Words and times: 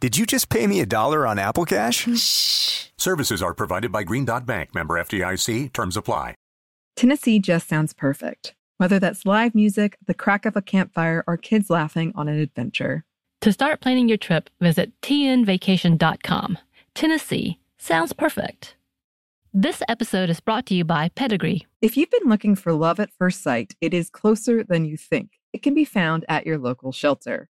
Did 0.00 0.16
you 0.16 0.24
just 0.24 0.48
pay 0.48 0.66
me 0.66 0.80
a 0.80 0.86
dollar 0.86 1.26
on 1.26 1.38
Apple 1.38 1.66
Cash? 1.66 2.08
Shh. 2.18 2.86
Services 2.96 3.42
are 3.42 3.52
provided 3.52 3.92
by 3.92 4.02
Green 4.02 4.24
Dot 4.24 4.46
Bank, 4.46 4.74
member 4.74 4.94
FDIC. 4.94 5.74
Terms 5.74 5.94
apply. 5.94 6.34
Tennessee 6.96 7.38
just 7.38 7.68
sounds 7.68 7.92
perfect. 7.92 8.54
Whether 8.78 8.98
that's 8.98 9.26
live 9.26 9.54
music, 9.54 9.98
the 10.06 10.14
crack 10.14 10.46
of 10.46 10.56
a 10.56 10.62
campfire, 10.62 11.22
or 11.26 11.36
kids 11.36 11.68
laughing 11.68 12.12
on 12.14 12.28
an 12.28 12.40
adventure. 12.40 13.04
To 13.42 13.52
start 13.52 13.82
planning 13.82 14.08
your 14.08 14.16
trip, 14.16 14.48
visit 14.58 14.98
tnvacation.com. 15.02 16.58
Tennessee 16.94 17.58
sounds 17.76 18.14
perfect. 18.14 18.76
This 19.52 19.82
episode 19.86 20.30
is 20.30 20.40
brought 20.40 20.64
to 20.66 20.74
you 20.74 20.84
by 20.84 21.10
Pedigree. 21.10 21.66
If 21.82 21.98
you've 21.98 22.10
been 22.10 22.28
looking 22.28 22.54
for 22.54 22.72
love 22.72 23.00
at 23.00 23.12
first 23.18 23.42
sight, 23.42 23.74
it 23.82 23.92
is 23.92 24.08
closer 24.08 24.64
than 24.64 24.86
you 24.86 24.96
think. 24.96 25.32
It 25.52 25.62
can 25.62 25.74
be 25.74 25.84
found 25.84 26.24
at 26.26 26.46
your 26.46 26.56
local 26.56 26.90
shelter. 26.90 27.50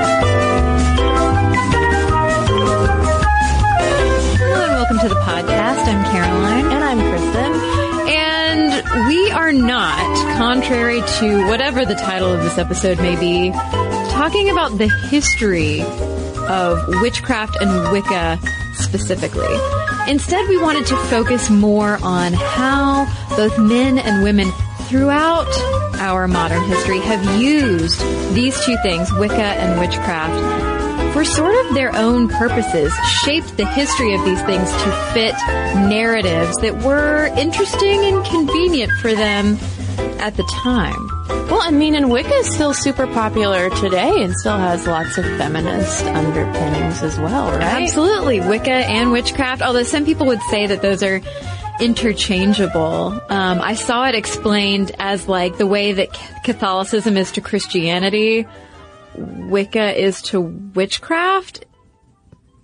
we 9.31 9.37
are 9.37 9.53
not, 9.53 10.37
contrary 10.37 10.99
to 11.19 11.47
whatever 11.47 11.85
the 11.85 11.95
title 11.95 12.33
of 12.33 12.43
this 12.43 12.57
episode 12.57 12.97
may 12.97 13.17
be, 13.17 13.51
talking 14.11 14.49
about 14.49 14.77
the 14.77 14.89
history 15.07 15.81
of 16.49 16.85
witchcraft 17.01 17.55
and 17.61 17.93
Wicca 17.93 18.37
specifically. 18.73 19.55
Instead, 20.09 20.49
we 20.49 20.61
wanted 20.61 20.85
to 20.87 20.97
focus 21.05 21.49
more 21.49 21.97
on 22.03 22.33
how 22.33 23.05
both 23.37 23.57
men 23.57 23.99
and 23.99 24.21
women 24.21 24.51
throughout 24.89 25.47
our 26.01 26.27
modern 26.27 26.63
history 26.65 26.99
have 26.99 27.41
used 27.41 28.01
these 28.33 28.59
two 28.65 28.75
things, 28.83 29.13
Wicca 29.13 29.35
and 29.35 29.79
witchcraft, 29.79 30.80
for 31.13 31.25
sort 31.25 31.53
of 31.65 31.73
their 31.73 31.95
own 31.95 32.27
purposes, 32.29 32.93
shaped 33.23 33.57
the 33.57 33.65
history 33.65 34.13
of 34.13 34.23
these 34.25 34.41
things 34.43 34.71
to 34.71 34.91
fit 35.13 35.35
narratives 35.89 36.57
that 36.57 36.81
were 36.83 37.25
interesting 37.37 38.05
and 38.05 38.25
convenient 38.25 38.91
for 39.01 39.13
them 39.13 39.57
at 40.19 40.35
the 40.37 40.43
time. 40.43 41.07
Well, 41.49 41.61
I 41.61 41.71
mean, 41.71 41.95
and 41.95 42.09
Wicca 42.09 42.33
is 42.33 42.53
still 42.53 42.73
super 42.73 43.07
popular 43.07 43.69
today 43.71 44.23
and 44.23 44.33
still 44.35 44.57
has 44.57 44.87
lots 44.87 45.17
of 45.17 45.25
feminist 45.25 46.05
underpinnings 46.05 47.03
as 47.03 47.19
well, 47.19 47.51
right? 47.51 47.83
Absolutely. 47.83 48.39
Wicca 48.39 48.71
and 48.71 49.11
witchcraft, 49.11 49.61
although 49.61 49.83
some 49.83 50.05
people 50.05 50.27
would 50.27 50.41
say 50.43 50.67
that 50.67 50.81
those 50.81 51.03
are 51.03 51.21
interchangeable. 51.81 53.19
Um, 53.29 53.59
I 53.61 53.73
saw 53.73 54.07
it 54.07 54.15
explained 54.15 54.91
as 54.99 55.27
like 55.27 55.57
the 55.57 55.67
way 55.67 55.93
that 55.93 56.13
Catholicism 56.43 57.17
is 57.17 57.31
to 57.33 57.41
Christianity, 57.41 58.45
Wicca 59.15 59.99
is 59.99 60.21
to 60.23 60.41
witchcraft. 60.41 61.65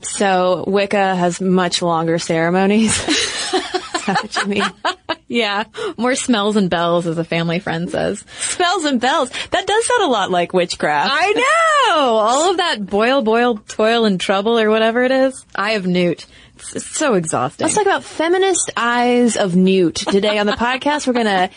So 0.01 0.63
Wicca 0.67 1.15
has 1.15 1.41
much 1.41 1.81
longer 1.81 2.19
ceremonies. 2.19 2.91
is 3.07 3.51
that 4.05 4.19
what 4.21 4.35
you 4.37 4.45
mean? 4.45 4.63
Yeah, 5.27 5.65
more 5.97 6.15
smells 6.15 6.55
and 6.55 6.69
bells, 6.69 7.05
as 7.05 7.17
a 7.17 7.23
family 7.25 7.59
friend 7.59 7.89
says. 7.89 8.23
Spells 8.39 8.85
and 8.85 9.01
bells. 9.01 9.29
That 9.49 9.67
does 9.67 9.85
sound 9.85 10.03
a 10.03 10.07
lot 10.07 10.31
like 10.31 10.53
witchcraft. 10.53 11.11
I 11.13 11.31
know! 11.33 11.97
All 11.97 12.51
of 12.51 12.57
that 12.57 12.85
boil, 12.85 13.21
boil, 13.21 13.57
toil, 13.57 14.05
and 14.05 14.21
trouble, 14.21 14.57
or 14.57 14.69
whatever 14.69 15.03
it 15.03 15.11
is. 15.11 15.45
I 15.53 15.71
have 15.71 15.85
newt. 15.85 16.25
It's, 16.55 16.75
it's 16.77 16.85
so 16.85 17.15
exhausting. 17.15 17.65
Let's 17.65 17.75
talk 17.75 17.85
about 17.85 18.03
feminist 18.05 18.71
eyes 18.77 19.35
of 19.35 19.55
Newt 19.55 19.95
today 19.95 20.39
on 20.39 20.45
the 20.45 20.53
podcast. 20.57 21.07
We're 21.07 21.13
gonna 21.13 21.49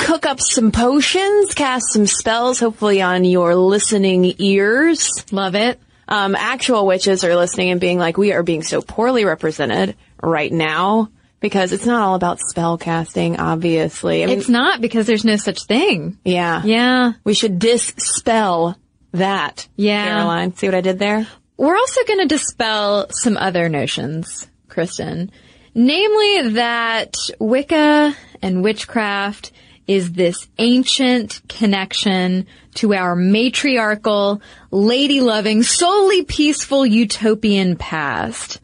cook 0.00 0.26
up 0.26 0.40
some 0.40 0.72
potions, 0.72 1.54
cast 1.54 1.92
some 1.92 2.06
spells, 2.06 2.58
hopefully 2.58 3.02
on 3.02 3.24
your 3.24 3.54
listening 3.54 4.34
ears. 4.38 5.08
Love 5.30 5.54
it. 5.54 5.80
Um, 6.08 6.34
actual 6.34 6.86
witches 6.86 7.22
are 7.22 7.36
listening 7.36 7.70
and 7.70 7.80
being 7.80 7.98
like, 7.98 8.16
we 8.18 8.32
are 8.32 8.42
being 8.42 8.62
so 8.62 8.82
poorly 8.82 9.24
represented 9.24 9.96
right 10.22 10.52
now 10.52 11.10
because 11.38 11.72
it's 11.72 11.86
not 11.86 12.02
all 12.02 12.14
about 12.16 12.40
spell 12.40 12.76
casting, 12.78 13.38
obviously. 13.38 14.22
I 14.22 14.26
mean, 14.26 14.38
It's 14.38 14.48
not 14.48 14.80
because 14.80 15.06
there's 15.06 15.24
no 15.24 15.36
such 15.36 15.62
thing. 15.64 16.18
yeah. 16.24 16.62
Yeah. 16.64 17.12
We 17.24 17.34
should 17.34 17.58
dispel 17.58 18.76
that. 19.12 19.68
Yeah. 19.76 20.04
Caroline, 20.04 20.54
see 20.56 20.66
what 20.66 20.74
I 20.74 20.80
did 20.80 20.98
there? 20.98 21.26
We're 21.56 21.76
also 21.76 22.00
going 22.06 22.20
to 22.20 22.34
dispel 22.34 23.06
some 23.10 23.36
other 23.36 23.68
notions, 23.68 24.48
Kristen. 24.68 25.30
Namely 25.74 26.50
that 26.54 27.14
Wicca 27.38 28.16
and 28.42 28.64
witchcraft 28.64 29.52
is 29.90 30.12
this 30.12 30.46
ancient 30.58 31.40
connection 31.48 32.46
to 32.74 32.94
our 32.94 33.16
matriarchal, 33.16 34.40
lady-loving, 34.70 35.64
solely 35.64 36.22
peaceful 36.22 36.86
utopian 36.86 37.74
past. 37.74 38.60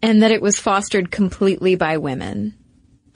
And 0.00 0.22
that 0.22 0.30
it 0.30 0.40
was 0.40 0.60
fostered 0.60 1.10
completely 1.10 1.74
by 1.74 1.96
women. 1.96 2.54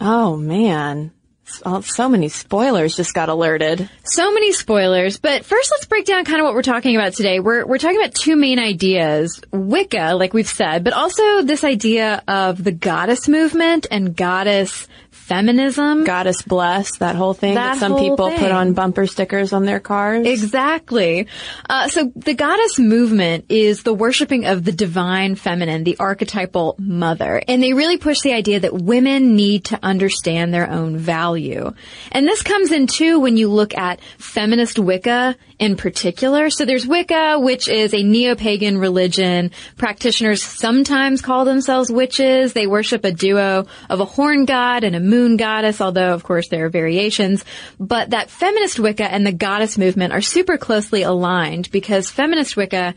Oh 0.00 0.36
man. 0.36 1.12
So, 1.44 1.62
oh, 1.66 1.80
so 1.82 2.08
many 2.08 2.28
spoilers 2.28 2.96
just 2.96 3.14
got 3.14 3.28
alerted. 3.28 3.88
So 4.02 4.32
many 4.32 4.52
spoilers, 4.52 5.18
but 5.18 5.44
first 5.44 5.70
let's 5.70 5.86
break 5.86 6.06
down 6.06 6.24
kind 6.24 6.40
of 6.40 6.44
what 6.44 6.54
we're 6.54 6.62
talking 6.62 6.96
about 6.96 7.12
today. 7.12 7.38
We're, 7.38 7.64
we're 7.64 7.78
talking 7.78 8.00
about 8.00 8.14
two 8.14 8.34
main 8.34 8.58
ideas. 8.58 9.40
Wicca, 9.52 10.14
like 10.16 10.34
we've 10.34 10.48
said, 10.48 10.82
but 10.82 10.92
also 10.92 11.42
this 11.42 11.62
idea 11.62 12.24
of 12.26 12.64
the 12.64 12.72
goddess 12.72 13.28
movement 13.28 13.86
and 13.90 14.16
goddess 14.16 14.88
feminism. 15.24 16.04
Goddess 16.04 16.42
bless, 16.42 16.98
that 16.98 17.16
whole 17.16 17.32
thing 17.32 17.54
that, 17.54 17.74
That 17.74 17.80
some 17.80 17.96
people 17.96 18.28
thing. 18.28 18.38
put 18.38 18.50
on 18.50 18.74
bumper 18.74 19.06
stickers 19.06 19.54
on 19.54 19.64
their 19.64 19.80
cars. 19.80 20.26
Exactly. 20.26 21.28
Uh, 21.68 21.88
so 21.88 22.12
the 22.14 22.34
goddess 22.34 22.78
movement 22.78 23.46
is 23.48 23.82
the 23.84 23.94
worshiping 23.94 24.44
of 24.44 24.64
the 24.64 24.72
divine 24.72 25.34
feminine, 25.34 25.82
the 25.84 25.96
archetypal 25.98 26.76
mother. 26.78 27.42
And 27.48 27.62
they 27.62 27.72
really 27.72 27.96
push 27.96 28.20
the 28.20 28.34
idea 28.34 28.60
that 28.60 28.74
women 28.74 29.34
need 29.34 29.64
to 29.66 29.78
understand 29.82 30.52
their 30.52 30.68
own 30.70 30.98
value. 30.98 31.72
And 32.12 32.26
this 32.26 32.42
comes 32.42 32.70
in 32.70 32.86
too 32.86 33.18
when 33.18 33.38
you 33.38 33.48
look 33.48 33.74
at 33.74 34.00
feminist 34.18 34.78
Wicca 34.78 35.36
in 35.58 35.76
particular. 35.76 36.50
So 36.50 36.64
there's 36.66 36.86
Wicca, 36.86 37.38
which 37.38 37.68
is 37.68 37.94
a 37.94 38.02
neo-pagan 38.02 38.76
religion. 38.76 39.52
Practitioners 39.78 40.42
sometimes 40.42 41.22
call 41.22 41.44
themselves 41.44 41.90
witches. 41.90 42.52
They 42.52 42.66
worship 42.66 43.04
a 43.04 43.12
duo 43.12 43.66
of 43.88 44.00
a 44.00 44.04
horn 44.04 44.44
god 44.44 44.84
and 44.84 44.94
a 44.94 45.00
moon 45.14 45.36
goddess, 45.36 45.80
although 45.80 46.12
of 46.12 46.24
course 46.24 46.48
there 46.48 46.66
are 46.66 46.70
variations. 46.70 47.44
But 47.78 48.10
that 48.10 48.30
feminist 48.30 48.78
Wicca 48.80 49.04
and 49.04 49.26
the 49.26 49.32
goddess 49.32 49.78
movement 49.78 50.12
are 50.12 50.20
super 50.20 50.58
closely 50.58 51.02
aligned 51.02 51.70
because 51.70 52.10
feminist 52.10 52.56
Wicca 52.56 52.94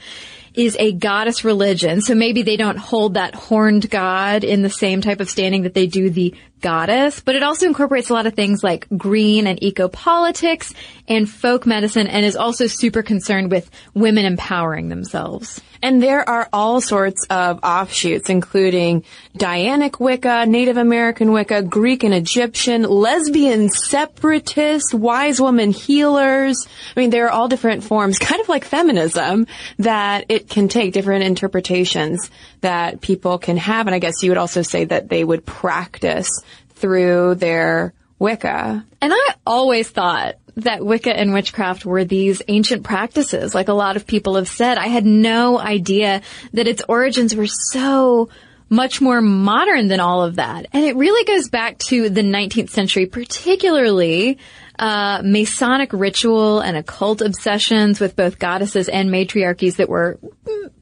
is 0.54 0.75
a 0.80 0.92
goddess 0.92 1.44
religion. 1.44 2.02
So 2.02 2.16
maybe 2.16 2.42
they 2.42 2.58
don't 2.58 2.78
hold 2.78 3.14
that 3.14 3.36
horned 3.36 3.90
god 3.90 4.44
in 4.44 4.64
the 4.64 4.69
same 4.69 5.02
type 5.02 5.19
of 5.19 5.30
standing 5.30 5.64
that 5.64 5.75
they 5.75 5.86
do 5.86 6.10
the 6.10 6.34
goddess, 6.62 7.19
but 7.19 7.36
it 7.36 7.44
also 7.44 7.65
incorporates 7.65 8.09
a 8.09 8.13
lot 8.13 8.27
of 8.27 8.33
things 8.33 8.63
like 8.63 8.88
green 8.98 9.48
and 9.48 9.62
eco 9.62 9.88
politics 9.88 10.74
and 11.07 11.30
folk 11.30 11.65
medicine 11.65 12.07
and 12.07 12.25
is 12.25 12.36
also 12.36 12.68
super 12.68 13.01
concerned 13.01 13.51
with 13.51 13.69
women 13.94 14.25
empowering 14.25 14.89
themselves. 14.89 15.62
And 15.81 16.01
there 16.01 16.27
are 16.27 16.50
all 16.51 16.81
sorts 16.81 17.25
of 17.30 17.59
offshoots, 17.63 18.30
including 18.30 19.04
Dianic 19.38 20.00
Wicca, 20.00 20.45
Native 20.48 20.77
American 20.77 21.31
Wicca, 21.31 21.62
Greek 21.63 22.04
and 22.04 22.13
Egyptian, 22.13 22.83
lesbian 22.83 23.69
separatist, 23.69 24.94
wise 24.94 25.39
woman 25.39 25.71
healers. 25.71 26.68
I 26.95 27.00
mean, 27.00 27.10
there 27.12 27.27
are 27.27 27.31
all 27.31 27.48
different 27.48 27.83
forms, 27.83 28.18
kind 28.19 28.42
of 28.42 28.50
like 28.50 28.65
feminism, 28.65 29.48
that 29.77 30.25
it 30.30 30.50
can 30.50 30.68
take 30.68 30.94
different 30.94 31.24
interpretations 31.24 32.30
that 32.62 33.01
people 33.01 33.38
can 33.38 33.57
have. 33.57 33.88
And 33.88 33.95
I 33.95 34.00
guess 34.00 34.24
you 34.24 34.31
would 34.31 34.38
also 34.38 34.62
say 34.62 34.86
that 34.86 35.09
they 35.09 35.24
would 35.24 35.45
practice 35.45 36.30
through 36.69 37.36
their 37.36 37.94
Wicca. 38.19 38.86
And 39.01 39.13
I 39.13 39.36
always 39.45 39.89
thought 39.89 40.36
that 40.57 40.83
Wicca 40.83 41.15
and 41.15 41.33
witchcraft 41.33 41.86
were 41.86 42.04
these 42.04 42.42
ancient 42.48 42.83
practices, 42.83 43.54
like 43.54 43.68
a 43.68 43.74
lot 43.74 43.95
of 43.95 44.07
people 44.07 44.36
have 44.36 44.48
said. 44.48 44.80
I 44.80 44.88
had 44.88 45.06
no 45.06 45.59
idea 45.59 46.24
that 46.54 46.68
its 46.68 46.81
origins 46.89 47.36
were 47.36 47.48
so 47.48 48.30
much 48.69 49.02
more 49.02 49.22
modern 49.22 49.88
than 49.88 50.00
all 50.00 50.24
of 50.24 50.36
that. 50.36 50.68
And 50.74 50.84
it 50.84 50.96
really 50.96 51.24
goes 51.25 51.50
back 51.50 51.78
to 51.90 52.10
the 52.10 52.22
19th 52.22 52.69
century, 52.69 53.06
particularly 53.06 54.38
uh, 54.78 55.22
Masonic 55.24 55.94
ritual 55.94 56.60
and 56.60 56.78
occult 56.78 57.22
obsessions 57.22 58.00
with 58.00 58.16
both 58.16 58.40
goddesses 58.40 58.90
and 58.90 59.10
matriarchies 59.10 59.78
that 59.78 59.90
were 59.90 60.19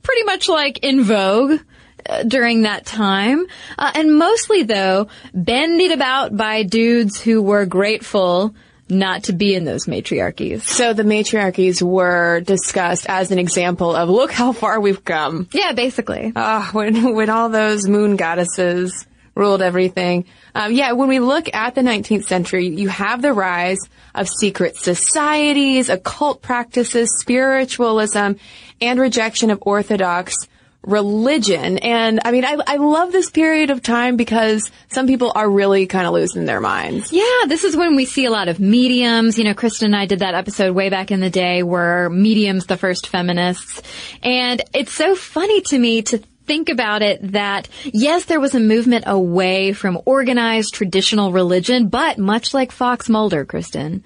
pretty 0.04 0.24
much 0.24 0.50
like 0.50 0.80
in 0.80 1.04
vogue 1.04 1.60
uh, 2.08 2.24
during 2.24 2.64
that 2.64 2.86
time. 2.86 3.46
Uh, 3.78 3.92
and 3.96 4.18
mostly 4.18 4.64
though, 4.64 5.08
bandied 5.34 5.92
about 5.92 6.36
by 6.36 6.64
dudes 6.64 7.20
who 7.20 7.42
were 7.42 7.66
grateful 7.66 8.54
not 8.88 9.24
to 9.24 9.34
be 9.34 9.56
in 9.56 9.66
those 9.66 9.86
matriarchies. 9.86 10.62
So 10.62 10.94
the 10.94 11.04
matriarchies 11.04 11.82
were 11.82 12.42
discussed 12.42 13.06
as 13.08 13.32
an 13.32 13.40
example 13.40 13.96
of 13.96 14.10
look 14.10 14.32
how 14.32 14.52
far 14.52 14.80
we've 14.80 15.04
come. 15.04 15.50
Yeah, 15.54 15.74
basically. 15.74 16.32
Ah, 16.36 16.70
when 16.74 17.14
when 17.16 17.30
all 17.30 17.50
those 17.50 17.88
moon 17.88 18.16
goddesses 18.16 19.08
ruled 19.36 19.62
everything. 19.62 20.26
Um, 20.54 20.72
yeah, 20.72 20.94
when 20.94 21.10
we 21.10 21.20
look 21.20 21.54
at 21.54 21.76
the 21.76 21.82
19th 21.82 22.26
century, 22.26 22.68
you 22.68 22.88
have 22.88 23.22
the 23.22 23.34
rise 23.34 23.80
of 24.14 24.30
secret 24.30 24.78
societies, 24.78 25.90
occult 25.90 26.42
practices, 26.42 27.20
spiritualism, 27.20 28.34
and 28.80 29.00
rejection 29.00 29.50
of 29.50 29.60
orthodox 29.62 30.48
religion. 30.86 31.78
And 31.80 32.20
I 32.24 32.32
mean, 32.32 32.46
I, 32.46 32.58
I 32.66 32.78
love 32.78 33.12
this 33.12 33.30
period 33.30 33.70
of 33.70 33.82
time 33.82 34.16
because 34.16 34.72
some 34.90 35.08
people 35.08 35.32
are 35.36 35.50
really 35.50 35.88
kind 35.88 36.08
of 36.08 36.14
losing 36.14 36.46
their 36.46 36.62
minds. 36.62 37.12
Yeah, 37.12 37.48
this 37.48 37.64
is 37.64 37.76
when 37.76 37.96
we 37.96 38.06
see 38.06 38.26
a 38.26 38.32
lot 38.32 38.48
of 38.48 38.60
mediums. 38.60 39.38
You 39.38 39.46
know, 39.46 39.54
Kristen 39.54 39.88
and 39.88 39.96
I 39.96 40.06
did 40.06 40.20
that 40.20 40.36
episode 40.36 40.76
way 40.76 40.90
back 40.90 41.12
in 41.12 41.20
the 41.20 41.30
day 41.30 41.64
where 41.64 42.10
mediums 42.10 42.66
the 42.66 42.78
first 42.78 43.08
feminists. 43.08 43.82
And 44.24 44.62
it's 44.74 44.94
so 44.94 45.16
funny 45.16 45.62
to 45.62 45.80
me 45.80 46.02
to 46.04 46.22
think 46.46 46.70
about 46.70 47.02
it 47.02 47.32
that 47.32 47.68
yes, 47.86 48.26
there 48.26 48.40
was 48.40 48.56
a 48.56 48.60
movement 48.60 49.06
away 49.08 49.74
from 49.74 50.00
organized 50.06 50.74
traditional 50.74 51.32
religion, 51.32 51.88
but 51.88 52.18
much 52.18 52.54
like 52.54 52.72
Fox 52.72 53.10
Mulder, 53.10 53.46
Kristen, 53.46 54.04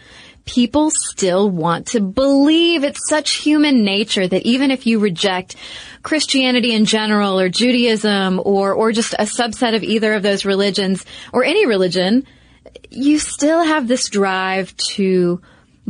people 0.50 0.90
still 0.90 1.48
want 1.48 1.88
to 1.88 2.00
believe 2.00 2.84
it's 2.84 3.08
such 3.08 3.36
human 3.36 3.84
nature 3.84 4.28
that 4.28 4.48
even 4.48 4.72
if 4.72 4.88
you 4.88 4.98
reject 4.98 5.56
Christianity 6.02 6.74
in 6.74 6.86
general 6.86 7.40
or 7.40 7.50
Judaism 7.50 8.42
or, 8.44 8.74
or 8.74 8.92
just 8.92 9.14
a 9.14 9.24
subset 9.24 9.76
of 9.76 9.84
either 9.84 10.16
of 10.16 10.24
those 10.24 10.46
religions 10.46 11.06
or 11.32 11.44
any 11.44 11.68
religion, 11.68 12.26
you 12.90 13.20
still 13.20 13.64
have 13.64 13.88
this 13.88 14.10
drive 14.10 14.76
to 14.78 15.40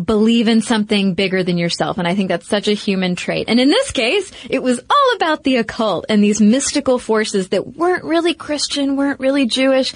believe 0.05 0.47
in 0.47 0.61
something 0.61 1.13
bigger 1.13 1.43
than 1.43 1.57
yourself. 1.57 1.97
And 1.97 2.07
I 2.07 2.15
think 2.15 2.29
that's 2.29 2.47
such 2.47 2.67
a 2.67 2.73
human 2.73 3.15
trait. 3.15 3.45
And 3.47 3.59
in 3.59 3.69
this 3.69 3.91
case, 3.91 4.31
it 4.49 4.63
was 4.63 4.79
all 4.79 5.15
about 5.15 5.43
the 5.43 5.57
occult 5.57 6.05
and 6.09 6.23
these 6.23 6.41
mystical 6.41 6.99
forces 6.99 7.49
that 7.49 7.75
weren't 7.75 8.03
really 8.03 8.33
Christian, 8.33 8.95
weren't 8.95 9.19
really 9.19 9.45
Jewish. 9.45 9.93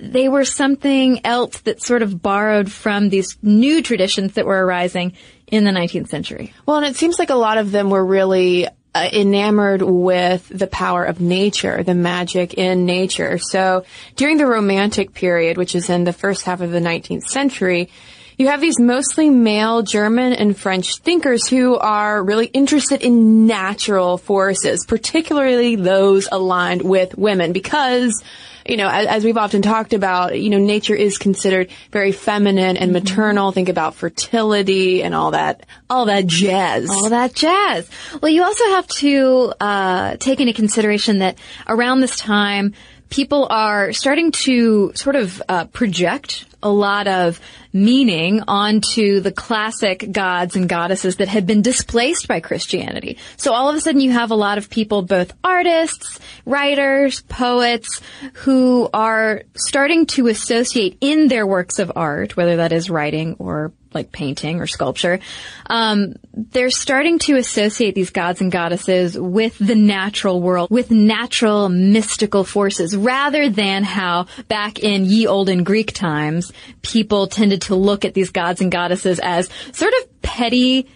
They 0.00 0.28
were 0.28 0.44
something 0.44 1.24
else 1.24 1.60
that 1.60 1.82
sort 1.82 2.02
of 2.02 2.20
borrowed 2.20 2.70
from 2.70 3.08
these 3.08 3.36
new 3.42 3.82
traditions 3.82 4.34
that 4.34 4.46
were 4.46 4.64
arising 4.64 5.14
in 5.46 5.64
the 5.64 5.70
19th 5.70 6.08
century. 6.08 6.52
Well, 6.66 6.78
and 6.78 6.86
it 6.86 6.96
seems 6.96 7.18
like 7.18 7.30
a 7.30 7.34
lot 7.34 7.58
of 7.58 7.70
them 7.70 7.90
were 7.90 8.04
really 8.04 8.66
uh, 8.94 9.08
enamored 9.12 9.82
with 9.82 10.48
the 10.48 10.66
power 10.68 11.04
of 11.04 11.20
nature, 11.20 11.82
the 11.82 11.94
magic 11.94 12.54
in 12.54 12.86
nature. 12.86 13.38
So 13.38 13.84
during 14.16 14.36
the 14.36 14.46
Romantic 14.46 15.14
period, 15.14 15.58
which 15.58 15.74
is 15.74 15.90
in 15.90 16.04
the 16.04 16.12
first 16.12 16.44
half 16.44 16.60
of 16.60 16.70
the 16.70 16.80
19th 16.80 17.24
century, 17.24 17.90
you 18.36 18.48
have 18.48 18.60
these 18.60 18.78
mostly 18.78 19.30
male 19.30 19.82
German 19.82 20.32
and 20.32 20.56
French 20.56 20.96
thinkers 20.96 21.48
who 21.48 21.76
are 21.76 22.22
really 22.22 22.46
interested 22.46 23.02
in 23.02 23.46
natural 23.46 24.18
forces, 24.18 24.84
particularly 24.86 25.76
those 25.76 26.28
aligned 26.30 26.82
with 26.82 27.16
women 27.16 27.52
because 27.52 28.22
you 28.66 28.78
know, 28.78 28.88
as, 28.88 29.06
as, 29.06 29.24
we've 29.24 29.36
often 29.36 29.60
talked 29.60 29.92
about, 29.92 30.40
you 30.40 30.48
know, 30.48 30.58
nature 30.58 30.94
is 30.94 31.18
considered 31.18 31.70
very 31.90 32.12
feminine 32.12 32.78
and 32.78 32.92
mm-hmm. 32.92 33.04
maternal. 33.04 33.52
Think 33.52 33.68
about 33.68 33.94
fertility 33.94 35.02
and 35.02 35.14
all 35.14 35.32
that, 35.32 35.66
all 35.90 36.06
that 36.06 36.26
jazz. 36.26 36.88
All 36.88 37.10
that 37.10 37.34
jazz. 37.34 37.88
Well, 38.22 38.32
you 38.32 38.42
also 38.42 38.64
have 38.70 38.86
to 38.86 39.52
uh, 39.60 40.16
take 40.16 40.40
into 40.40 40.54
consideration 40.54 41.18
that 41.18 41.36
around 41.68 42.00
this 42.00 42.16
time, 42.16 42.72
people 43.10 43.46
are 43.50 43.92
starting 43.92 44.32
to 44.32 44.92
sort 44.94 45.16
of 45.16 45.42
uh, 45.48 45.66
project 45.66 46.46
a 46.64 46.70
lot 46.70 47.06
of 47.06 47.40
meaning 47.72 48.42
onto 48.48 49.20
the 49.20 49.30
classic 49.30 50.10
gods 50.10 50.56
and 50.56 50.68
goddesses 50.68 51.16
that 51.16 51.28
had 51.28 51.46
been 51.46 51.62
displaced 51.62 52.26
by 52.26 52.40
Christianity. 52.40 53.18
So 53.36 53.52
all 53.52 53.68
of 53.68 53.76
a 53.76 53.80
sudden 53.80 54.00
you 54.00 54.10
have 54.10 54.30
a 54.30 54.36
lot 54.36 54.58
of 54.58 54.70
people, 54.70 55.02
both 55.02 55.32
artists, 55.44 56.18
writers, 56.44 57.20
poets, 57.22 58.00
who 58.32 58.88
are 58.92 59.42
starting 59.56 60.06
to 60.06 60.28
associate 60.28 60.98
in 61.00 61.28
their 61.28 61.46
works 61.46 61.78
of 61.78 61.92
art, 61.94 62.36
whether 62.36 62.56
that 62.56 62.72
is 62.72 62.90
writing 62.90 63.36
or 63.38 63.72
like 63.94 64.12
painting 64.12 64.60
or 64.60 64.66
sculpture, 64.66 65.20
um, 65.66 66.14
they're 66.32 66.70
starting 66.70 67.18
to 67.20 67.36
associate 67.36 67.94
these 67.94 68.10
gods 68.10 68.40
and 68.40 68.50
goddesses 68.50 69.18
with 69.18 69.56
the 69.58 69.74
natural 69.74 70.40
world, 70.40 70.70
with 70.70 70.90
natural 70.90 71.68
mystical 71.68 72.44
forces, 72.44 72.96
rather 72.96 73.48
than 73.48 73.84
how 73.84 74.26
back 74.48 74.78
in 74.78 75.04
ye 75.04 75.26
olden 75.26 75.64
Greek 75.64 75.92
times, 75.92 76.52
people 76.82 77.26
tended 77.26 77.62
to 77.62 77.74
look 77.74 78.04
at 78.04 78.14
these 78.14 78.30
gods 78.30 78.60
and 78.60 78.70
goddesses 78.72 79.20
as 79.22 79.48
sort 79.72 79.92
of 80.00 80.22
petty, 80.22 80.88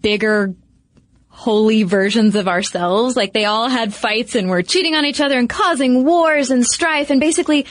bigger 0.00 0.54
holy 1.28 1.82
versions 1.82 2.36
of 2.36 2.46
ourselves. 2.46 3.16
Like 3.16 3.32
they 3.32 3.46
all 3.46 3.68
had 3.68 3.94
fights 3.94 4.34
and 4.34 4.48
were 4.48 4.62
cheating 4.62 4.94
on 4.94 5.04
each 5.04 5.20
other 5.20 5.38
and 5.38 5.48
causing 5.48 6.04
wars 6.04 6.50
and 6.50 6.64
strife 6.64 7.10
and 7.10 7.20
basically 7.20 7.66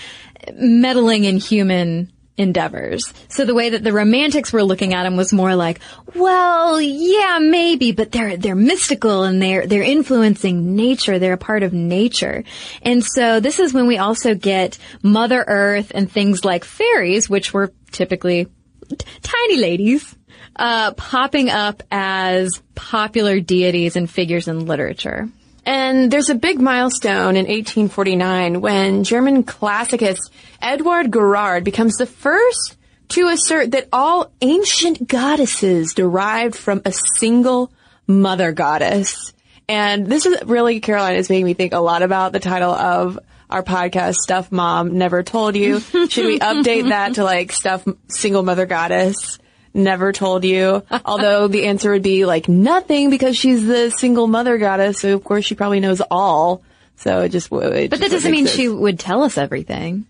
meddling 0.54 1.24
in 1.24 1.38
human 1.38 2.12
endeavors. 2.38 3.14
So 3.28 3.46
the 3.46 3.54
way 3.54 3.70
that 3.70 3.84
the 3.84 3.94
romantics 3.94 4.52
were 4.52 4.64
looking 4.64 4.94
at 4.94 5.06
him 5.06 5.18
was 5.18 5.34
more 5.34 5.56
like, 5.56 5.80
well, 6.16 6.82
yeah, 6.82 7.40
maybe, 7.40 7.92
but 7.92 8.12
they're, 8.12 8.38
they're 8.38 8.56
mystical 8.56 9.24
and 9.24 9.42
they're, 9.42 9.68
they're 9.68 9.84
influencing 9.84 10.76
nature. 10.76 11.20
They're 11.20 11.34
a 11.34 11.38
part 11.38 11.64
of 11.64 11.74
nature. 11.74 12.44
And 12.82 13.04
so 13.04 13.40
this 13.40 13.60
is 13.60 13.74
when 13.74 13.88
we 13.88 13.98
also 13.98 14.34
get 14.36 14.78
Mother 15.04 15.44
Earth 15.46 15.92
and 15.94 16.12
things 16.12 16.44
like 16.46 16.64
fairies, 16.64 17.30
which 17.30 17.54
were 17.54 17.74
typically 17.92 18.46
t- 18.90 19.06
tiny 19.22 19.58
ladies, 19.58 20.16
uh, 20.56 20.94
popping 20.94 21.50
up 21.50 21.84
as 21.92 22.62
popular 22.76 23.40
deities 23.40 23.96
and 23.96 24.10
figures 24.10 24.48
in 24.48 24.66
literature. 24.66 25.30
And 25.66 26.10
there's 26.12 26.30
a 26.30 26.36
big 26.36 26.60
milestone 26.60 27.36
in 27.36 27.46
1849 27.46 28.62
when 28.62 29.04
German 29.04 29.44
classicist 29.44 30.32
Eduard 30.62 31.12
Gerhard 31.12 31.64
becomes 31.64 31.98
the 31.98 32.06
first 32.06 32.78
to 33.10 33.28
assert 33.28 33.72
that 33.72 33.88
all 33.92 34.32
ancient 34.42 35.08
goddesses 35.08 35.94
derived 35.94 36.56
from 36.56 36.82
a 36.86 36.92
single 36.92 37.72
mother 38.08 38.52
goddess. 38.52 39.34
And 39.68 40.08
this 40.08 40.26
is 40.26 40.44
really, 40.46 40.80
Caroline, 40.80 41.16
is 41.16 41.30
making 41.30 41.46
me 41.46 41.54
think 41.54 41.74
a 41.74 41.80
lot 41.80 42.02
about 42.02 42.32
the 42.32 42.40
title 42.40 42.72
of 42.72 43.20
our 43.50 43.64
podcast, 43.64 44.16
Stuff 44.16 44.52
Mom 44.52 44.98
Never 44.98 45.24
Told 45.24 45.56
You. 45.56 45.80
Should 45.80 46.26
we 46.26 46.40
update 46.40 46.90
that 46.90 47.16
to 47.16 47.24
like 47.24 47.52
Stuff 47.52 47.86
Single 48.08 48.44
Mother 48.44 48.66
Goddess? 48.66 49.40
Never 49.74 50.12
told 50.12 50.44
you. 50.44 50.84
Although 51.06 51.48
the 51.48 51.66
answer 51.66 51.92
would 51.92 52.04
be 52.04 52.26
like 52.26 52.48
nothing 52.50 53.10
because 53.10 53.38
she's 53.38 53.66
the 53.66 53.90
single 53.92 54.28
mother 54.28 54.58
goddess. 54.58 55.00
So 55.00 55.14
of 55.14 55.24
course 55.24 55.46
she 55.46 55.56
probably 55.56 55.80
knows 55.80 56.02
all. 56.12 56.64
So 56.98 57.22
it 57.22 57.30
just 57.30 57.52
it 57.52 57.90
But 57.90 58.00
just 58.00 58.02
that 58.02 58.12
doesn't 58.12 58.32
mean 58.32 58.46
sense. 58.48 58.58
she 58.58 58.70
would 58.70 59.00
tell 59.00 59.24
us 59.24 59.38
everything. 59.38 60.06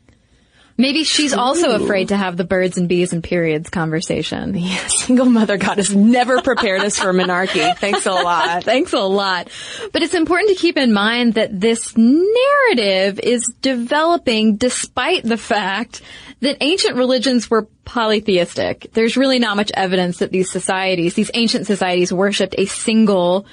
Maybe 0.78 1.04
she's 1.04 1.34
also 1.34 1.76
afraid 1.76 2.08
to 2.08 2.18
have 2.18 2.38
the 2.38 2.44
birds 2.44 2.78
and 2.78 2.88
bees 2.90 3.14
and 3.14 3.24
periods 3.24 3.70
conversation. 3.70 4.56
Yeah, 4.58 4.88
single 4.88 5.28
mother 5.28 5.58
goddess 5.58 5.92
never 5.92 6.42
prepared 6.42 6.82
us 6.82 6.98
for 6.98 7.14
monarchy. 7.14 7.60
Thanks 7.76 8.06
a 8.08 8.12
lot. 8.14 8.64
Thanks 8.64 8.92
a 8.94 9.00
lot. 9.00 9.50
But 9.94 10.02
it's 10.02 10.16
important 10.16 10.50
to 10.50 10.56
keep 10.56 10.78
in 10.78 10.92
mind 10.92 11.36
that 11.36 11.60
this 11.60 11.94
narrative 11.96 13.20
is 13.20 13.46
developing 13.62 14.56
despite 14.56 15.24
the 15.24 15.38
fact 15.38 16.02
that 16.42 16.58
ancient 16.62 16.96
religions 16.96 17.50
were 17.50 17.68
polytheistic. 17.86 18.88
There's 18.94 19.16
really 19.16 19.40
not 19.40 19.56
much 19.56 19.72
evidence 19.74 20.20
that 20.20 20.32
these 20.32 20.52
societies, 20.52 21.14
these 21.14 21.32
ancient 21.34 21.68
societies 21.68 22.12
worshipped 22.12 22.56
a 22.58 22.66
single 22.66 23.46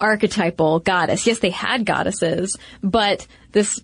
archetypal 0.00 0.80
goddess. 0.80 1.26
Yes, 1.26 1.40
they 1.40 1.50
had 1.50 1.84
goddesses, 1.84 2.56
but 2.82 3.26
this 3.52 3.80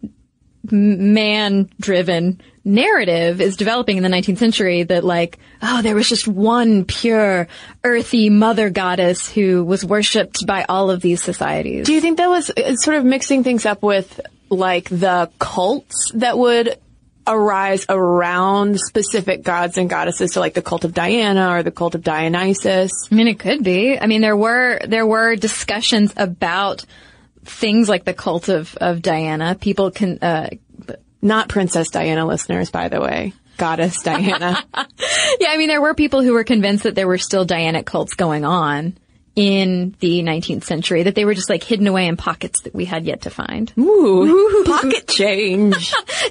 man 0.71 1.69
driven 1.81 2.41
narrative 2.65 3.41
is 3.41 3.57
developing 3.57 3.97
in 3.97 4.05
the 4.05 4.09
19th 4.09 4.39
century 4.39 4.85
that 4.85 5.03
like, 5.03 5.39
oh, 5.61 5.83
there 5.83 5.97
was 5.97 6.09
just 6.09 6.29
one 6.29 6.85
pure 6.85 7.49
earthy 7.83 8.31
mother 8.31 8.71
goddess 8.71 9.29
who 9.29 9.65
was 9.65 9.85
worshipped 9.85 10.47
by 10.47 10.65
all 10.69 10.91
of 10.91 11.01
these 11.01 11.21
societies. 11.21 11.87
Do 11.87 11.93
you 11.93 12.01
think 12.01 12.19
that 12.19 12.29
was 12.29 12.51
uh, 12.51 12.77
sort 12.77 12.97
of 12.97 13.05
mixing 13.05 13.43
things 13.43 13.67
up 13.67 13.83
with 13.83 14.21
like 14.51 14.89
the 14.89 15.31
cults 15.39 16.13
that 16.15 16.39
would 16.39 16.79
arise 17.27 17.87
around 17.89 18.79
specific 18.81 19.43
gods 19.43 19.79
and 19.79 19.89
goddesses, 19.89 20.33
so 20.33 20.41
like 20.41 20.55
the 20.55 20.63
cult 20.63 20.85
of 20.85 20.93
Diana 20.95 21.51
or 21.55 21.63
the 21.63 21.71
cult 21.71 21.95
of 21.95 22.03
Dionysus. 22.03 22.91
I 23.11 23.15
mean, 23.15 23.29
it 23.29 23.39
could 23.39 23.63
be. 23.63 23.99
I 23.99 24.07
mean, 24.07 24.21
there 24.21 24.37
were 24.37 24.81
there 24.87 25.07
were 25.07 25.37
discussions 25.37 26.13
about 26.17 26.85
things 27.45 27.89
like 27.89 28.05
the 28.05 28.15
cult 28.15 28.49
of 28.49 28.77
of 28.77 29.03
Diana. 29.03 29.55
People 29.55 29.91
can. 29.91 30.19
Uh, 30.21 30.49
Not 31.21 31.49
Princess 31.49 31.91
Diana 31.91 32.27
listeners, 32.27 32.71
by 32.71 32.89
the 32.89 33.01
way. 33.01 33.33
Goddess 33.59 34.03
Diana. 34.03 34.57
yeah, 34.75 35.49
I 35.51 35.57
mean, 35.57 35.69
there 35.69 35.81
were 35.81 35.95
people 35.95 36.23
who 36.23 36.33
were 36.33 36.43
convinced 36.43 36.83
that 36.85 36.95
there 36.97 37.07
were 37.07 37.19
still 37.19 37.47
Dianic 37.47 37.85
cults 37.87 38.15
going 38.15 38.45
on 38.45 38.97
in 39.35 39.95
the 40.01 40.23
19th 40.23 40.65
century, 40.65 41.05
that 41.05 41.15
they 41.15 41.25
were 41.25 41.33
just 41.35 41.49
like 41.49 41.63
hidden 41.63 41.87
away 41.87 42.07
in 42.07 42.17
pockets 42.17 42.63
that 42.63 42.75
we 42.75 42.85
had 42.85 43.05
yet 43.07 43.23
to 43.23 43.31
find. 43.31 43.73
Ooh, 43.79 44.65
pocket 44.67 45.09
change. 45.09 45.95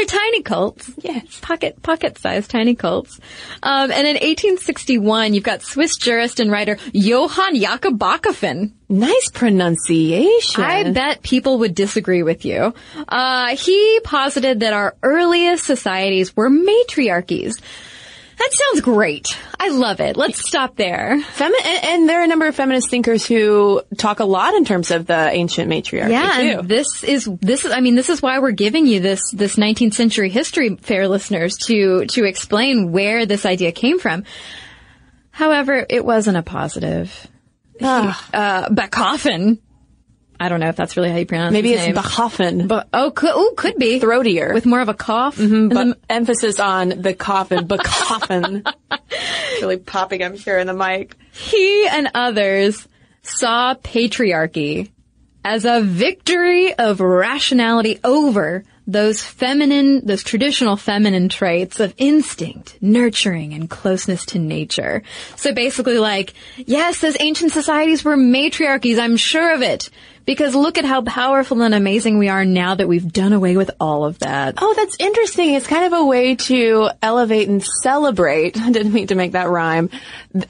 They're 0.00 0.18
tiny 0.18 0.42
cults. 0.42 0.90
Yes. 1.02 1.40
Pocket, 1.42 1.82
pocket 1.82 2.16
sized 2.16 2.50
tiny 2.50 2.74
cults. 2.74 3.20
Um, 3.62 3.90
and 3.90 4.06
in 4.06 4.14
1861, 4.14 5.34
you've 5.34 5.44
got 5.44 5.60
Swiss 5.60 5.96
jurist 5.96 6.40
and 6.40 6.50
writer 6.50 6.78
Johann 6.94 7.60
Jakob 7.60 7.98
Bachofen. 7.98 8.72
Nice 8.88 9.28
pronunciation. 9.30 10.62
I 10.62 10.90
bet 10.90 11.22
people 11.22 11.58
would 11.58 11.74
disagree 11.74 12.22
with 12.22 12.46
you. 12.46 12.72
Uh, 13.08 13.54
he 13.56 14.00
posited 14.02 14.60
that 14.60 14.72
our 14.72 14.96
earliest 15.02 15.64
societies 15.64 16.34
were 16.34 16.48
matriarchies. 16.48 17.60
That 18.40 18.50
sounds 18.54 18.80
great. 18.80 19.36
I 19.58 19.68
love 19.68 20.00
it. 20.00 20.16
Let's 20.16 20.48
stop 20.48 20.74
there. 20.74 21.20
Femi- 21.36 21.62
and, 21.62 21.84
and 21.84 22.08
there 22.08 22.20
are 22.20 22.24
a 22.24 22.26
number 22.26 22.46
of 22.46 22.54
feminist 22.56 22.88
thinkers 22.88 23.26
who 23.26 23.82
talk 23.98 24.20
a 24.20 24.24
lot 24.24 24.54
in 24.54 24.64
terms 24.64 24.90
of 24.90 25.04
the 25.06 25.28
ancient 25.30 25.68
matriarchy 25.68 26.10
Yeah, 26.12 26.62
this 26.62 27.04
is 27.04 27.26
this 27.26 27.66
is 27.66 27.72
I 27.72 27.80
mean 27.80 27.96
this 27.96 28.08
is 28.08 28.22
why 28.22 28.38
we're 28.38 28.52
giving 28.52 28.86
you 28.86 29.00
this 29.00 29.30
this 29.30 29.56
19th 29.56 29.92
century 29.92 30.30
history 30.30 30.76
fair 30.76 31.06
listeners 31.06 31.58
to 31.66 32.06
to 32.06 32.24
explain 32.24 32.92
where 32.92 33.26
this 33.26 33.44
idea 33.44 33.72
came 33.72 33.98
from. 33.98 34.24
However, 35.30 35.84
it 35.88 36.02
wasn't 36.02 36.38
a 36.38 36.42
positive. 36.42 37.26
He- 37.78 37.84
uh, 37.86 38.68
Bachofen. 38.70 39.58
I 40.42 40.48
don't 40.48 40.58
know 40.58 40.70
if 40.70 40.76
that's 40.76 40.96
really 40.96 41.10
how 41.10 41.18
you 41.18 41.26
pronounce 41.26 41.52
it. 41.52 41.52
Maybe 41.52 41.72
his 41.72 41.82
it's 41.82 41.94
name. 41.94 42.02
Bachofen. 42.02 42.66
But 42.66 42.88
oh, 42.94 43.10
could, 43.10 43.30
oh, 43.32 43.52
could 43.58 43.76
be 43.76 44.00
Throatier. 44.00 44.54
with 44.54 44.64
more 44.64 44.80
of 44.80 44.88
a 44.88 44.94
cough. 44.94 45.36
Mm-hmm, 45.36 45.68
but 45.68 45.98
emphasis 46.08 46.58
on 46.58 46.88
the 46.88 47.12
coffin, 47.12 47.68
Bachofen. 47.68 48.66
really 49.60 49.76
popping, 49.76 50.24
I'm 50.24 50.38
sure, 50.38 50.58
in 50.58 50.66
the 50.66 50.72
mic. 50.72 51.14
He 51.32 51.86
and 51.86 52.10
others 52.14 52.88
saw 53.22 53.74
patriarchy 53.74 54.90
as 55.44 55.66
a 55.66 55.82
victory 55.82 56.72
of 56.72 57.00
rationality 57.00 58.00
over 58.02 58.64
those 58.86 59.22
feminine, 59.22 60.04
those 60.04 60.24
traditional 60.24 60.76
feminine 60.76 61.28
traits 61.28 61.80
of 61.80 61.94
instinct, 61.96 62.76
nurturing, 62.80 63.54
and 63.54 63.70
closeness 63.70 64.26
to 64.26 64.38
nature. 64.38 65.02
So 65.36 65.52
basically 65.52 65.98
like, 65.98 66.34
yes, 66.56 67.00
those 67.00 67.16
ancient 67.20 67.52
societies 67.52 68.04
were 68.04 68.16
matriarchies, 68.16 68.98
I'm 68.98 69.16
sure 69.16 69.54
of 69.54 69.62
it. 69.62 69.90
Because 70.26 70.54
look 70.54 70.78
at 70.78 70.84
how 70.84 71.02
powerful 71.02 71.62
and 71.62 71.74
amazing 71.74 72.18
we 72.18 72.28
are 72.28 72.44
now 72.44 72.74
that 72.74 72.86
we've 72.86 73.12
done 73.12 73.32
away 73.32 73.56
with 73.56 73.70
all 73.80 74.04
of 74.04 74.18
that. 74.20 74.54
Oh, 74.58 74.74
that's 74.74 74.96
interesting. 75.00 75.54
It's 75.54 75.66
kind 75.66 75.92
of 75.92 76.00
a 76.00 76.04
way 76.04 76.36
to 76.36 76.90
elevate 77.02 77.48
and 77.48 77.62
celebrate. 77.82 78.60
I 78.60 78.70
didn't 78.72 78.92
mean 78.92 79.08
to 79.08 79.14
make 79.14 79.32
that 79.32 79.48
rhyme. 79.48 79.90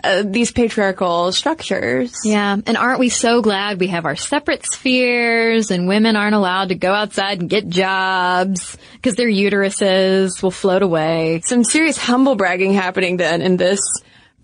Uh, 0.05 0.23
these 0.25 0.53
patriarchal 0.53 1.33
structures. 1.33 2.15
Yeah, 2.25 2.57
and 2.67 2.77
aren't 2.77 3.01
we 3.01 3.09
so 3.09 3.43
glad 3.43 3.81
we 3.81 3.89
have 3.89 4.05
our 4.05 4.17
separate 4.17 4.67
spheres 4.67 5.71
and 5.71 5.89
women 5.89 6.17
aren't 6.17 6.35
allowed 6.35 6.69
to 6.69 6.75
go 6.75 6.93
outside 6.93 7.41
and 7.41 7.49
get 7.49 7.69
jobs 7.69 8.77
because 8.95 9.15
their 9.15 9.29
uteruses 9.29 10.43
will 10.43 10.51
float 10.51 10.83
away. 10.83 11.41
Some 11.45 11.65
serious 11.65 11.97
humble 11.97 12.35
bragging 12.35 12.75
happening 12.75 13.17
then 13.17 13.41
in 13.41 13.57
this 13.57 13.81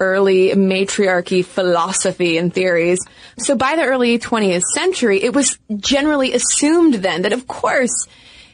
early 0.01 0.55
matriarchy 0.55 1.43
philosophy 1.43 2.37
and 2.37 2.53
theories. 2.53 3.01
So 3.39 3.57
by 3.57 3.77
the 3.77 3.85
early 3.85 4.19
20th 4.19 4.63
century, 4.75 5.23
it 5.23 5.35
was 5.35 5.59
generally 5.77 6.33
assumed 6.33 6.95
then 6.95 7.23
that 7.23 7.33
of 7.33 7.47
course 7.47 8.07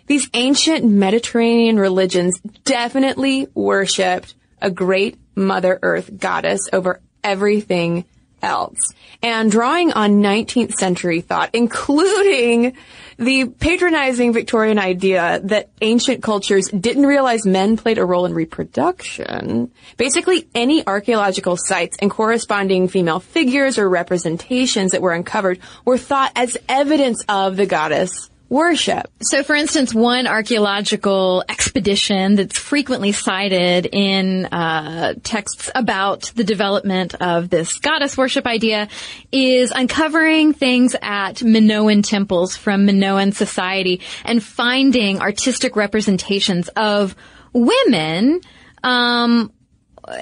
these 0.07 0.29
ancient 0.35 0.85
Mediterranean 0.85 1.79
religions 1.79 2.41
definitely 2.65 3.49
worshipped 3.55 4.35
a 4.61 4.71
great 4.71 5.19
Mother 5.35 5.79
Earth 5.83 6.11
goddess 6.19 6.61
over 6.73 7.01
everything 7.25 8.05
else. 8.43 8.79
And 9.23 9.51
drawing 9.51 9.93
on 9.93 10.23
19th 10.23 10.75
century 10.75 11.21
thought, 11.21 11.51
including 11.53 12.77
the 13.19 13.47
patronizing 13.47 14.33
Victorian 14.33 14.79
idea 14.79 15.41
that 15.45 15.71
ancient 15.81 16.23
cultures 16.23 16.69
didn't 16.69 17.07
realize 17.07 17.47
men 17.47 17.77
played 17.77 17.99
a 17.99 18.05
role 18.05 18.27
in 18.27 18.35
reproduction, 18.35 19.71
basically 19.97 20.49
any 20.55 20.87
archaeological 20.87 21.57
sites 21.57 21.97
and 22.01 22.11
corresponding 22.11 22.89
female 22.89 23.21
figures 23.21 23.79
or 23.79 23.89
representations 23.89 24.93
that 24.93 25.03
were 25.03 25.13
uncovered 25.13 25.61
were 25.85 25.99
thought 25.99 26.33
as 26.35 26.57
evidence 26.69 27.23
of 27.29 27.57
the 27.57 27.67
goddess 27.67 28.29
worship. 28.53 29.11
So, 29.23 29.43
for 29.43 29.55
instance, 29.55 29.95
one 29.95 30.27
archaeological 30.27 31.43
expedition 31.49 32.35
that's 32.35 32.59
frequently 32.59 33.11
cited 33.11 33.89
in 33.91 34.45
uh, 34.45 35.15
texts 35.23 35.71
about 35.75 36.31
the 36.37 36.45
development 36.45 37.15
of 37.15 37.49
this 37.49 37.79
goddess 37.79 38.15
worship 38.15 38.47
idea 38.47 38.89
is 39.33 39.73
uncovering 39.75 40.53
things 40.53 40.95
at 41.01 41.43
Minoan 41.43 42.03
temples 42.03 42.55
from 42.55 42.85
Minoan 42.85 43.33
society 43.33 44.03
and 44.23 44.43
finding 44.43 45.21
artistic 45.21 45.75
representations 45.75 46.69
of 46.77 47.17
women. 47.55 48.43
Um, 48.85 49.51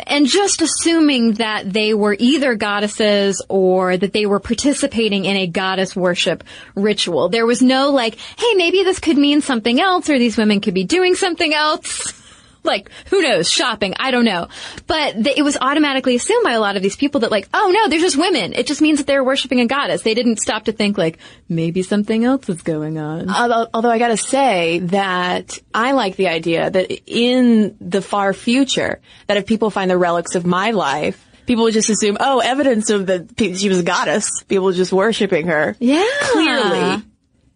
and 0.07 0.27
just 0.27 0.61
assuming 0.61 1.35
that 1.35 1.73
they 1.73 1.95
were 1.95 2.17
either 2.19 2.55
goddesses 2.55 3.43
or 3.49 3.97
that 3.97 4.13
they 4.13 4.27
were 4.27 4.41
participating 4.41 5.25
in 5.25 5.37
a 5.37 5.47
goddess 5.47 5.97
worship 5.97 6.45
ritual. 6.75 7.29
There 7.29 7.47
was 7.47 7.63
no 7.63 7.91
like, 7.91 8.17
hey, 8.37 8.55
maybe 8.55 8.83
this 8.83 8.99
could 8.99 9.17
mean 9.17 9.41
something 9.41 9.81
else 9.81 10.11
or 10.11 10.19
these 10.19 10.37
women 10.37 10.61
could 10.61 10.75
be 10.75 10.85
doing 10.85 11.15
something 11.15 11.55
else. 11.55 12.13
Like, 12.63 12.91
who 13.07 13.23
knows? 13.23 13.51
Shopping. 13.51 13.95
I 13.99 14.11
don't 14.11 14.25
know. 14.25 14.49
But 14.87 15.15
th- 15.15 15.39
it 15.39 15.43
was 15.43 15.57
automatically 15.61 16.17
assumed 16.17 16.45
by 16.45 16.53
a 16.53 16.61
lot 16.61 16.77
of 16.77 16.83
these 16.83 16.97
people 16.97 17.21
that 17.21 17.31
like, 17.31 17.49
oh 17.55 17.71
no, 17.75 17.89
they're 17.89 18.01
just 18.01 18.17
women. 18.17 18.53
It 18.53 18.67
just 18.67 18.83
means 18.83 18.99
that 18.99 19.07
they're 19.07 19.25
worshiping 19.25 19.61
a 19.61 19.67
goddess. 19.67 20.03
They 20.03 20.15
didn't 20.15 20.39
stop 20.39 20.65
to 20.65 20.73
think 20.73 20.99
like, 20.99 21.19
maybe 21.49 21.83
something 21.83 22.25
else 22.25 22.49
is 22.49 22.63
going 22.63 22.99
on. 22.99 23.29
Uh, 23.29 23.35
although, 23.39 23.67
although 23.75 23.91
I 23.91 23.99
gotta 23.99 24.17
say 24.17 24.81
that 24.81 25.59
I 25.75 25.93
like 25.93 26.17
the 26.17 26.29
idea 26.29 26.71
that 26.71 26.91
in 27.07 27.77
the 27.81 28.03
far 28.03 28.33
future, 28.33 29.01
that 29.27 29.37
if 29.37 29.47
people 29.47 29.71
find 29.71 29.91
the 29.91 29.99
relics 29.99 30.35
of 30.35 30.45
my 30.45 30.73
life, 30.73 31.27
people 31.47 31.65
would 31.65 31.75
just 31.75 31.91
assume, 31.91 32.17
oh, 32.21 32.39
evidence 32.39 32.91
of 32.91 33.07
that 33.07 33.31
she 33.39 33.69
was 33.69 33.81
a 33.81 33.83
goddess. 33.83 34.31
People 34.49 34.71
just 34.73 34.93
worshiping 34.93 35.47
her. 35.49 35.77
Yeah. 35.81 36.05
Clearly. 36.21 37.03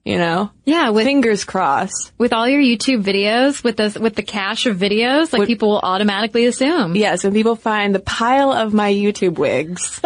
You 0.04 0.18
know? 0.18 0.50
Yeah, 0.66 0.90
with 0.90 1.06
Fingers 1.06 1.44
crossed. 1.44 2.12
with 2.18 2.34
all 2.34 2.46
your 2.46 2.60
YouTube 2.60 3.02
videos, 3.02 3.64
with 3.64 3.78
the 3.78 3.98
with 4.00 4.14
the 4.14 4.22
cache 4.22 4.66
of 4.66 4.76
videos, 4.76 5.32
like 5.32 5.40
With- 5.40 5.48
people 5.48 5.70
will 5.70 5.80
automatically 5.82 6.44
assume. 6.44 6.94
Yes, 6.94 7.24
when 7.24 7.32
people 7.32 7.56
find 7.56 7.94
the 7.94 8.00
pile 8.00 8.52
of 8.52 8.74
my 8.74 8.92
YouTube 8.92 9.38
wigs, 9.38 10.00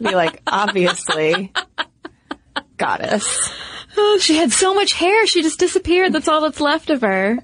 be 0.00 0.14
like, 0.14 0.40
obviously, 0.46 1.52
goddess. 2.78 3.52
Oh, 3.94 4.16
she 4.18 4.36
had 4.36 4.52
so 4.52 4.72
much 4.72 4.94
hair, 4.94 5.26
she 5.26 5.42
just 5.42 5.58
disappeared. 5.58 6.14
That's 6.14 6.28
all 6.28 6.40
that's 6.40 6.60
left 6.62 6.88
of 6.88 7.02
her. 7.02 7.38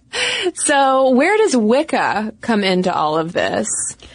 So 0.55 1.11
where 1.11 1.37
does 1.37 1.55
Wicca 1.55 2.33
come 2.41 2.65
into 2.65 2.91
all 2.95 3.19
of 3.19 3.35
this? 3.35 3.69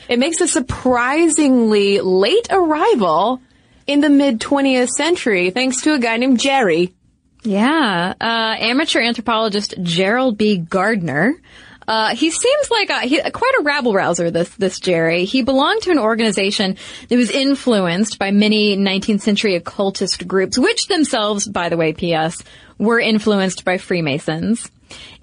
It 0.10 0.18
makes 0.18 0.42
a 0.42 0.48
surprisingly 0.48 2.00
late 2.00 2.48
arrival 2.50 3.40
in 3.86 4.02
the 4.02 4.10
mid 4.10 4.40
20th 4.40 4.90
century 4.90 5.52
thanks 5.52 5.82
to 5.84 5.94
a 5.94 6.00
guy 6.00 6.18
named 6.18 6.40
Jerry. 6.40 6.96
Yeah, 7.44 8.14
uh, 8.20 8.56
amateur 8.60 9.02
anthropologist 9.02 9.76
Gerald 9.82 10.38
B. 10.38 10.58
Gardner. 10.58 11.36
Uh, 11.88 12.16
he 12.16 12.32
seems 12.32 12.72
like 12.72 12.90
a, 12.90 13.02
he, 13.02 13.22
quite 13.32 13.54
a 13.60 13.64
rabble 13.64 13.94
rouser. 13.94 14.32
This 14.32 14.50
this 14.56 14.80
Jerry. 14.80 15.26
He 15.26 15.42
belonged 15.44 15.82
to 15.84 15.92
an 15.92 16.00
organization 16.00 16.78
that 17.10 17.16
was 17.18 17.30
influenced 17.30 18.20
by 18.20 18.32
many 18.32 18.78
19th 18.78 19.22
century 19.22 19.56
occultist 19.56 20.28
groups, 20.28 20.58
which 20.58 20.88
themselves, 20.88 21.48
by 21.48 21.70
the 21.70 21.78
way, 21.78 21.94
P.S. 21.94 22.42
were 22.78 23.00
influenced 23.00 23.66
by 23.66 23.78
Freemasons. 23.78 24.72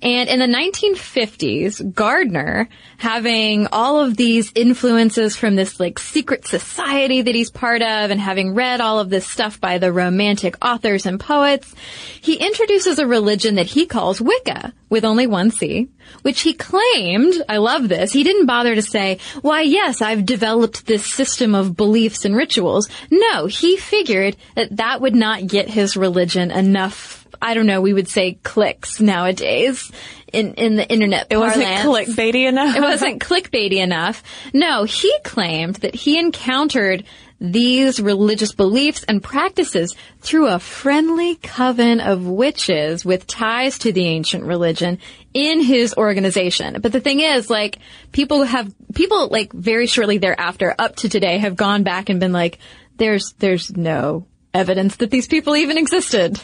And 0.03 0.31
in 0.31 0.39
the 0.39 0.47
1950s, 0.47 1.95
Gardner, 1.95 2.69
having 2.97 3.67
all 3.67 4.01
of 4.01 4.17
these 4.17 4.51
influences 4.55 5.37
from 5.37 5.57
this 5.57 5.79
like 5.79 5.99
secret 5.99 6.47
society 6.47 7.21
that 7.21 7.35
he's 7.35 7.51
part 7.51 7.83
of 7.83 8.11
and 8.11 8.19
having 8.19 8.55
read 8.55 8.81
all 8.81 8.99
of 8.99 9.11
this 9.11 9.27
stuff 9.27 9.61
by 9.61 9.77
the 9.77 9.93
romantic 9.93 10.57
authors 10.65 11.05
and 11.05 11.21
poets, 11.21 11.75
he 12.21 12.35
introduces 12.35 12.99
a 12.99 13.07
religion 13.07 13.57
that 13.57 13.67
he 13.67 13.85
calls 13.85 14.21
Wicca 14.23 14.73
with 14.89 15.05
only 15.05 15.27
one 15.27 15.51
C, 15.51 15.89
which 16.23 16.41
he 16.41 16.55
claimed, 16.55 17.35
I 17.49 17.59
love 17.59 17.89
this, 17.89 18.11
he 18.11 18.25
didn't 18.25 18.47
bother 18.47 18.75
to 18.75 18.83
say, 18.83 19.19
why 19.43 19.61
yes, 19.63 20.01
I've 20.01 20.25
developed 20.25 20.87
this 20.87 21.07
system 21.07 21.55
of 21.55 21.77
beliefs 21.77 22.25
and 22.25 22.35
rituals. 22.35 22.89
No, 23.11 23.47
he 23.47 23.77
figured 23.77 24.37
that 24.57 24.77
that 24.79 25.03
would 25.03 25.15
not 25.15 25.47
get 25.47 25.69
his 25.69 25.97
religion 25.97 26.51
enough 26.51 27.20
I 27.43 27.55
don't 27.55 27.67
know, 27.67 27.81
we 27.81 27.93
would 27.93 28.09
say 28.09 28.35
clicks 28.43 29.01
nowadays 29.01 29.91
in, 30.33 30.55
in 30.55 30.77
the 30.77 30.89
internet 30.89 31.29
It 31.31 31.39
wasn't 31.39 31.65
clickbaity 31.65 32.49
enough. 32.49 32.77
It 32.77 32.83
wasn't 32.83 33.21
clickbaity 33.21 33.83
enough. 33.83 34.23
No, 34.53 34.85
he 34.85 35.13
claimed 35.25 35.77
that 35.77 35.95
he 35.95 36.19
encountered 36.19 37.05
these 37.41 38.01
religious 38.01 38.53
beliefs 38.53 39.03
and 39.05 39.23
practices 39.23 39.97
through 40.19 40.49
a 40.49 40.59
friendly 40.59 41.37
coven 41.37 41.99
of 41.99 42.27
witches 42.27 43.03
with 43.03 43.27
ties 43.27 43.79
to 43.79 43.93
the 43.93 44.05
ancient 44.05 44.45
religion 44.45 44.99
in 45.33 45.63
his 45.63 45.95
organization. 45.97 46.77
But 46.83 46.93
the 46.93 47.01
thing 47.01 47.21
is, 47.21 47.49
like, 47.49 47.79
people 48.13 48.43
have, 48.43 48.73
people 48.95 49.29
like 49.29 49.55
very 49.55 49.87
shortly 49.87 50.19
thereafter 50.19 50.75
up 50.79 50.97
to 50.97 51.09
today 51.09 51.39
have 51.39 51.57
gone 51.57 51.83
back 51.83 52.11
and 52.11 52.21
been 52.21 52.33
like, 52.33 52.59
there's, 52.99 53.33
there's 53.39 53.75
no 53.75 54.27
evidence 54.53 54.97
that 54.97 55.11
these 55.11 55.27
people 55.27 55.57
even 55.57 55.79
existed. 55.79 56.41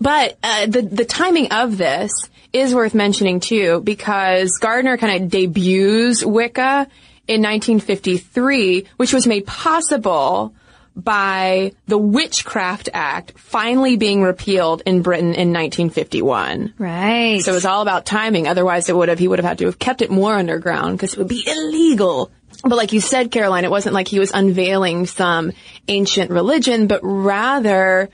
But 0.00 0.38
uh, 0.42 0.66
the 0.66 0.82
the 0.82 1.04
timing 1.04 1.52
of 1.52 1.76
this 1.76 2.12
is 2.52 2.74
worth 2.74 2.94
mentioning 2.94 3.40
too, 3.40 3.80
because 3.82 4.58
Gardner 4.60 4.96
kind 4.96 5.22
of 5.22 5.30
debuts 5.30 6.24
Wicca 6.24 6.88
in 7.28 7.42
1953, 7.42 8.86
which 8.96 9.12
was 9.12 9.26
made 9.26 9.46
possible 9.46 10.54
by 10.96 11.72
the 11.86 11.98
Witchcraft 11.98 12.88
Act 12.94 13.38
finally 13.38 13.96
being 13.96 14.22
repealed 14.22 14.82
in 14.86 15.02
Britain 15.02 15.34
in 15.34 15.52
1951. 15.52 16.72
Right. 16.78 17.42
So 17.42 17.52
it 17.52 17.54
was 17.54 17.66
all 17.66 17.82
about 17.82 18.06
timing. 18.06 18.48
Otherwise, 18.48 18.88
it 18.88 18.96
would 18.96 19.10
have 19.10 19.18
he 19.18 19.28
would 19.28 19.38
have 19.38 19.46
had 19.46 19.58
to 19.58 19.66
have 19.66 19.78
kept 19.78 20.00
it 20.00 20.10
more 20.10 20.34
underground 20.34 20.96
because 20.96 21.12
it 21.12 21.18
would 21.18 21.28
be 21.28 21.44
illegal. 21.46 22.30
But 22.62 22.76
like 22.76 22.92
you 22.92 23.00
said, 23.00 23.30
Caroline, 23.30 23.64
it 23.64 23.70
wasn't 23.70 23.94
like 23.94 24.08
he 24.08 24.18
was 24.18 24.32
unveiling 24.32 25.06
some 25.06 25.52
ancient 25.88 26.30
religion, 26.30 26.86
but 26.86 27.00
rather 27.02 28.08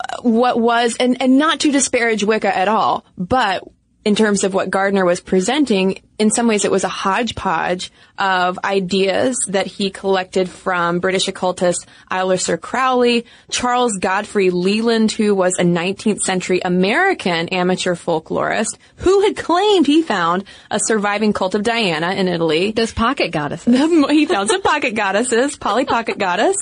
uh, 0.00 0.22
what 0.22 0.58
was, 0.58 0.96
and, 0.98 1.20
and 1.20 1.38
not 1.38 1.60
to 1.60 1.72
disparage 1.72 2.24
Wicca 2.24 2.56
at 2.56 2.68
all, 2.68 3.04
but 3.16 3.62
in 4.04 4.16
terms 4.16 4.42
of 4.42 4.52
what 4.52 4.70
Gardner 4.70 5.04
was 5.04 5.20
presenting, 5.20 6.02
in 6.18 6.30
some 6.30 6.48
ways 6.48 6.64
it 6.64 6.70
was 6.70 6.82
a 6.82 6.88
hodgepodge 6.88 7.92
of 8.18 8.58
ideas 8.64 9.36
that 9.48 9.66
he 9.66 9.90
collected 9.90 10.48
from 10.48 10.98
British 10.98 11.28
occultist 11.28 11.86
Aleister 12.10 12.60
Crowley, 12.60 13.26
Charles 13.50 13.96
Godfrey 13.98 14.50
Leland, 14.50 15.12
who 15.12 15.34
was 15.34 15.54
a 15.58 15.62
19th 15.62 16.18
century 16.18 16.60
American 16.64 17.48
amateur 17.50 17.94
folklorist, 17.94 18.76
who 18.96 19.22
had 19.22 19.36
claimed 19.36 19.86
he 19.86 20.02
found 20.02 20.44
a 20.70 20.80
surviving 20.80 21.32
cult 21.32 21.54
of 21.54 21.62
Diana 21.62 22.12
in 22.12 22.26
Italy. 22.26 22.72
Those 22.72 22.92
pocket 22.92 23.30
goddesses. 23.30 23.74
he 24.10 24.26
found 24.26 24.50
some 24.50 24.62
pocket 24.62 24.94
goddesses, 24.94 25.56
Polly 25.56 25.84
Pocket 25.84 26.18
Goddess. 26.18 26.56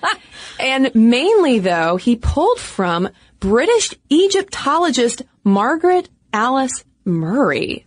and 0.60 0.94
mainly 0.94 1.60
though, 1.60 1.96
he 1.96 2.16
pulled 2.16 2.58
from 2.58 3.08
British 3.40 3.94
Egyptologist 4.08 5.22
Margaret 5.44 6.08
Alice 6.34 6.82
Murray. 7.04 7.86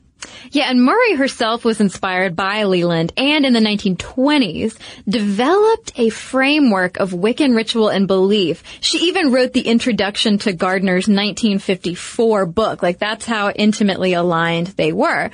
Yeah, 0.51 0.69
and 0.69 0.83
Murray 0.83 1.15
herself 1.15 1.65
was 1.65 1.81
inspired 1.81 2.35
by 2.35 2.63
Leland 2.63 3.13
and 3.17 3.45
in 3.45 3.53
the 3.53 3.59
1920s 3.59 4.77
developed 5.07 5.91
a 5.97 6.09
framework 6.09 6.97
of 6.97 7.11
Wiccan 7.11 7.55
ritual 7.55 7.89
and 7.89 8.07
belief. 8.07 8.63
She 8.81 9.07
even 9.07 9.31
wrote 9.31 9.53
the 9.53 9.67
introduction 9.67 10.37
to 10.39 10.53
Gardner's 10.53 11.07
1954 11.07 12.45
book. 12.45 12.83
Like 12.83 12.99
that's 12.99 13.25
how 13.25 13.49
intimately 13.51 14.13
aligned 14.13 14.67
they 14.67 14.93
were. 14.93 15.29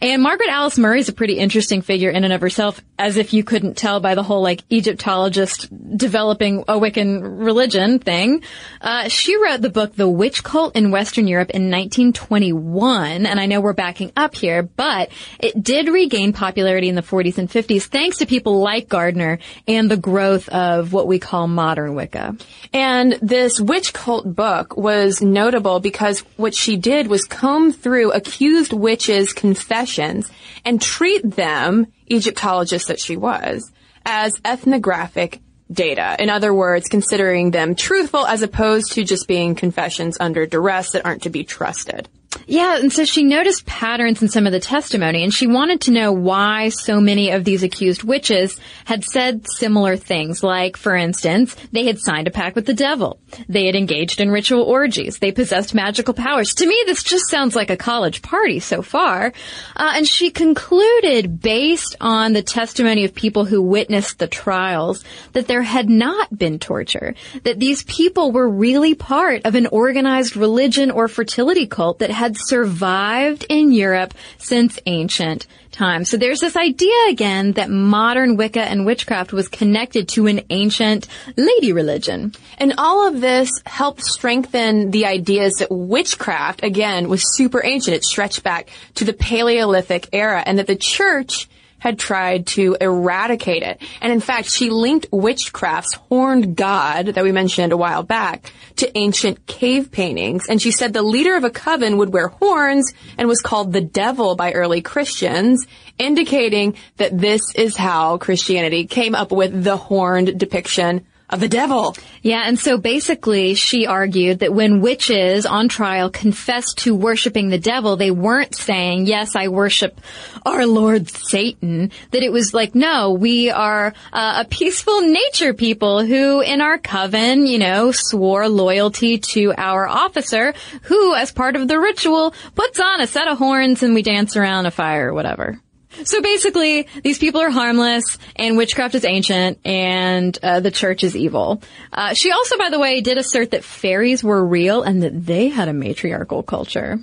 And 0.00 0.22
Margaret 0.22 0.50
Alice 0.50 0.78
Murray 0.78 1.00
is 1.00 1.08
a 1.08 1.12
pretty 1.12 1.38
interesting 1.38 1.82
figure 1.82 2.10
in 2.10 2.24
and 2.24 2.32
of 2.32 2.40
herself, 2.40 2.80
as 2.98 3.16
if 3.16 3.32
you 3.32 3.44
couldn't 3.44 3.76
tell 3.76 4.00
by 4.00 4.14
the 4.14 4.22
whole 4.22 4.42
like 4.42 4.62
Egyptologist 4.70 5.68
developing 5.96 6.60
a 6.68 6.74
Wiccan 6.74 7.44
religion 7.44 7.98
thing. 7.98 8.42
Uh, 8.80 9.08
she 9.08 9.36
wrote 9.42 9.60
the 9.60 9.70
book 9.70 9.94
The 9.94 10.08
Witch 10.08 10.42
Cult 10.42 10.76
in 10.76 10.90
Western 10.90 11.26
Europe 11.26 11.50
in 11.50 11.70
1921, 11.70 13.26
and 13.26 13.40
I 13.40 13.46
know 13.46 13.60
we're 13.60 13.72
backing 13.72 14.12
up 14.16 14.34
here, 14.38 14.62
but 14.62 15.10
it 15.38 15.62
did 15.62 15.88
regain 15.88 16.32
popularity 16.32 16.88
in 16.88 16.94
the 16.94 17.02
40s 17.02 17.38
and 17.38 17.50
50s 17.50 17.82
thanks 17.82 18.18
to 18.18 18.26
people 18.26 18.60
like 18.60 18.88
Gardner 18.88 19.38
and 19.66 19.90
the 19.90 19.96
growth 19.96 20.48
of 20.48 20.92
what 20.92 21.06
we 21.06 21.18
call 21.18 21.48
modern 21.48 21.94
Wicca. 21.94 22.36
And 22.72 23.12
this 23.22 23.60
witch 23.60 23.92
cult 23.92 24.34
book 24.34 24.76
was 24.76 25.20
notable 25.20 25.80
because 25.80 26.20
what 26.36 26.54
she 26.54 26.76
did 26.76 27.08
was 27.08 27.24
comb 27.24 27.72
through 27.72 28.12
accused 28.12 28.72
witches' 28.72 29.32
confessions 29.32 30.30
and 30.64 30.80
treat 30.80 31.22
them, 31.22 31.86
Egyptologist 32.06 32.88
that 32.88 33.00
she 33.00 33.16
was, 33.16 33.70
as 34.04 34.40
ethnographic 34.44 35.40
data. 35.70 36.16
In 36.18 36.30
other 36.30 36.54
words, 36.54 36.88
considering 36.88 37.50
them 37.50 37.74
truthful 37.74 38.26
as 38.26 38.42
opposed 38.42 38.92
to 38.92 39.04
just 39.04 39.28
being 39.28 39.54
confessions 39.54 40.16
under 40.18 40.46
duress 40.46 40.92
that 40.92 41.04
aren't 41.04 41.24
to 41.24 41.30
be 41.30 41.44
trusted. 41.44 42.08
Yeah, 42.50 42.78
and 42.78 42.90
so 42.90 43.04
she 43.04 43.24
noticed 43.24 43.66
patterns 43.66 44.22
in 44.22 44.28
some 44.28 44.46
of 44.46 44.52
the 44.52 44.58
testimony, 44.58 45.22
and 45.22 45.34
she 45.34 45.46
wanted 45.46 45.82
to 45.82 45.90
know 45.90 46.12
why 46.12 46.70
so 46.70 46.98
many 46.98 47.30
of 47.30 47.44
these 47.44 47.62
accused 47.62 48.04
witches 48.04 48.58
had 48.86 49.04
said 49.04 49.46
similar 49.46 49.98
things. 49.98 50.42
Like, 50.42 50.78
for 50.78 50.96
instance, 50.96 51.54
they 51.72 51.84
had 51.84 51.98
signed 51.98 52.26
a 52.26 52.30
pact 52.30 52.56
with 52.56 52.64
the 52.64 52.72
devil. 52.72 53.20
They 53.50 53.66
had 53.66 53.76
engaged 53.76 54.18
in 54.18 54.30
ritual 54.30 54.62
orgies. 54.62 55.18
They 55.18 55.30
possessed 55.30 55.74
magical 55.74 56.14
powers. 56.14 56.54
To 56.54 56.66
me, 56.66 56.82
this 56.86 57.02
just 57.02 57.28
sounds 57.28 57.54
like 57.54 57.68
a 57.68 57.76
college 57.76 58.22
party 58.22 58.60
so 58.60 58.80
far. 58.80 59.34
Uh, 59.76 59.92
and 59.96 60.08
she 60.08 60.30
concluded, 60.30 61.42
based 61.42 61.96
on 62.00 62.32
the 62.32 62.42
testimony 62.42 63.04
of 63.04 63.14
people 63.14 63.44
who 63.44 63.60
witnessed 63.60 64.18
the 64.18 64.26
trials, 64.26 65.04
that 65.34 65.48
there 65.48 65.60
had 65.60 65.90
not 65.90 66.38
been 66.38 66.58
torture. 66.58 67.14
That 67.42 67.60
these 67.60 67.82
people 67.82 68.32
were 68.32 68.48
really 68.48 68.94
part 68.94 69.42
of 69.44 69.54
an 69.54 69.66
organized 69.66 70.34
religion 70.34 70.90
or 70.90 71.08
fertility 71.08 71.66
cult 71.66 71.98
that 71.98 72.10
had 72.10 72.37
survived 72.38 73.44
in 73.48 73.72
Europe 73.72 74.14
since 74.38 74.78
ancient 74.86 75.46
times. 75.70 76.10
So 76.10 76.16
there's 76.16 76.40
this 76.40 76.56
idea 76.56 77.08
again 77.08 77.52
that 77.52 77.70
modern 77.70 78.36
Wicca 78.36 78.62
and 78.62 78.84
witchcraft 78.84 79.32
was 79.32 79.48
connected 79.48 80.08
to 80.10 80.26
an 80.26 80.40
ancient 80.50 81.06
lady 81.36 81.72
religion. 81.72 82.34
And 82.58 82.74
all 82.78 83.06
of 83.06 83.20
this 83.20 83.50
helped 83.64 84.02
strengthen 84.02 84.90
the 84.90 85.06
ideas 85.06 85.54
that 85.58 85.70
witchcraft, 85.70 86.62
again, 86.62 87.08
was 87.08 87.36
super 87.36 87.64
ancient. 87.64 87.96
It 87.96 88.04
stretched 88.04 88.42
back 88.42 88.70
to 88.96 89.04
the 89.04 89.12
Paleolithic 89.12 90.08
era 90.12 90.42
and 90.44 90.58
that 90.58 90.66
the 90.66 90.76
church 90.76 91.48
had 91.78 91.98
tried 91.98 92.46
to 92.46 92.76
eradicate 92.80 93.62
it. 93.62 93.80
And 94.00 94.12
in 94.12 94.20
fact, 94.20 94.50
she 94.50 94.70
linked 94.70 95.06
witchcraft's 95.12 95.94
horned 95.94 96.56
god 96.56 97.06
that 97.06 97.24
we 97.24 97.32
mentioned 97.32 97.72
a 97.72 97.76
while 97.76 98.02
back 98.02 98.52
to 98.76 98.98
ancient 98.98 99.46
cave 99.46 99.90
paintings. 99.90 100.46
And 100.48 100.60
she 100.60 100.70
said 100.70 100.92
the 100.92 101.02
leader 101.02 101.36
of 101.36 101.44
a 101.44 101.50
coven 101.50 101.98
would 101.98 102.12
wear 102.12 102.28
horns 102.28 102.92
and 103.16 103.28
was 103.28 103.40
called 103.40 103.72
the 103.72 103.80
devil 103.80 104.36
by 104.36 104.52
early 104.52 104.82
Christians, 104.82 105.66
indicating 105.98 106.76
that 106.96 107.16
this 107.16 107.54
is 107.54 107.76
how 107.76 108.18
Christianity 108.18 108.86
came 108.86 109.14
up 109.14 109.32
with 109.32 109.64
the 109.64 109.76
horned 109.76 110.38
depiction 110.38 111.06
of 111.30 111.40
the 111.40 111.48
devil. 111.48 111.94
Yeah, 112.22 112.44
and 112.46 112.58
so 112.58 112.78
basically 112.78 113.54
she 113.54 113.86
argued 113.86 114.40
that 114.40 114.52
when 114.52 114.80
witches 114.80 115.46
on 115.46 115.68
trial 115.68 116.10
confessed 116.10 116.78
to 116.78 116.94
worshiping 116.94 117.48
the 117.48 117.58
devil, 117.58 117.96
they 117.96 118.10
weren't 118.10 118.54
saying, 118.54 119.06
yes, 119.06 119.36
I 119.36 119.48
worship 119.48 120.00
our 120.46 120.66
Lord 120.66 121.10
Satan. 121.10 121.90
That 122.10 122.22
it 122.22 122.32
was 122.32 122.54
like, 122.54 122.74
no, 122.74 123.12
we 123.12 123.50
are 123.50 123.92
uh, 124.12 124.44
a 124.44 124.48
peaceful 124.48 125.02
nature 125.02 125.54
people 125.54 126.04
who 126.04 126.40
in 126.40 126.60
our 126.60 126.78
coven, 126.78 127.46
you 127.46 127.58
know, 127.58 127.92
swore 127.92 128.48
loyalty 128.48 129.18
to 129.18 129.52
our 129.56 129.86
officer 129.86 130.54
who, 130.82 131.14
as 131.14 131.30
part 131.30 131.56
of 131.56 131.68
the 131.68 131.78
ritual, 131.78 132.34
puts 132.54 132.80
on 132.80 133.00
a 133.00 133.06
set 133.06 133.28
of 133.28 133.38
horns 133.38 133.82
and 133.82 133.94
we 133.94 134.02
dance 134.02 134.36
around 134.36 134.66
a 134.66 134.70
fire 134.70 135.10
or 135.10 135.14
whatever. 135.14 135.60
So 136.04 136.20
basically, 136.20 136.86
these 137.02 137.18
people 137.18 137.40
are 137.40 137.50
harmless, 137.50 138.18
and 138.36 138.56
witchcraft 138.56 138.94
is 138.94 139.04
ancient, 139.04 139.58
and 139.64 140.38
uh, 140.42 140.60
the 140.60 140.70
church 140.70 141.02
is 141.02 141.16
evil. 141.16 141.62
Uh, 141.92 142.14
she 142.14 142.30
also, 142.30 142.58
by 142.58 142.70
the 142.70 142.78
way, 142.78 143.00
did 143.00 143.18
assert 143.18 143.50
that 143.52 143.64
fairies 143.64 144.22
were 144.22 144.44
real 144.44 144.82
and 144.82 145.02
that 145.02 145.26
they 145.26 145.48
had 145.48 145.68
a 145.68 145.72
matriarchal 145.72 146.42
culture. 146.42 146.98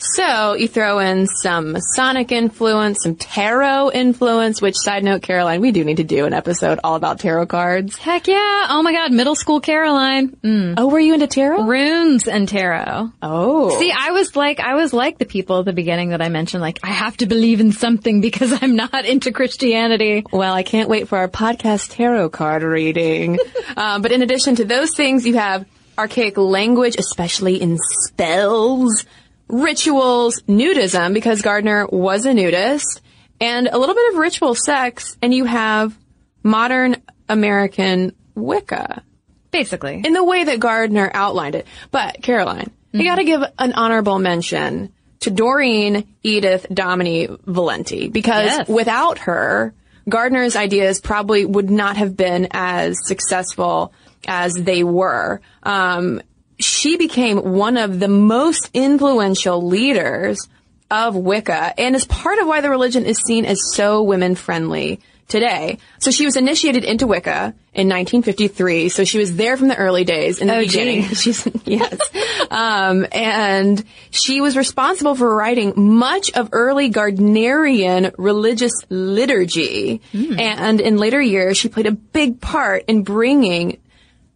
So 0.00 0.54
you 0.54 0.68
throw 0.68 1.00
in 1.00 1.26
some 1.26 1.72
Masonic 1.72 2.30
influence, 2.30 3.02
some 3.02 3.16
tarot 3.16 3.90
influence, 3.92 4.62
which 4.62 4.76
side 4.76 5.02
note, 5.02 5.22
Caroline, 5.22 5.60
we 5.60 5.72
do 5.72 5.84
need 5.84 5.96
to 5.96 6.04
do 6.04 6.24
an 6.24 6.32
episode 6.32 6.78
all 6.84 6.94
about 6.94 7.18
tarot 7.18 7.46
cards. 7.46 7.96
Heck 7.98 8.28
yeah! 8.28 8.66
Oh 8.70 8.80
my 8.84 8.92
god, 8.92 9.12
middle 9.12 9.34
school 9.34 9.60
Caroline. 9.60 10.30
Mm. 10.36 10.74
Oh, 10.76 10.86
were 10.86 11.00
you 11.00 11.14
into 11.14 11.26
tarot? 11.26 11.64
Runes 11.64 12.28
and 12.28 12.48
tarot. 12.48 13.10
Oh. 13.22 13.76
See, 13.80 13.90
I 13.90 14.12
was 14.12 14.36
like, 14.36 14.60
I 14.60 14.74
was 14.76 14.92
like 14.92 15.18
the 15.18 15.24
people 15.26 15.58
at 15.58 15.64
the 15.64 15.72
beginning 15.72 16.10
that 16.10 16.22
I 16.22 16.28
mentioned, 16.28 16.60
like, 16.60 16.78
I 16.84 16.92
have 16.92 17.16
to 17.16 17.26
believe 17.26 17.58
in 17.60 17.72
something 17.72 18.20
because 18.28 18.62
I'm 18.62 18.76
not 18.76 19.04
into 19.04 19.32
Christianity. 19.32 20.24
Well, 20.30 20.54
I 20.54 20.62
can't 20.62 20.88
wait 20.88 21.08
for 21.08 21.18
our 21.18 21.28
podcast 21.28 21.90
tarot 21.96 22.30
card 22.30 22.62
reading. 22.62 23.38
um, 23.76 24.02
but 24.02 24.12
in 24.12 24.22
addition 24.22 24.54
to 24.56 24.64
those 24.64 24.94
things, 24.94 25.26
you 25.26 25.34
have 25.34 25.66
archaic 25.98 26.38
language, 26.38 26.94
especially 26.96 27.60
in 27.60 27.76
spells, 28.04 29.04
rituals, 29.48 30.42
nudism, 30.42 31.14
because 31.14 31.42
Gardner 31.42 31.86
was 31.86 32.24
a 32.26 32.34
nudist, 32.34 33.00
and 33.40 33.68
a 33.68 33.78
little 33.78 33.94
bit 33.94 34.12
of 34.12 34.18
ritual 34.18 34.54
sex, 34.54 35.16
and 35.22 35.32
you 35.32 35.44
have 35.44 35.96
modern 36.42 36.96
American 37.28 38.12
Wicca 38.34 39.02
Basically. 39.50 40.02
in 40.04 40.12
the 40.12 40.24
way 40.24 40.44
that 40.44 40.60
Gardner 40.60 41.10
outlined 41.12 41.54
it. 41.54 41.66
But 41.90 42.22
Caroline, 42.22 42.70
I 42.94 43.02
gotta 43.04 43.24
give 43.24 43.42
an 43.58 43.72
honorable 43.72 44.18
mention 44.18 44.92
to 45.20 45.30
Doreen 45.30 46.06
Edith 46.22 46.66
Dominy 46.72 47.28
Valiente 47.46 48.08
because 48.08 48.46
Yes. 48.46 48.68
without 48.68 49.18
her, 49.20 49.74
Gardner's 50.08 50.56
ideas 50.56 51.00
probably 51.00 51.44
would 51.44 51.70
not 51.70 51.96
have 51.96 52.16
been 52.16 52.48
as 52.52 52.96
successful 53.06 53.92
as 54.26 54.54
they 54.54 54.82
were. 54.84 55.40
Um, 55.62 56.22
she 56.58 56.96
became 56.96 57.38
one 57.38 57.76
of 57.76 58.00
the 58.00 58.08
most 58.08 58.70
influential 58.74 59.66
leaders 59.66 60.48
of 60.90 61.14
Wicca 61.14 61.74
and 61.78 61.94
is 61.94 62.04
part 62.06 62.38
of 62.38 62.46
why 62.46 62.60
the 62.60 62.70
religion 62.70 63.04
is 63.04 63.18
seen 63.18 63.44
as 63.44 63.58
so 63.74 64.02
women 64.02 64.34
friendly 64.34 65.00
today. 65.28 65.76
So 65.98 66.10
she 66.10 66.24
was 66.24 66.36
initiated 66.38 66.84
into 66.84 67.06
Wicca 67.06 67.54
in 67.74 67.86
1953. 67.88 68.88
So 68.88 69.04
she 69.04 69.18
was 69.18 69.36
there 69.36 69.58
from 69.58 69.68
the 69.68 69.76
early 69.76 70.04
days 70.04 70.38
in 70.38 70.46
the 70.48 70.56
Oh, 70.56 70.60
beginning. 70.60 71.02
gee. 71.02 71.14
She's 71.14 71.46
yes, 71.66 71.98
um, 72.50 73.06
and 73.12 73.84
she 74.10 74.40
was 74.40 74.56
responsible 74.56 75.14
for 75.14 75.36
writing 75.36 75.74
much 75.76 76.30
of 76.32 76.48
early 76.52 76.90
Gardnerian 76.90 78.14
religious 78.16 78.72
liturgy. 78.88 80.00
And 80.14 80.80
in 80.80 80.96
later 80.96 81.20
years, 81.20 81.58
she 81.58 81.68
played 81.68 81.86
a 81.86 81.92
big 81.92 82.40
part 82.40 82.84
in 82.88 83.02
bringing 83.02 83.78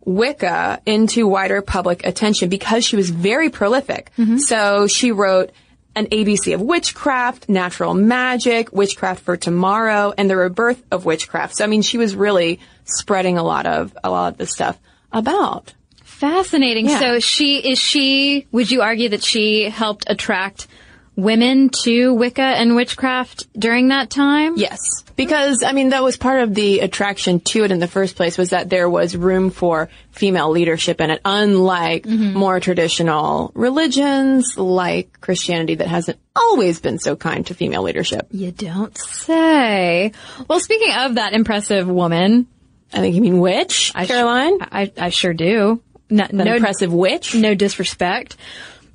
Wicca 0.04 0.80
into 0.86 1.26
wider 1.26 1.62
public 1.62 2.04
attention 2.04 2.48
because 2.48 2.84
she 2.84 2.96
was 2.96 3.10
very 3.10 3.50
prolific. 3.50 4.10
Mm-hmm. 4.18 4.38
So 4.38 4.86
she 4.86 5.12
wrote 5.12 5.52
an 5.94 6.06
ABC 6.06 6.54
of 6.54 6.60
witchcraft, 6.60 7.48
natural 7.48 7.94
magic, 7.94 8.72
witchcraft 8.72 9.24
for 9.24 9.36
tomorrow, 9.36 10.12
and 10.16 10.28
the 10.28 10.36
rebirth 10.36 10.82
of 10.90 11.04
witchcraft. 11.04 11.56
So 11.56 11.64
I 11.64 11.66
mean, 11.66 11.82
she 11.82 11.98
was 11.98 12.16
really 12.16 12.60
spreading 12.84 13.38
a 13.38 13.42
lot 13.42 13.66
of 13.66 13.96
a 14.02 14.10
lot 14.10 14.32
of 14.32 14.38
this 14.38 14.52
stuff 14.52 14.78
about. 15.12 15.72
Fascinating. 16.04 16.88
Yeah. 16.88 16.98
So 16.98 17.20
she 17.20 17.58
is 17.58 17.78
she 17.78 18.46
would 18.52 18.70
you 18.70 18.82
argue 18.82 19.10
that 19.10 19.22
she 19.22 19.68
helped 19.68 20.04
attract 20.08 20.66
women 21.16 21.70
to 21.84 22.14
Wicca 22.14 22.42
and 22.42 22.74
witchcraft 22.74 23.52
during 23.58 23.88
that 23.88 24.10
time? 24.10 24.56
Yes. 24.56 24.78
Because, 25.14 25.62
I 25.62 25.72
mean, 25.72 25.90
that 25.90 26.02
was 26.02 26.16
part 26.16 26.42
of 26.42 26.54
the 26.54 26.80
attraction 26.80 27.40
to 27.40 27.64
it 27.64 27.70
in 27.70 27.80
the 27.80 27.88
first 27.88 28.16
place 28.16 28.38
was 28.38 28.50
that 28.50 28.70
there 28.70 28.88
was 28.88 29.14
room 29.14 29.50
for 29.50 29.90
female 30.10 30.50
leadership 30.50 31.00
in 31.00 31.10
it, 31.10 31.20
unlike 31.24 32.04
mm-hmm. 32.04 32.36
more 32.36 32.60
traditional 32.60 33.52
religions 33.54 34.56
like 34.56 35.20
Christianity 35.20 35.76
that 35.76 35.88
hasn't 35.88 36.18
always 36.34 36.80
been 36.80 36.98
so 36.98 37.14
kind 37.14 37.46
to 37.46 37.54
female 37.54 37.82
leadership. 37.82 38.28
You 38.30 38.50
don't 38.50 38.96
say. 38.96 40.12
Well, 40.48 40.60
speaking 40.60 40.94
of 40.94 41.16
that 41.16 41.34
impressive 41.34 41.86
woman, 41.88 42.46
I 42.92 43.00
think 43.00 43.14
you 43.14 43.20
mean 43.20 43.38
witch, 43.38 43.92
I 43.94 44.04
sh- 44.04 44.08
Caroline? 44.08 44.58
I, 44.60 44.92
I 44.98 45.08
sure 45.10 45.34
do. 45.34 45.82
No, 46.10 46.26
no, 46.30 46.54
impressive 46.54 46.92
witch? 46.92 47.34
no 47.34 47.54
disrespect. 47.54 48.36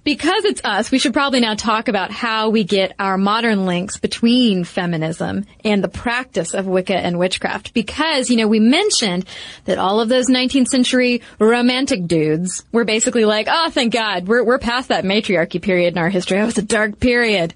Because 0.08 0.46
it's 0.46 0.62
us, 0.64 0.90
we 0.90 1.00
should 1.00 1.12
probably 1.12 1.42
now 1.42 1.56
talk 1.56 1.90
about 1.90 2.12
how 2.12 2.48
we 2.48 2.64
get 2.64 2.94
our 2.98 3.18
modern 3.18 3.66
links 3.66 3.98
between 3.98 4.64
feminism 4.64 5.44
and 5.66 5.84
the 5.84 5.90
practice 5.90 6.54
of 6.54 6.66
Wicca 6.66 6.96
and 6.96 7.20
witchcraft. 7.20 7.74
Because, 7.74 8.30
you 8.30 8.38
know, 8.38 8.48
we 8.48 8.62
mentioned 8.62 9.26
that 9.66 9.78
all 9.78 10.00
of 10.00 10.08
those 10.08 10.28
19th 10.30 10.68
century 10.68 11.24
romantic 11.40 12.08
dudes 12.08 12.64
were 12.72 12.86
basically 12.86 13.26
like, 13.26 13.50
oh, 13.52 13.70
thank 13.70 13.92
God, 13.92 14.30
we're, 14.30 14.46
we're 14.46 14.60
past 14.60 14.88
that 14.88 15.04
matriarchy 15.04 15.60
period 15.60 15.96
in 15.96 15.98
our 15.98 16.08
history. 16.08 16.38
That 16.38 16.46
was 16.46 16.58
a 16.58 16.62
dark 16.62 17.02
period 17.02 17.54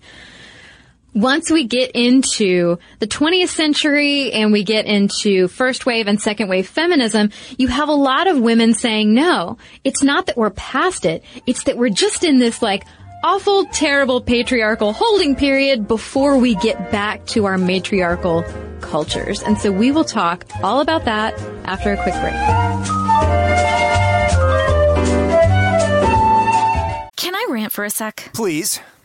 once 1.13 1.51
we 1.51 1.65
get 1.65 1.91
into 1.91 2.77
the 2.99 3.07
20th 3.07 3.49
century 3.49 4.31
and 4.31 4.51
we 4.51 4.63
get 4.63 4.85
into 4.85 5.47
first 5.47 5.85
wave 5.85 6.07
and 6.07 6.21
second 6.21 6.47
wave 6.47 6.67
feminism, 6.67 7.31
you 7.57 7.67
have 7.67 7.89
a 7.89 7.93
lot 7.93 8.27
of 8.27 8.39
women 8.39 8.73
saying, 8.73 9.13
no, 9.13 9.57
it's 9.83 10.03
not 10.03 10.27
that 10.27 10.37
we're 10.37 10.49
past 10.51 11.05
it. 11.05 11.23
It's 11.45 11.63
that 11.65 11.77
we're 11.77 11.89
just 11.89 12.23
in 12.23 12.39
this 12.39 12.61
like 12.61 12.85
awful, 13.23 13.65
terrible 13.65 14.21
patriarchal 14.21 14.93
holding 14.93 15.35
period 15.35 15.87
before 15.87 16.37
we 16.37 16.55
get 16.55 16.91
back 16.91 17.25
to 17.27 17.45
our 17.45 17.57
matriarchal 17.57 18.43
cultures. 18.81 19.43
And 19.43 19.57
so 19.57 19.71
we 19.71 19.91
will 19.91 20.03
talk 20.03 20.45
all 20.63 20.81
about 20.81 21.05
that 21.05 21.37
after 21.65 21.91
a 21.91 21.97
quick 21.97 22.15
break. 22.15 22.33
Can 27.17 27.35
I 27.35 27.47
rant 27.49 27.71
for 27.71 27.83
a 27.83 27.89
sec? 27.89 28.31
Please. 28.33 28.79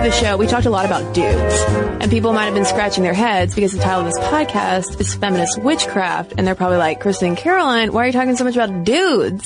Of 0.00 0.04
the 0.04 0.12
show, 0.12 0.36
we 0.38 0.46
talked 0.46 0.64
a 0.64 0.70
lot 0.70 0.86
about 0.86 1.14
dudes. 1.14 1.62
And 2.00 2.10
people 2.10 2.32
might 2.32 2.46
have 2.46 2.54
been 2.54 2.64
scratching 2.64 3.02
their 3.02 3.12
heads 3.12 3.54
because 3.54 3.72
the 3.72 3.80
title 3.80 4.00
of 4.00 4.06
this 4.06 4.18
podcast 4.18 4.98
is 4.98 5.14
Feminist 5.14 5.60
Witchcraft. 5.60 6.34
And 6.38 6.46
they're 6.46 6.54
probably 6.54 6.78
like, 6.78 7.00
Kristen 7.00 7.28
and 7.28 7.36
Caroline, 7.36 7.92
why 7.92 8.04
are 8.04 8.06
you 8.06 8.12
talking 8.12 8.34
so 8.34 8.44
much 8.44 8.56
about 8.56 8.84
dudes? 8.84 9.44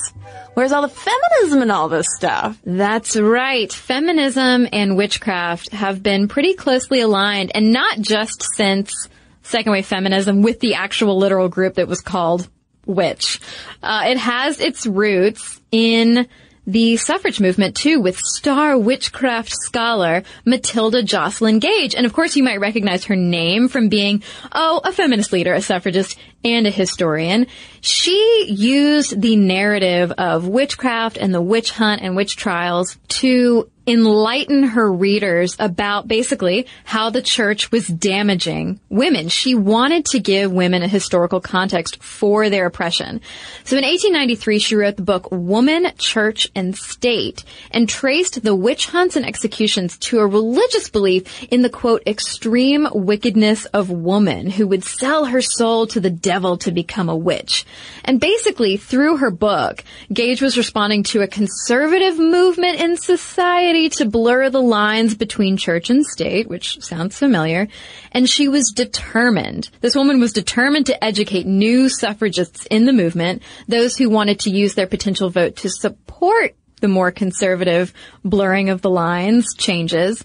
Where's 0.53 0.71
all 0.71 0.81
the 0.81 0.87
feminism 0.87 1.61
and 1.61 1.71
all 1.71 1.89
this 1.89 2.07
stuff? 2.15 2.57
That's 2.63 3.17
right. 3.17 3.71
Feminism 3.71 4.67
and 4.71 4.95
witchcraft 4.95 5.71
have 5.73 6.01
been 6.01 6.29
pretty 6.29 6.53
closely 6.53 7.01
aligned, 7.01 7.51
and 7.53 7.73
not 7.73 7.99
just 7.99 8.41
since 8.55 9.09
second 9.41 9.73
wave 9.73 9.85
feminism 9.85 10.41
with 10.41 10.61
the 10.61 10.75
actual 10.75 11.17
literal 11.17 11.49
group 11.49 11.73
that 11.73 11.89
was 11.89 11.99
called 11.99 12.47
witch. 12.85 13.41
Uh, 13.83 14.03
it 14.07 14.17
has 14.17 14.61
its 14.61 14.87
roots 14.87 15.59
in 15.71 16.29
the 16.67 16.97
suffrage 16.97 17.39
movement 17.39 17.75
too, 17.75 17.99
with 17.99 18.17
star 18.17 18.77
witchcraft 18.77 19.51
scholar 19.51 20.23
Matilda 20.45 21.03
Joslyn 21.03 21.59
Gage. 21.59 21.95
And 21.95 22.05
of 22.05 22.13
course 22.13 22.35
you 22.35 22.43
might 22.43 22.59
recognize 22.59 23.05
her 23.05 23.15
name 23.15 23.67
from 23.67 23.89
being, 23.89 24.23
oh, 24.51 24.81
a 24.83 24.91
feminist 24.91 25.31
leader, 25.31 25.53
a 25.53 25.61
suffragist, 25.61 26.17
and 26.43 26.67
a 26.67 26.71
historian. 26.71 27.47
She 27.81 28.47
used 28.49 29.19
the 29.19 29.35
narrative 29.35 30.11
of 30.11 30.47
witchcraft 30.47 31.17
and 31.17 31.33
the 31.33 31.41
witch 31.41 31.71
hunt 31.71 32.01
and 32.01 32.15
witch 32.15 32.35
trials 32.35 32.97
to 33.09 33.69
enlighten 33.87 34.63
her 34.63 34.91
readers 34.91 35.55
about 35.59 36.07
basically 36.07 36.67
how 36.83 37.09
the 37.09 37.21
church 37.21 37.71
was 37.71 37.87
damaging 37.87 38.79
women. 38.89 39.29
She 39.29 39.53
wanted 39.53 40.05
to 40.05 40.19
give 40.19 40.51
women 40.51 40.81
a 40.81 40.87
historical 40.87 41.39
context 41.39 42.01
for 42.01 42.49
their 42.49 42.65
oppression. 42.65 43.21
So 43.63 43.77
in 43.77 43.83
1893, 43.83 44.59
she 44.59 44.75
wrote 44.75 44.95
the 44.95 45.03
book 45.03 45.31
Woman, 45.31 45.91
Church, 45.97 46.49
and 46.55 46.75
State 46.75 47.43
and 47.71 47.87
traced 47.87 48.43
the 48.43 48.55
witch 48.55 48.87
hunts 48.87 49.15
and 49.15 49.25
executions 49.25 49.97
to 49.99 50.19
a 50.19 50.27
religious 50.27 50.89
belief 50.89 51.43
in 51.45 51.61
the 51.61 51.69
quote, 51.69 52.03
extreme 52.07 52.87
wickedness 52.93 53.65
of 53.65 53.91
woman 53.91 54.49
who 54.49 54.67
would 54.67 54.83
sell 54.83 55.25
her 55.25 55.41
soul 55.41 55.85
to 55.87 55.99
the 55.99 56.09
devil 56.09 56.57
to 56.57 56.71
become 56.71 57.09
a 57.09 57.15
witch. 57.15 57.65
And 58.03 58.19
basically, 58.19 58.77
through 58.77 59.17
her 59.17 59.31
book, 59.31 59.83
Gage 60.11 60.41
was 60.41 60.57
responding 60.57 61.03
to 61.03 61.21
a 61.21 61.27
conservative 61.27 62.17
movement 62.17 62.79
in 62.79 62.97
society 62.97 63.74
to 63.75 64.05
blur 64.05 64.49
the 64.49 64.61
lines 64.61 65.15
between 65.15 65.57
church 65.57 65.89
and 65.89 66.05
state, 66.05 66.47
which 66.47 66.81
sounds 66.81 67.17
familiar. 67.17 67.67
And 68.11 68.29
she 68.29 68.47
was 68.47 68.71
determined. 68.73 69.69
This 69.81 69.95
woman 69.95 70.19
was 70.19 70.33
determined 70.33 70.85
to 70.87 71.03
educate 71.03 71.45
new 71.45 71.89
suffragists 71.89 72.65
in 72.67 72.85
the 72.85 72.93
movement, 72.93 73.43
those 73.67 73.95
who 73.95 74.09
wanted 74.09 74.39
to 74.41 74.49
use 74.49 74.73
their 74.75 74.87
potential 74.87 75.29
vote 75.29 75.57
to 75.57 75.69
support 75.69 76.55
the 76.81 76.87
more 76.87 77.11
conservative 77.11 77.93
blurring 78.23 78.69
of 78.69 78.81
the 78.81 78.89
lines 78.89 79.47
changes 79.57 80.23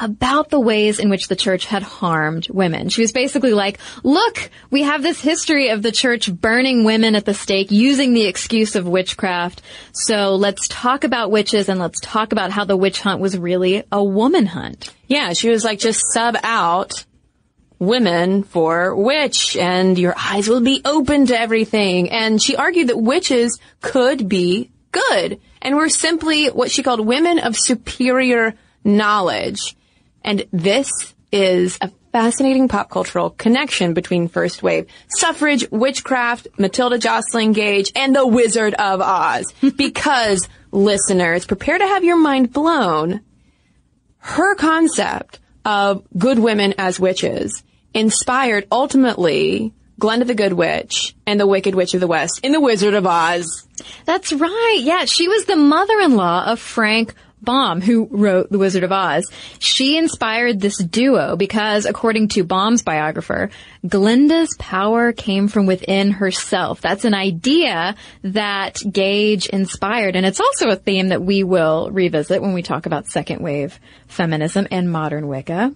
about 0.00 0.48
the 0.48 0.58
ways 0.58 0.98
in 0.98 1.10
which 1.10 1.28
the 1.28 1.36
church 1.36 1.66
had 1.66 1.82
harmed 1.82 2.48
women. 2.48 2.88
She 2.88 3.02
was 3.02 3.12
basically 3.12 3.52
like, 3.52 3.78
look, 4.02 4.50
we 4.70 4.82
have 4.82 5.02
this 5.02 5.20
history 5.20 5.68
of 5.68 5.82
the 5.82 5.92
church 5.92 6.32
burning 6.32 6.84
women 6.84 7.14
at 7.14 7.26
the 7.26 7.34
stake 7.34 7.70
using 7.70 8.14
the 8.14 8.24
excuse 8.24 8.74
of 8.74 8.88
witchcraft. 8.88 9.62
So 9.92 10.34
let's 10.36 10.66
talk 10.68 11.04
about 11.04 11.30
witches 11.30 11.68
and 11.68 11.78
let's 11.78 12.00
talk 12.00 12.32
about 12.32 12.50
how 12.50 12.64
the 12.64 12.76
witch 12.76 13.00
hunt 13.00 13.20
was 13.20 13.36
really 13.36 13.84
a 13.92 14.02
woman 14.02 14.46
hunt. 14.46 14.92
Yeah, 15.06 15.34
she 15.34 15.50
was 15.50 15.64
like, 15.64 15.78
just 15.78 16.02
sub 16.12 16.36
out 16.42 17.04
women 17.78 18.42
for 18.42 18.94
witch 18.94 19.56
and 19.56 19.98
your 19.98 20.14
eyes 20.16 20.48
will 20.48 20.60
be 20.60 20.80
open 20.84 21.26
to 21.26 21.38
everything. 21.38 22.10
And 22.10 22.40
she 22.40 22.56
argued 22.56 22.88
that 22.88 22.98
witches 22.98 23.58
could 23.82 24.28
be 24.28 24.70
good 24.92 25.40
and 25.62 25.76
were 25.76 25.88
simply 25.88 26.46
what 26.48 26.70
she 26.70 26.82
called 26.82 27.06
women 27.06 27.38
of 27.38 27.56
superior 27.56 28.54
knowledge. 28.84 29.76
And 30.24 30.46
this 30.52 30.90
is 31.32 31.78
a 31.80 31.90
fascinating 32.12 32.68
pop 32.68 32.90
cultural 32.90 33.30
connection 33.30 33.94
between 33.94 34.28
first 34.28 34.62
wave 34.62 34.86
suffrage, 35.08 35.70
witchcraft, 35.70 36.48
Matilda 36.58 36.98
Joslyn 36.98 37.52
Gage, 37.52 37.92
and 37.94 38.14
the 38.14 38.26
Wizard 38.26 38.74
of 38.74 39.00
Oz. 39.00 39.52
because 39.76 40.48
listeners, 40.72 41.46
prepare 41.46 41.78
to 41.78 41.86
have 41.86 42.04
your 42.04 42.18
mind 42.18 42.52
blown. 42.52 43.20
Her 44.18 44.54
concept 44.54 45.38
of 45.64 46.04
good 46.16 46.38
women 46.38 46.74
as 46.78 47.00
witches 47.00 47.62
inspired 47.94 48.66
ultimately 48.70 49.72
Glinda 49.98 50.24
the 50.24 50.34
Good 50.34 50.54
Witch 50.54 51.14
and 51.26 51.38
the 51.38 51.46
Wicked 51.46 51.74
Witch 51.74 51.94
of 51.94 52.00
the 52.00 52.06
West 52.06 52.40
in 52.42 52.52
The 52.52 52.60
Wizard 52.60 52.94
of 52.94 53.06
Oz. 53.06 53.68
That's 54.06 54.32
right. 54.32 54.78
Yeah, 54.80 55.04
she 55.04 55.28
was 55.28 55.44
the 55.44 55.56
mother-in-law 55.56 56.46
of 56.46 56.58
Frank 56.58 57.14
Baum, 57.42 57.80
who 57.80 58.08
wrote 58.10 58.50
The 58.50 58.58
Wizard 58.58 58.84
of 58.84 58.92
Oz. 58.92 59.30
She 59.58 59.96
inspired 59.96 60.60
this 60.60 60.78
duo 60.78 61.36
because, 61.36 61.86
according 61.86 62.28
to 62.28 62.44
Baum's 62.44 62.82
biographer, 62.82 63.50
Glinda's 63.86 64.54
power 64.58 65.12
came 65.12 65.48
from 65.48 65.66
within 65.66 66.10
herself. 66.10 66.80
That's 66.80 67.04
an 67.04 67.14
idea 67.14 67.96
that 68.22 68.82
Gage 68.90 69.46
inspired, 69.46 70.16
and 70.16 70.26
it's 70.26 70.40
also 70.40 70.68
a 70.68 70.76
theme 70.76 71.08
that 71.08 71.22
we 71.22 71.44
will 71.44 71.90
revisit 71.90 72.42
when 72.42 72.52
we 72.52 72.62
talk 72.62 72.86
about 72.86 73.06
second 73.06 73.42
wave 73.42 73.78
feminism 74.06 74.66
and 74.70 74.90
modern 74.90 75.28
Wicca. 75.28 75.74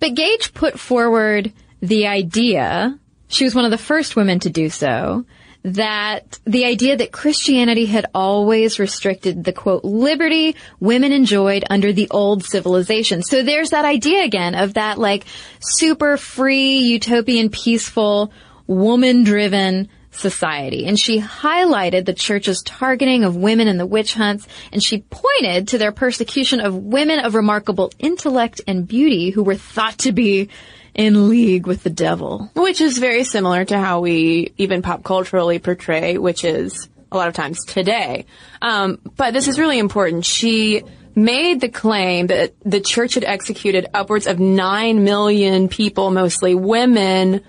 But 0.00 0.14
Gage 0.14 0.52
put 0.54 0.78
forward 0.78 1.52
the 1.80 2.06
idea, 2.06 2.98
she 3.28 3.44
was 3.44 3.54
one 3.54 3.64
of 3.64 3.70
the 3.70 3.78
first 3.78 4.16
women 4.16 4.40
to 4.40 4.50
do 4.50 4.70
so, 4.70 5.24
that 5.66 6.38
the 6.44 6.64
idea 6.64 6.96
that 6.96 7.10
Christianity 7.10 7.86
had 7.86 8.06
always 8.14 8.78
restricted 8.78 9.42
the 9.42 9.52
quote 9.52 9.84
liberty 9.84 10.54
women 10.78 11.10
enjoyed 11.10 11.64
under 11.68 11.92
the 11.92 12.08
old 12.10 12.44
civilization. 12.44 13.22
So 13.22 13.42
there's 13.42 13.70
that 13.70 13.84
idea 13.84 14.22
again 14.22 14.54
of 14.54 14.74
that 14.74 14.96
like 14.96 15.24
super 15.58 16.16
free, 16.16 16.78
utopian, 16.78 17.50
peaceful, 17.50 18.32
woman 18.68 19.24
driven 19.24 19.88
society. 20.12 20.86
And 20.86 20.98
she 20.98 21.20
highlighted 21.20 22.04
the 22.04 22.14
church's 22.14 22.62
targeting 22.62 23.24
of 23.24 23.34
women 23.34 23.66
in 23.66 23.76
the 23.76 23.86
witch 23.86 24.14
hunts, 24.14 24.46
and 24.70 24.80
she 24.80 25.04
pointed 25.10 25.68
to 25.68 25.78
their 25.78 25.92
persecution 25.92 26.60
of 26.60 26.76
women 26.76 27.18
of 27.18 27.34
remarkable 27.34 27.92
intellect 27.98 28.60
and 28.68 28.86
beauty 28.86 29.30
who 29.30 29.42
were 29.42 29.56
thought 29.56 29.98
to 29.98 30.12
be 30.12 30.48
in 30.96 31.28
league 31.28 31.66
with 31.66 31.82
the 31.82 31.90
devil. 31.90 32.50
Which 32.54 32.80
is 32.80 32.98
very 32.98 33.22
similar 33.22 33.64
to 33.66 33.78
how 33.78 34.00
we 34.00 34.52
even 34.56 34.82
pop 34.82 35.04
culturally 35.04 35.58
portray 35.58 36.18
witches 36.18 36.88
a 37.12 37.16
lot 37.16 37.28
of 37.28 37.34
times 37.34 37.64
today. 37.64 38.26
Um, 38.60 38.98
but 39.16 39.32
this 39.32 39.46
is 39.46 39.58
really 39.58 39.78
important. 39.78 40.24
She 40.24 40.82
made 41.14 41.60
the 41.60 41.68
claim 41.68 42.28
that 42.28 42.54
the 42.64 42.80
church 42.80 43.14
had 43.14 43.24
executed 43.24 43.86
upwards 43.94 44.26
of 44.26 44.38
9 44.38 45.04
million 45.04 45.68
people, 45.68 46.10
mostly 46.10 46.54
women, 46.54 47.42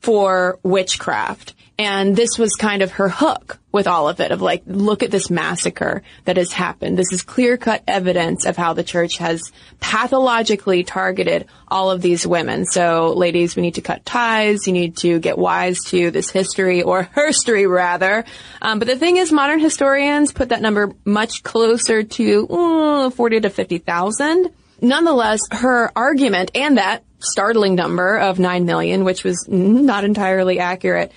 for 0.00 0.58
witchcraft. 0.62 1.54
And 1.80 2.14
this 2.14 2.38
was 2.38 2.54
kind 2.56 2.82
of 2.82 2.92
her 2.92 3.08
hook 3.08 3.58
with 3.72 3.86
all 3.86 4.10
of 4.10 4.20
it 4.20 4.32
of 4.32 4.42
like, 4.42 4.62
look 4.66 5.02
at 5.02 5.10
this 5.10 5.30
massacre 5.30 6.02
that 6.26 6.36
has 6.36 6.52
happened. 6.52 6.98
This 6.98 7.10
is 7.10 7.22
clear 7.22 7.56
cut 7.56 7.82
evidence 7.88 8.44
of 8.44 8.54
how 8.54 8.74
the 8.74 8.84
church 8.84 9.16
has 9.16 9.40
pathologically 9.80 10.84
targeted 10.84 11.46
all 11.68 11.90
of 11.90 12.02
these 12.02 12.26
women. 12.26 12.66
So 12.66 13.14
ladies, 13.16 13.56
we 13.56 13.62
need 13.62 13.76
to 13.76 13.80
cut 13.80 14.04
ties. 14.04 14.66
You 14.66 14.74
need 14.74 14.98
to 14.98 15.18
get 15.20 15.38
wise 15.38 15.78
to 15.86 16.10
this 16.10 16.28
history 16.28 16.82
or 16.82 17.04
herstory 17.16 17.66
rather. 17.66 18.26
Um, 18.60 18.78
but 18.78 18.86
the 18.86 18.98
thing 18.98 19.16
is 19.16 19.32
modern 19.32 19.60
historians 19.60 20.32
put 20.32 20.50
that 20.50 20.60
number 20.60 20.92
much 21.06 21.42
closer 21.42 22.02
to 22.02 22.46
uh, 22.50 23.08
40 23.08 23.40
to 23.40 23.48
50,000. 23.48 24.50
Nonetheless, 24.82 25.40
her 25.50 25.90
argument 25.96 26.50
and 26.54 26.76
that 26.76 27.04
startling 27.20 27.74
number 27.74 28.18
of 28.18 28.38
9 28.38 28.64
million, 28.64 29.04
which 29.04 29.24
was 29.24 29.46
not 29.48 30.04
entirely 30.04 30.58
accurate, 30.58 31.12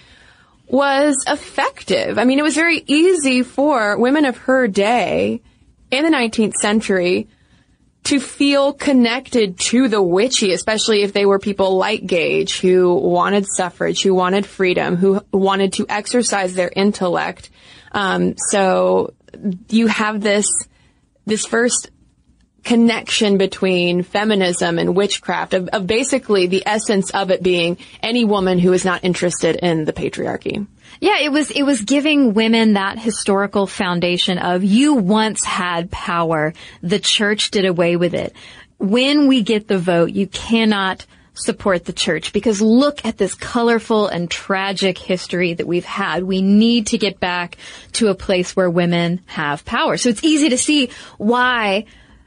was 0.68 1.16
effective. 1.28 2.18
I 2.18 2.24
mean, 2.24 2.40
it 2.40 2.44
was 2.44 2.56
very 2.56 2.84
easy 2.88 3.44
for 3.44 3.98
women 3.98 4.26
of 4.26 4.38
her 4.38 4.68
day 4.68 5.42
in 5.92 6.04
the 6.04 6.10
19th 6.10 6.54
century 6.54 7.28
to 8.06 8.20
feel 8.20 8.74
connected 8.74 9.58
to 9.58 9.88
the 9.88 10.02
witchy, 10.02 10.52
especially 10.52 11.04
if 11.04 11.14
they 11.14 11.26
were 11.26 11.40
people 11.40 11.78
like 11.78 12.06
Gage 12.06 12.60
who 12.60 12.94
wanted 12.96 13.46
suffrage, 13.48 14.02
who 14.02 14.14
wanted 14.14 14.46
freedom, 14.46 14.98
who 14.98 15.22
wanted 15.32 15.74
to 15.74 15.86
exercise 15.88 16.54
their 16.54 16.72
intellect. 16.76 17.50
Um, 17.94 18.36
so 18.50 19.14
you 19.70 19.88
have 19.88 20.22
this 20.22 20.48
this 21.26 21.46
first 21.46 21.90
connection 22.64 23.38
between 23.38 24.04
feminism 24.04 24.80
and 24.80 24.96
witchcraft 24.96 25.54
of, 25.54 25.68
of, 25.70 25.86
basically 25.86 26.48
the 26.48 26.64
essence 26.66 27.10
of 27.12 27.30
it 27.30 27.44
being 27.44 27.78
any 28.02 28.24
woman 28.24 28.58
who 28.58 28.72
is 28.74 28.86
not 28.86 29.04
interested 29.04 29.58
in 29.58 29.86
the 29.86 29.94
patriarchy. 29.94 30.66
Yeah, 31.00 31.20
it 31.20 31.32
was, 31.32 31.52
it 31.52 31.64
was 31.64 31.82
giving 31.82 32.34
women 32.34 32.74
that 32.74 33.00
historical 33.00 33.68
foundation 33.68 34.38
of 34.38 34.64
you 34.64 34.94
once 34.94 35.44
had 35.44 35.92
power. 35.92 36.54
The 36.82 37.00
church 37.00 37.52
did 37.52 37.66
away 37.66 37.98
with 37.98 38.14
it. 38.14 38.34
When 38.78 39.28
we 39.28 39.44
get 39.44 39.68
the 39.68 39.78
vote, 39.78 40.12
you 40.12 40.28
cannot 40.28 41.06
support 41.34 41.86
the 41.86 41.94
church 41.94 42.32
because 42.32 42.62
look 42.62 43.06
at 43.06 43.18
this 43.18 43.34
colorful 43.34 44.08
and 44.08 44.30
tragic 44.30 44.98
history 44.98 45.54
that 45.54 45.68
we've 45.68 45.86
had. 45.86 46.24
We 46.24 46.42
need 46.42 46.88
to 46.88 46.98
get 46.98 47.20
back 47.20 47.58
to 47.94 48.10
a 48.10 48.16
place 48.16 48.56
where 48.56 48.70
women 48.70 49.22
have 49.26 49.66
power. 49.66 49.98
So 49.98 50.10
it's 50.10 50.24
easy 50.24 50.50
to 50.50 50.58
see 50.58 50.90
why 51.18 51.86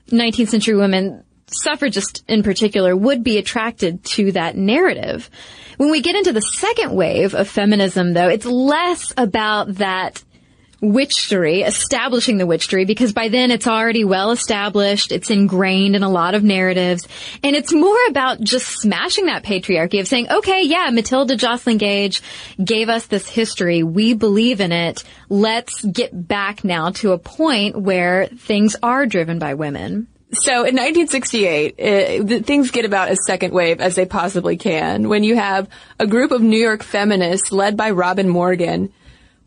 19th 0.09 0.49
century 0.49 0.77
women, 0.77 1.25
suffragists 1.47 2.23
in 2.29 2.43
particular, 2.43 2.97
would 2.97 3.23
be 3.23 3.39
attracted 3.39 4.05
to 4.05 4.33
that 4.33 4.57
narrative. 4.57 5.31
When 5.77 5.91
we 5.91 6.01
get 6.01 6.17
into 6.17 6.33
the 6.33 6.41
second 6.41 6.95
wave 6.95 7.35
of 7.35 7.49
feminism, 7.49 8.15
though, 8.15 8.29
it's 8.29 8.47
less 8.47 9.13
about 9.17 9.75
that 9.75 10.23
witchery, 10.81 11.63
establishing 11.63 12.39
the 12.39 12.47
witchery, 12.47 12.85
because 12.85 13.13
by 13.13 13.29
then 13.29 13.51
it's 13.51 13.67
already 13.67 14.05
well 14.05 14.31
established, 14.31 15.13
it's 15.13 15.31
ingrained 15.31 15.97
in 15.97 16.03
a 16.03 16.09
lot 16.09 16.35
of 16.35 16.43
narratives, 16.43 17.07
and 17.43 17.57
it's 17.57 17.73
more 17.73 17.99
about 18.09 18.41
just 18.41 18.67
smashing 18.67 19.27
that 19.27 19.43
patriarchy 19.43 20.01
of 20.01 20.09
saying, 20.09 20.31
okay, 20.31 20.63
yeah, 20.63 20.91
Matilda 20.91 21.37
Joslyn 21.37 21.79
Gage 21.79 22.23
gave 22.63 22.89
us 22.89 23.07
this 23.07 23.29
history, 23.29 23.83
we 23.83 24.15
believe 24.15 24.61
in 24.61 24.73
it, 24.73 25.03
let's 25.29 25.85
get 25.85 26.11
back 26.29 26.65
now 26.65 26.91
to 26.91 27.13
a 27.13 27.19
point 27.19 27.81
where 27.81 28.27
things 28.27 28.77
are 28.83 29.07
driven 29.07 29.39
by 29.39 29.55
women. 29.55 30.09
So 30.33 30.53
in 30.53 30.75
1968, 30.75 31.79
uh, 31.79 32.43
things 32.43 32.71
get 32.73 32.85
about 32.85 33.09
as 33.09 33.25
second 33.25 33.55
wave 33.55 33.81
as 33.81 33.95
they 33.95 34.07
possibly 34.07 34.57
can 34.57 35.09
when 35.09 35.23
you 35.23 35.37
have 35.37 35.69
a 36.01 36.07
group 36.07 36.33
of 36.33 36.43
New 36.43 36.59
York 36.59 36.83
feminists 36.83 37.53
led 37.53 37.77
by 37.77 37.91
Robin 37.91 38.29
Morgan 38.29 38.93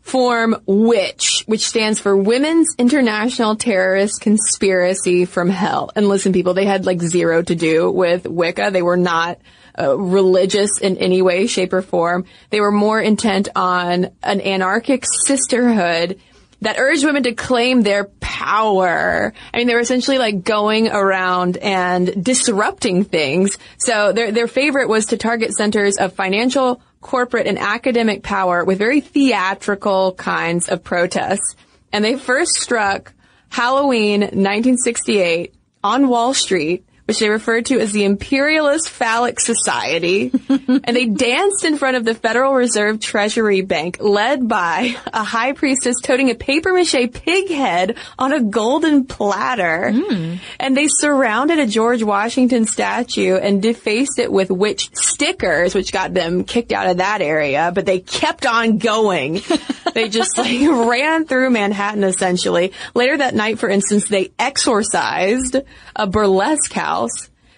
form 0.02 0.56
WITCH, 0.66 1.44
which 1.46 1.66
stands 1.66 2.00
for 2.00 2.16
Women's 2.16 2.74
International 2.78 3.56
Terrorist 3.56 4.20
Conspiracy 4.20 5.24
from 5.24 5.48
Hell. 5.48 5.90
And 5.94 6.08
listen, 6.08 6.32
people, 6.32 6.54
they 6.54 6.64
had 6.64 6.86
like 6.86 7.00
zero 7.00 7.42
to 7.42 7.54
do 7.54 7.90
with 7.90 8.26
Wicca. 8.26 8.70
They 8.72 8.82
were 8.82 8.96
not 8.96 9.38
uh, 9.78 9.96
religious 9.96 10.78
in 10.80 10.96
any 10.96 11.22
way, 11.22 11.46
shape, 11.46 11.72
or 11.72 11.82
form. 11.82 12.24
They 12.50 12.60
were 12.60 12.72
more 12.72 13.00
intent 13.00 13.48
on 13.54 14.10
an 14.22 14.40
anarchic 14.40 15.04
sisterhood 15.06 16.20
that 16.62 16.76
urged 16.78 17.04
women 17.04 17.22
to 17.22 17.32
claim 17.32 17.82
their 17.82 18.04
power. 18.20 19.32
I 19.52 19.56
mean, 19.56 19.66
they 19.66 19.74
were 19.74 19.80
essentially 19.80 20.18
like 20.18 20.44
going 20.44 20.88
around 20.88 21.56
and 21.56 22.22
disrupting 22.22 23.04
things. 23.04 23.58
So 23.78 24.12
their 24.12 24.32
their 24.32 24.48
favorite 24.48 24.88
was 24.88 25.06
to 25.06 25.16
target 25.16 25.54
centers 25.54 25.96
of 25.96 26.12
financial, 26.12 26.82
corporate, 27.00 27.46
and 27.46 27.58
academic 27.58 28.22
power 28.22 28.64
with 28.64 28.78
very 28.78 29.00
theatrical 29.00 30.12
kinds 30.12 30.68
of 30.68 30.84
protests. 30.84 31.56
And 31.92 32.04
they 32.04 32.16
first 32.16 32.54
struck 32.54 33.12
Halloween 33.48 34.20
1968 34.20 35.54
on 35.82 36.08
Wall 36.08 36.34
Street 36.34 36.84
which 37.10 37.18
they 37.18 37.28
referred 37.28 37.66
to 37.66 37.80
as 37.80 37.90
the 37.90 38.04
Imperialist 38.04 38.88
Phallic 38.88 39.40
Society. 39.40 40.30
and 40.48 40.96
they 40.96 41.06
danced 41.06 41.64
in 41.64 41.76
front 41.76 41.96
of 41.96 42.04
the 42.04 42.14
Federal 42.14 42.54
Reserve 42.54 43.00
Treasury 43.00 43.62
Bank, 43.62 43.96
led 43.98 44.46
by 44.46 44.94
a 45.12 45.24
high 45.24 45.50
priestess 45.50 45.96
toting 46.00 46.30
a 46.30 46.36
paper 46.36 46.72
mache 46.72 47.10
pig 47.12 47.50
head 47.50 47.96
on 48.16 48.32
a 48.32 48.40
golden 48.40 49.06
platter. 49.06 49.90
Mm. 49.92 50.38
And 50.60 50.76
they 50.76 50.86
surrounded 50.86 51.58
a 51.58 51.66
George 51.66 52.04
Washington 52.04 52.64
statue 52.64 53.34
and 53.34 53.60
defaced 53.60 54.20
it 54.20 54.30
with 54.30 54.48
witch 54.48 54.90
stickers, 54.94 55.74
which 55.74 55.90
got 55.90 56.14
them 56.14 56.44
kicked 56.44 56.70
out 56.70 56.86
of 56.86 56.98
that 56.98 57.22
area, 57.22 57.72
but 57.74 57.86
they 57.86 57.98
kept 57.98 58.46
on 58.46 58.78
going. 58.78 59.40
they 59.94 60.08
just 60.08 60.38
like 60.38 60.60
ran 60.60 61.26
through 61.26 61.50
Manhattan 61.50 62.04
essentially. 62.04 62.72
Later 62.94 63.16
that 63.16 63.34
night, 63.34 63.58
for 63.58 63.68
instance, 63.68 64.06
they 64.06 64.30
exorcised 64.38 65.56
a 65.96 66.06
burlesque 66.06 66.72
house. 66.72 66.99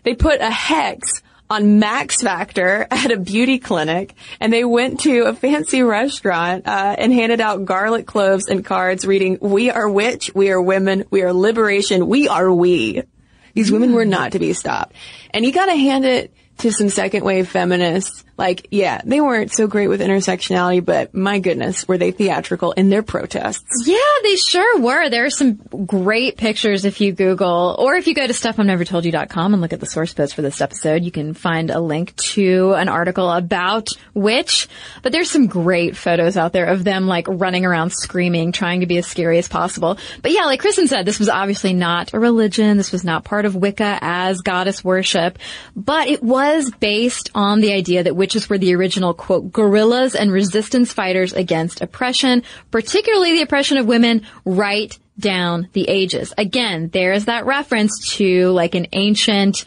They 0.05 0.15
put 0.15 0.41
a 0.41 0.51
hex 0.51 1.23
on 1.49 1.79
Max 1.79 2.23
Factor 2.23 2.87
at 2.91 3.11
a 3.11 3.19
beauty 3.19 3.59
clinic, 3.59 4.15
and 4.41 4.53
they 4.53 4.65
went 4.65 5.01
to 5.01 5.23
a 5.23 5.35
fancy 5.35 5.83
restaurant 5.83 6.67
uh, 6.67 6.97
and 6.99 7.13
handed 7.13 7.41
out 7.41 7.65
garlic 7.65 8.07
cloves 8.07 8.49
and 8.49 8.65
cards 8.65 9.07
reading, 9.07 9.39
"We 9.41 9.71
are 9.71 9.89
witch, 9.89 10.31
we 10.35 10.51
are 10.51 10.61
women, 10.61 11.05
we 11.11 11.23
are 11.23 11.33
liberation, 11.33 12.09
we 12.09 12.29
are 12.29 12.53
we." 12.53 13.03
These 13.55 13.71
women 13.71 13.93
were 13.93 14.07
not 14.07 14.33
to 14.33 14.39
be 14.39 14.55
stopped, 14.55 14.95
and 15.31 15.45
you 15.45 15.53
got 15.53 15.67
to 15.67 15.77
hand 15.77 16.07
it 16.07 16.33
to 16.59 16.73
some 16.73 16.89
second 16.89 17.25
wave 17.25 17.49
feminists 17.49 18.25
like, 18.43 18.67
yeah, 18.73 19.01
they 19.05 19.21
weren't 19.21 19.53
so 19.53 19.69
great 19.69 19.87
with 19.87 20.01
intersectionality, 20.01 20.85
but 20.85 21.15
my 21.15 21.39
goodness, 21.39 21.87
were 21.87 21.97
they 21.97 22.11
theatrical 22.11 22.73
in 22.73 22.91
their 22.91 23.05
protests? 23.05 23.87
Yeah, 23.87 23.99
they 24.25 24.35
sure 24.35 24.81
were. 24.81 25.09
There 25.09 25.25
are 25.25 25.31
some 25.31 25.55
great 25.87 26.39
pictures 26.39 26.85
if 26.85 27.01
you 27.01 27.13
Google, 27.13 27.77
or 27.79 27.95
if 27.95 28.09
you 28.09 28.15
go 28.15 28.27
to 28.27 28.33
stuffI've 28.33 28.59
and 28.59 29.61
look 29.61 29.73
at 29.73 29.79
the 29.79 29.87
source 29.87 30.13
post 30.13 30.35
for 30.35 30.43
this 30.43 30.61
episode, 30.61 31.05
you 31.05 31.13
can 31.13 31.35
find 31.35 31.71
a 31.71 31.79
link 31.79 32.17
to 32.17 32.73
an 32.73 32.89
article 32.89 33.31
about 33.31 33.91
witch. 34.13 34.67
But 35.05 35.13
there's 35.13 35.31
some 35.31 35.47
great 35.47 35.97
photos 35.97 36.37
out 36.37 36.53
there 36.53 36.67
of 36.67 36.83
them 36.83 37.07
like 37.07 37.29
running 37.29 37.65
around 37.65 37.91
screaming, 37.91 38.51
trying 38.51 38.81
to 38.81 38.87
be 38.87 38.99
as 38.99 39.07
scary 39.07 39.39
as 39.39 39.47
possible. 39.47 39.99
But 40.21 40.33
yeah, 40.33 40.47
like 40.47 40.59
Kristen 40.59 40.89
said, 40.89 41.07
this 41.07 41.21
was 41.21 41.29
obviously 41.29 41.75
not 41.75 42.13
a 42.13 42.19
religion. 42.19 42.77
This 42.77 42.91
was 42.91 43.05
not 43.05 43.23
part 43.23 43.45
of 43.45 43.55
Wicca 43.55 44.01
as 44.03 44.41
goddess 44.41 44.83
worship, 44.83 45.39
but 45.77 46.09
it 46.09 46.25
was 46.25 46.73
based 46.81 47.31
on 47.37 47.61
the 47.61 47.73
idea 47.73 48.03
that 48.03 48.17
witch 48.17 48.32
witches 48.33 48.49
were 48.49 48.59
the 48.59 48.75
original, 48.75 49.13
quote, 49.13 49.53
guerrillas 49.53 50.15
and 50.15 50.33
resistance 50.33 50.93
fighters 50.93 51.35
against 51.35 51.83
oppression, 51.83 52.43
particularly 52.71 53.33
the 53.33 53.43
oppression 53.43 53.77
of 53.77 53.87
women, 53.87 54.23
right 54.47 54.99
down 55.19 55.69
the 55.75 55.89
ages. 55.89 56.33
Again, 56.39 56.89
there's 56.93 57.27
that 57.27 57.45
reference 57.45 58.15
to 58.17 58.51
like 58.53 58.75
an 58.75 58.87
ancient 58.93 59.67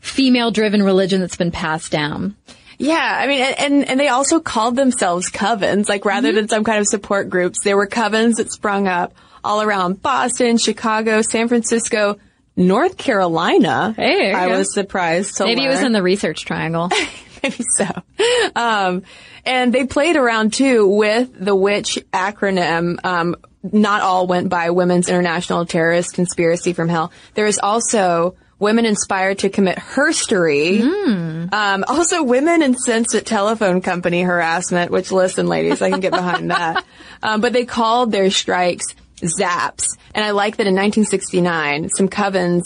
female 0.00 0.50
driven 0.50 0.82
religion 0.82 1.20
that's 1.20 1.36
been 1.36 1.52
passed 1.52 1.92
down. 1.92 2.34
Yeah, 2.78 3.18
I 3.20 3.28
mean, 3.28 3.40
and, 3.40 3.88
and 3.88 4.00
they 4.00 4.08
also 4.08 4.40
called 4.40 4.74
themselves 4.74 5.30
covens, 5.30 5.88
like 5.88 6.04
rather 6.04 6.30
mm-hmm. 6.30 6.36
than 6.36 6.48
some 6.48 6.64
kind 6.64 6.80
of 6.80 6.88
support 6.88 7.30
groups, 7.30 7.60
there 7.62 7.76
were 7.76 7.86
covens 7.86 8.36
that 8.36 8.50
sprung 8.50 8.88
up 8.88 9.14
all 9.44 9.62
around 9.62 10.02
Boston, 10.02 10.58
Chicago, 10.58 11.22
San 11.22 11.46
Francisco, 11.46 12.18
North 12.56 12.96
Carolina. 12.96 13.94
Hey, 13.96 14.32
I 14.32 14.48
go. 14.48 14.58
was 14.58 14.74
surprised 14.74 15.36
to 15.36 15.44
Maybe 15.44 15.60
learn. 15.60 15.70
it 15.70 15.72
was 15.74 15.82
in 15.82 15.92
the 15.92 16.02
research 16.02 16.44
triangle. 16.44 16.90
maybe 17.44 17.64
so. 17.76 17.86
Um, 18.56 19.02
and 19.44 19.72
they 19.72 19.86
played 19.86 20.16
around 20.16 20.52
too 20.52 20.88
with 20.88 21.30
the 21.32 21.54
witch 21.54 21.98
acronym. 22.12 23.04
Um, 23.04 23.36
not 23.62 24.02
all 24.02 24.26
went 24.26 24.48
by 24.48 24.70
Women's 24.70 25.08
International 25.08 25.64
Terrorist 25.64 26.14
Conspiracy 26.14 26.72
from 26.72 26.88
Hell. 26.88 27.12
There 27.34 27.46
is 27.46 27.58
also 27.58 28.36
women 28.58 28.84
inspired 28.84 29.40
to 29.40 29.48
commit 29.48 29.78
herstory. 29.78 30.80
Mm. 30.80 31.52
Um, 31.52 31.84
also, 31.86 32.22
women 32.22 32.62
incensed 32.62 33.14
at 33.14 33.24
telephone 33.24 33.80
company 33.80 34.22
harassment. 34.22 34.90
Which, 34.90 35.10
listen, 35.10 35.46
ladies, 35.46 35.80
I 35.80 35.90
can 35.90 36.00
get 36.00 36.12
behind 36.12 36.50
that. 36.50 36.84
Um, 37.22 37.40
but 37.40 37.54
they 37.54 37.64
called 37.64 38.12
their 38.12 38.30
strikes 38.30 38.84
zaps, 39.22 39.96
and 40.14 40.22
I 40.22 40.32
like 40.32 40.56
that 40.56 40.66
in 40.66 40.74
1969, 40.74 41.88
some 41.88 42.10
covens 42.10 42.64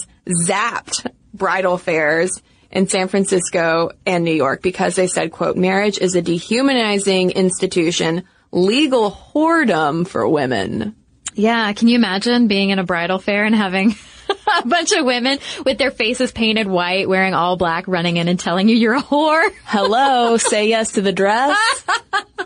zapped 0.48 1.06
bridal 1.32 1.78
fairs 1.78 2.42
in 2.70 2.88
San 2.88 3.08
Francisco 3.08 3.90
and 4.06 4.24
New 4.24 4.34
York 4.34 4.62
because 4.62 4.96
they 4.96 5.06
said, 5.06 5.32
quote, 5.32 5.56
marriage 5.56 5.98
is 5.98 6.14
a 6.14 6.22
dehumanizing 6.22 7.30
institution, 7.30 8.24
legal 8.50 9.10
whoredom 9.10 10.06
for 10.06 10.28
women. 10.28 10.94
Yeah. 11.34 11.72
Can 11.72 11.88
you 11.88 11.94
imagine 11.94 12.48
being 12.48 12.70
in 12.70 12.78
a 12.78 12.84
bridal 12.84 13.18
fair 13.18 13.44
and 13.44 13.54
having 13.54 13.94
a 14.62 14.66
bunch 14.66 14.92
of 14.92 15.04
women 15.04 15.38
with 15.64 15.78
their 15.78 15.90
faces 15.90 16.32
painted 16.32 16.66
white, 16.66 17.08
wearing 17.08 17.34
all 17.34 17.56
black, 17.56 17.86
running 17.86 18.16
in 18.16 18.28
and 18.28 18.38
telling 18.38 18.68
you 18.68 18.76
you're 18.76 18.96
a 18.96 19.02
whore? 19.02 19.48
Hello. 19.64 20.36
say 20.36 20.68
yes 20.68 20.92
to 20.92 21.00
the 21.00 21.12
dress. 21.12 21.56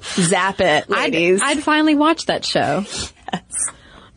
Zap 0.03 0.61
it, 0.61 0.91
ladies. 0.91 1.41
I'd, 1.43 1.59
I'd 1.59 1.65
finally 1.65 1.95
watch 1.95 2.27
that 2.27 2.45
show. 2.45 2.85
Yes. 3.33 3.45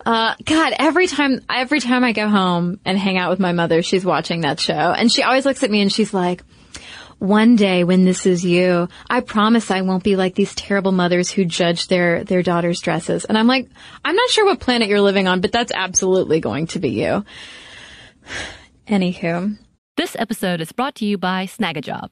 Uh, 0.05 0.35
God, 0.43 0.73
every 0.77 1.07
time, 1.07 1.41
every 1.49 1.79
time 1.79 2.03
I 2.03 2.11
go 2.11 2.29
home 2.29 2.79
and 2.85 2.97
hang 2.97 3.17
out 3.17 3.31
with 3.31 3.39
my 3.39 3.53
mother, 3.53 3.81
she's 3.81 4.05
watching 4.05 4.41
that 4.41 4.59
show 4.59 4.73
and 4.73 5.11
she 5.11 5.23
always 5.23 5.45
looks 5.45 5.63
at 5.63 5.71
me 5.71 5.81
and 5.81 5.91
she's 5.91 6.13
like, 6.13 6.43
one 7.17 7.55
day 7.55 7.83
when 7.83 8.05
this 8.05 8.25
is 8.25 8.45
you, 8.45 8.87
I 9.09 9.21
promise 9.21 9.71
I 9.71 9.81
won't 9.81 10.03
be 10.03 10.15
like 10.15 10.35
these 10.35 10.53
terrible 10.53 10.91
mothers 10.91 11.31
who 11.31 11.45
judge 11.45 11.87
their, 11.87 12.23
their 12.23 12.43
daughters' 12.43 12.81
dresses. 12.81 13.25
And 13.25 13.37
I'm 13.37 13.47
like, 13.47 13.69
I'm 14.03 14.15
not 14.15 14.29
sure 14.29 14.45
what 14.45 14.59
planet 14.59 14.89
you're 14.89 15.01
living 15.01 15.27
on, 15.27 15.41
but 15.41 15.51
that's 15.51 15.71
absolutely 15.73 16.39
going 16.39 16.67
to 16.67 16.79
be 16.79 16.89
you. 16.89 17.25
Anywho. 18.87 19.57
This 19.97 20.15
episode 20.19 20.59
is 20.59 20.73
brought 20.73 20.95
to 20.95 21.05
you 21.05 21.17
by 21.17 21.45
Snagajob. 21.45 22.11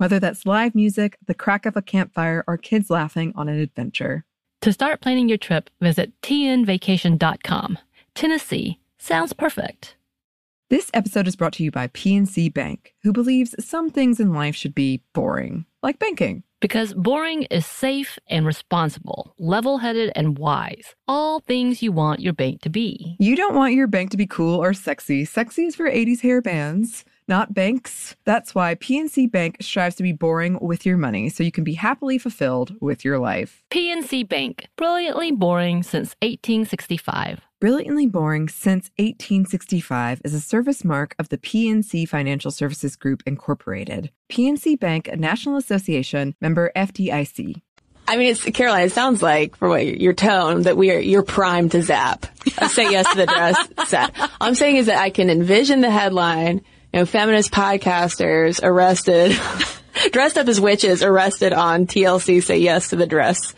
whether 0.00 0.18
that's 0.18 0.46
live 0.46 0.74
music, 0.74 1.18
the 1.26 1.34
crack 1.34 1.66
of 1.66 1.76
a 1.76 1.82
campfire, 1.82 2.42
or 2.48 2.56
kids 2.56 2.88
laughing 2.88 3.34
on 3.36 3.50
an 3.50 3.60
adventure. 3.60 4.24
To 4.62 4.72
start 4.72 5.02
planning 5.02 5.28
your 5.28 5.36
trip, 5.36 5.68
visit 5.78 6.18
tnvacation.com. 6.22 7.78
Tennessee 8.14 8.80
sounds 8.98 9.34
perfect. 9.34 9.96
This 10.70 10.90
episode 10.94 11.28
is 11.28 11.36
brought 11.36 11.52
to 11.54 11.62
you 11.62 11.70
by 11.70 11.88
PNC 11.88 12.54
Bank, 12.54 12.94
who 13.02 13.12
believes 13.12 13.54
some 13.62 13.90
things 13.90 14.20
in 14.20 14.32
life 14.32 14.56
should 14.56 14.74
be 14.74 15.02
boring, 15.12 15.66
like 15.82 15.98
banking. 15.98 16.44
Because 16.60 16.94
boring 16.94 17.42
is 17.44 17.66
safe 17.66 18.18
and 18.28 18.46
responsible, 18.46 19.34
level 19.38 19.78
headed 19.78 20.12
and 20.14 20.38
wise. 20.38 20.94
All 21.08 21.40
things 21.40 21.82
you 21.82 21.92
want 21.92 22.20
your 22.20 22.34
bank 22.34 22.62
to 22.62 22.70
be. 22.70 23.16
You 23.18 23.36
don't 23.36 23.54
want 23.54 23.74
your 23.74 23.86
bank 23.86 24.12
to 24.12 24.16
be 24.16 24.26
cool 24.26 24.62
or 24.62 24.72
sexy. 24.72 25.24
Sexy 25.26 25.64
is 25.64 25.74
for 25.74 25.90
80s 25.90 26.20
hair 26.20 26.40
bands, 26.40 27.04
not 27.30 27.54
banks. 27.54 28.16
That's 28.26 28.54
why 28.54 28.74
PNC 28.74 29.32
Bank 29.32 29.56
strives 29.60 29.96
to 29.96 30.02
be 30.02 30.12
boring 30.12 30.58
with 30.60 30.84
your 30.84 30.98
money 30.98 31.30
so 31.30 31.42
you 31.42 31.52
can 31.52 31.64
be 31.64 31.72
happily 31.72 32.18
fulfilled 32.18 32.74
with 32.80 33.02
your 33.04 33.18
life. 33.18 33.62
PNC 33.70 34.28
Bank, 34.28 34.68
brilliantly 34.76 35.32
boring 35.32 35.82
since 35.82 36.14
1865. 36.20 37.40
Brilliantly 37.60 38.06
Boring 38.06 38.48
Since 38.48 38.90
1865 38.96 40.22
is 40.24 40.32
a 40.32 40.40
service 40.40 40.82
mark 40.82 41.14
of 41.18 41.28
the 41.28 41.36
PNC 41.36 42.08
Financial 42.08 42.50
Services 42.50 42.96
Group, 42.96 43.22
Incorporated. 43.26 44.10
PNC 44.32 44.80
Bank, 44.80 45.08
a 45.08 45.16
National 45.16 45.58
Association 45.58 46.34
member 46.40 46.72
FDIC. 46.74 47.60
I 48.08 48.16
mean, 48.16 48.30
it's 48.30 48.42
Caroline. 48.42 48.86
It 48.86 48.92
sounds 48.92 49.22
like, 49.22 49.56
from 49.56 49.68
what 49.68 49.86
your 49.86 50.14
tone, 50.14 50.62
that 50.62 50.78
we 50.78 50.90
are 50.90 50.98
you're 50.98 51.22
primed 51.22 51.72
to 51.72 51.82
zap. 51.82 52.26
I 52.58 52.66
say 52.68 52.90
yes 52.90 53.08
to 53.10 53.16
the 53.18 53.26
dress 53.26 53.68
set. 53.88 54.18
All 54.18 54.28
I'm 54.40 54.54
saying 54.54 54.76
is 54.76 54.86
that 54.86 54.98
I 54.98 55.10
can 55.10 55.28
envision 55.28 55.82
the 55.82 55.90
headline: 55.90 56.62
you 56.92 57.00
know, 57.00 57.06
feminist 57.06 57.50
podcasters 57.52 58.60
arrested, 58.62 59.38
dressed 60.12 60.38
up 60.38 60.48
as 60.48 60.60
witches, 60.60 61.02
arrested 61.02 61.52
on 61.52 61.86
TLC. 61.86 62.42
Say 62.42 62.58
yes 62.58 62.90
to 62.90 62.96
the 62.96 63.06
dress 63.06 63.54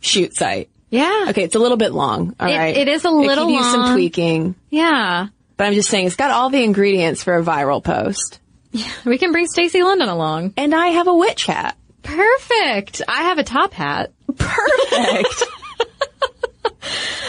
shoot 0.00 0.34
site. 0.36 0.68
Yeah. 0.90 1.26
Okay, 1.28 1.44
it's 1.44 1.54
a 1.54 1.58
little 1.58 1.76
bit 1.76 1.92
long. 1.92 2.34
All 2.40 2.48
It- 2.48 2.56
right, 2.58 2.76
it 2.76 2.88
is 2.88 3.04
a 3.04 3.10
little 3.10 3.46
could 3.46 3.54
use 3.54 3.70
some 3.70 3.94
tweaking, 3.94 4.54
Yeah. 4.68 5.28
but 5.56 5.66
I'm 5.66 5.74
just 5.74 5.88
saying 5.88 6.06
it's 6.06 6.16
got 6.16 6.30
all 6.30 6.50
the 6.50 6.62
ingredients 6.62 7.22
for 7.22 7.36
a 7.36 7.42
viral 7.42 7.82
post. 7.82 8.40
Yeah, 8.72 8.90
We 9.04 9.16
can 9.18 9.32
bring 9.32 9.46
Stacy 9.46 9.82
London 9.82 10.08
along. 10.08 10.54
And 10.56 10.74
I 10.74 10.88
have 10.88 11.06
a 11.06 11.14
witch 11.14 11.46
hat. 11.46 11.76
Perfect. 12.02 13.00
I 13.08 13.22
have 13.22 13.38
a 13.38 13.44
top 13.44 13.72
hat. 13.72 14.12
Perfect. 14.36 15.44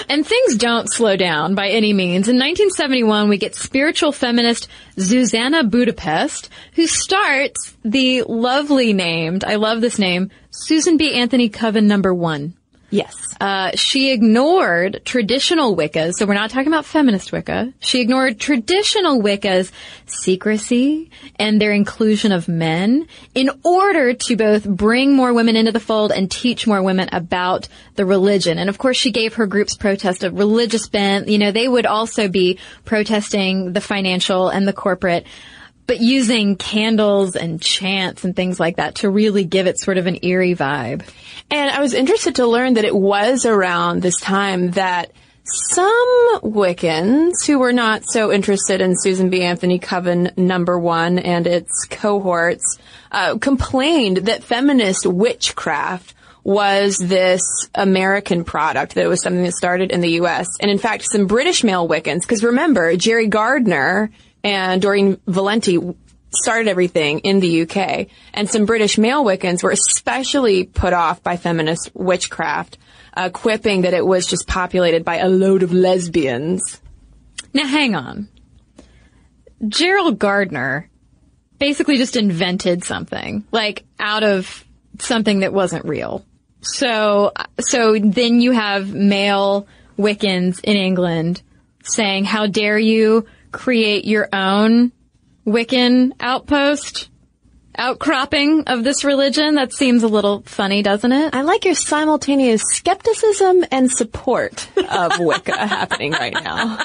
And 0.10 0.26
things 0.26 0.56
don't 0.56 0.91
slow 0.91 1.16
down 1.16 1.56
by 1.56 1.70
any 1.70 1.93
means. 1.93 2.28
In 2.28 2.38
1971, 2.38 3.30
we 3.30 3.38
get 3.38 3.56
spiritual 3.56 4.12
feminist 4.12 4.68
Zsuzsanna 4.97 5.70
Budapest, 5.70 6.49
who 6.74 6.88
starts 6.88 7.76
the 7.84 8.24
lovely 8.24 8.93
named, 8.93 9.43
I 9.43 9.56
love 9.56 9.82
this 9.82 9.99
name, 9.99 10.32
Susan 10.51 10.97
B. 10.97 11.14
Anthony 11.14 11.49
Coven 11.49 11.88
number 11.88 12.14
one. 12.14 12.56
Yes. 12.94 13.36
Uh, 13.41 13.72
she 13.76 14.12
ignored 14.12 15.02
traditional 15.04 15.76
Wiccas, 15.76 16.14
so 16.14 16.26
we're 16.26 16.34
not 16.34 16.50
talking 16.50 16.68
about 16.68 16.86
feminist 16.86 17.32
Wicca. 17.32 17.74
She 17.80 18.00
ignored 18.02 18.39
traditional 18.39 19.22
Wicca's 19.22 19.72
secrecy 20.06 21.10
and 21.38 21.60
their 21.60 21.74
inclusion 21.74 22.32
of 22.32 22.48
men 22.48 23.08
in 23.34 23.50
order 23.64 24.14
to 24.14 24.36
both 24.36 24.68
bring 24.68 25.14
more 25.14 25.34
women 25.34 25.56
into 25.56 25.72
the 25.72 25.80
fold 25.80 26.12
and 26.12 26.30
teach 26.32 26.68
more 26.68 26.82
women 26.82 27.10
about 27.12 27.68
the 27.96 28.06
religion. 28.06 28.58
And 28.60 28.70
of 28.70 28.78
course, 28.78 28.98
she 28.98 29.12
gave 29.12 29.34
her 29.36 29.48
group's 29.48 29.76
protest 29.76 30.24
a 30.24 30.32
religious 30.32 30.88
bent. 30.88 31.28
You 31.28 31.38
know, 31.38 31.52
they 31.52 31.68
would 31.68 31.86
also 31.86 32.28
be 32.28 32.60
protesting 32.86 33.74
the 33.74 33.82
financial 33.82 34.50
and 34.50 34.68
the 34.68 34.74
corporate 34.74 35.26
but 35.88 35.99
using 35.99 36.55
candles 36.55 37.36
and 37.36 37.61
chants 37.61 38.23
and 38.23 38.36
things 38.36 38.59
like 38.59 38.77
that 38.77 38.95
to 38.95 39.09
really 39.09 39.43
give 39.43 39.67
it 39.67 39.79
sort 39.79 39.97
of 39.97 40.07
an 40.07 40.19
eerie 40.21 40.55
vibe. 40.55 41.03
And 41.51 41.69
I 41.69 41.81
was 41.81 41.93
interested 41.93 42.36
to 42.36 42.47
learn 42.47 42.75
that 42.75 42.86
it 42.86 42.95
was 42.95 43.45
around 43.45 44.01
this 44.01 44.19
time 44.19 44.71
that 44.71 45.11
some 45.45 46.39
Wiccans 46.41 47.45
who 47.45 47.59
were 47.59 47.73
not 47.73 48.03
so 48.05 48.31
interested 48.31 48.79
in 48.79 48.97
Susan 48.97 49.29
B. 49.29 49.41
Anthony 49.41 49.77
Coven 49.77 50.31
number 50.38 50.79
one 50.79 51.19
and 51.19 51.45
its 51.45 51.86
cohorts 51.89 52.79
uh, 53.11 53.38
complained 53.38 54.17
that 54.17 54.43
feminist 54.43 55.05
witchcraft 55.05 56.13
was 56.45 56.97
this 56.97 57.41
American 57.75 58.43
product, 58.43 58.95
that 58.95 59.03
it 59.03 59.07
was 59.07 59.21
something 59.21 59.43
that 59.43 59.53
started 59.53 59.91
in 59.91 60.01
the 60.01 60.11
U.S. 60.11 60.47
And 60.59 60.69
in 60.69 60.77
fact, 60.77 61.05
some 61.05 61.27
British 61.27 61.63
male 61.63 61.88
Wiccans, 61.88 62.21
because 62.21 62.43
remember, 62.43 62.95
Jerry 62.95 63.27
Gardner 63.27 64.11
and 64.44 64.82
Doreen 64.82 65.20
Valiente 65.28 65.96
started 66.34 66.68
everything 66.68 67.20
in 67.20 67.39
the 67.39 67.62
UK. 67.62 68.08
And 68.34 68.50
some 68.50 68.66
British 68.66 68.98
male 68.98 69.24
Wiccans 69.24 69.64
were 69.64 69.72
especially 69.72 70.66
put 70.66 70.94
off 70.94 71.22
by 71.24 71.38
feminist 71.38 71.91
witchcraft, 71.94 72.78
uh, 73.14 73.30
quipping 73.30 73.82
that 73.82 73.94
it 73.94 74.06
was 74.06 74.26
just 74.26 74.48
populated 74.48 75.06
by 75.06 75.18
a 75.18 75.30
load 75.30 75.64
of 75.64 75.72
lesbians. 75.72 76.82
Now 77.54 77.68
hang 77.68 77.96
on. 77.96 78.30
Gerald 79.68 80.20
Gardner 80.20 80.89
basically 81.60 81.98
just 81.98 82.16
invented 82.16 82.84
something, 82.84 83.46
like 83.52 83.84
out 84.00 84.24
of 84.24 84.66
something 85.00 85.39
that 85.39 85.54
wasn't 85.54 85.86
real. 85.86 86.26
So, 86.62 87.32
so 87.60 87.98
then 87.98 88.41
you 88.41 88.52
have 88.52 88.94
male 88.94 89.68
Wiccans 89.98 90.60
in 90.64 90.76
England 90.76 91.41
saying, 91.84 92.26
how 92.26 92.48
dare 92.48 92.80
you 92.80 93.28
create 93.54 94.04
your 94.04 94.28
own 94.34 94.91
Wiccan 95.45 96.12
outpost? 96.20 97.10
Outcropping 97.76 98.66
of 98.68 98.84
this 98.84 99.04
religion? 99.04 99.56
That 99.56 99.74
seems 99.74 100.04
a 100.04 100.08
little 100.08 100.43
funny, 100.45 100.84
doesn't 100.84 101.12
it? 101.12 101.34
I 101.34 101.41
like 101.41 101.66
your 101.66 101.74
simultaneous 101.74 102.62
skepticism 102.62 103.66
and 103.72 103.89
support 103.89 104.68
of 104.78 105.14
Wicca 105.20 105.58
happening 105.58 106.12
right 106.12 106.34
now. 106.34 106.78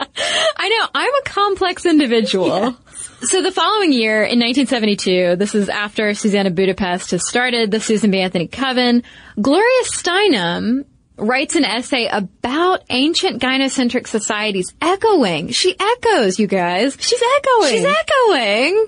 I 0.00 0.68
know. 0.68 0.86
I'm 0.94 1.14
a 1.14 1.22
complex 1.24 1.86
individual. 1.86 2.76
So 3.22 3.42
the 3.42 3.50
following 3.50 3.92
year, 3.92 4.22
in 4.22 4.38
1972, 4.38 5.36
this 5.36 5.54
is 5.54 5.68
after 5.68 6.10
Zsuzsanna 6.10 6.54
Budapest 6.54 7.12
has 7.12 7.26
started 7.26 7.70
the 7.70 7.80
Susan 7.80 8.10
B. 8.10 8.20
Anthony 8.20 8.48
Coven, 8.48 9.02
Gloria 9.40 9.82
Steinem 9.84 10.84
writes 11.18 11.56
an 11.56 11.64
essay 11.64 12.06
about 12.06 12.82
ancient 12.90 13.42
gynocentric 13.42 14.06
societies, 14.06 14.72
echoing. 14.80 15.50
She 15.50 15.76
echoes, 15.78 16.38
you 16.38 16.46
guys. 16.46 16.96
She's 16.98 17.22
echoing. 17.36 17.72
She's 17.72 17.84
echoing 17.84 18.86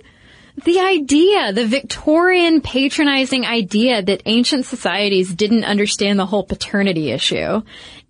the 0.64 0.81
idea, 0.81 1.53
the 1.53 1.66
Victorian 1.66 2.61
patronizing 2.61 3.47
idea 3.47 4.03
that 4.03 4.22
ancient 4.26 4.66
societies 4.66 5.35
didn't 5.35 5.64
understand 5.64 6.18
the 6.18 6.26
whole 6.26 6.45
paternity 6.45 7.11
issue 7.11 7.62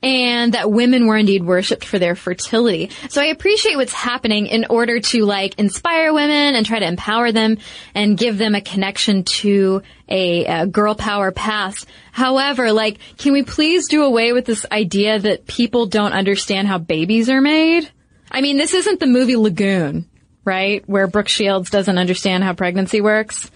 and 0.02 0.54
that 0.54 0.70
women 0.70 1.06
were 1.06 1.16
indeed 1.16 1.44
worshipped 1.44 1.84
for 1.84 1.98
their 1.98 2.14
fertility. 2.14 2.90
So 3.10 3.20
I 3.20 3.26
appreciate 3.26 3.76
what's 3.76 3.92
happening 3.92 4.46
in 4.46 4.66
order 4.70 5.00
to 5.00 5.24
like 5.24 5.58
inspire 5.58 6.12
women 6.12 6.54
and 6.54 6.64
try 6.64 6.78
to 6.78 6.86
empower 6.86 7.32
them 7.32 7.58
and 7.94 8.16
give 8.16 8.38
them 8.38 8.54
a 8.54 8.60
connection 8.60 9.24
to 9.24 9.82
a, 10.08 10.44
a 10.46 10.66
girl 10.66 10.94
power 10.94 11.32
past. 11.32 11.86
However, 12.12 12.72
like, 12.72 12.98
can 13.18 13.32
we 13.32 13.42
please 13.42 13.88
do 13.88 14.04
away 14.04 14.32
with 14.32 14.46
this 14.46 14.64
idea 14.72 15.18
that 15.18 15.46
people 15.46 15.86
don't 15.86 16.12
understand 16.12 16.66
how 16.66 16.78
babies 16.78 17.28
are 17.28 17.40
made? 17.40 17.90
I 18.30 18.40
mean, 18.40 18.56
this 18.56 18.74
isn't 18.74 19.00
the 19.00 19.06
movie 19.06 19.36
Lagoon 19.36 20.06
right? 20.44 20.82
Where 20.88 21.06
Brooke 21.06 21.28
Shields 21.28 21.70
doesn't 21.70 21.98
understand 21.98 22.44
how 22.44 22.54
pregnancy 22.54 23.00
works. 23.00 23.50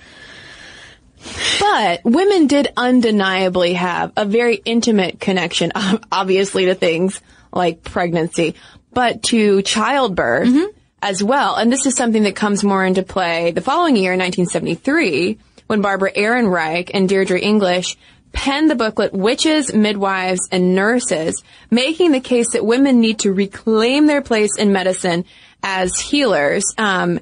But 1.65 2.05
women 2.05 2.47
did 2.47 2.69
undeniably 2.77 3.73
have 3.73 4.13
a 4.19 4.27
very 4.27 4.57
intimate 4.57 5.19
connection, 5.19 5.73
obviously 6.13 6.67
to 6.67 6.75
things 6.75 7.23
like 7.53 7.83
pregnancy, 7.83 8.55
but 8.93 9.23
to 9.25 9.63
childbirth 9.63 10.73
as 11.01 11.25
well. 11.25 11.57
And 11.57 11.73
this 11.73 11.87
is 11.87 11.95
something 11.95 12.25
that 12.25 12.37
comes 12.37 12.63
more 12.63 12.85
into 12.85 13.03
play 13.03 13.51
the 13.53 13.63
following 13.63 13.97
year, 13.97 14.13
in 14.13 14.19
1973, 14.19 15.39
when 15.67 15.81
Barbara 15.81 16.13
Ehrenreich 16.13 16.91
and 16.93 17.09
Deirdre 17.09 17.41
English 17.41 17.97
penned 18.33 18.71
the 18.71 18.75
booklet 18.75 19.15
Witches, 19.15 19.73
Midwives, 19.73 20.47
and 20.53 20.75
Nurses, 20.75 21.43
making 21.71 22.13
the 22.13 22.21
case 22.21 22.53
that 22.53 22.65
women 22.65 23.01
need 23.01 23.21
to 23.21 23.33
reclaim 23.33 24.07
their 24.07 24.23
place 24.23 24.59
in 24.59 24.71
medicine 24.71 25.25
as 25.63 25.99
healers. 25.99 26.65
Um, 26.77 27.21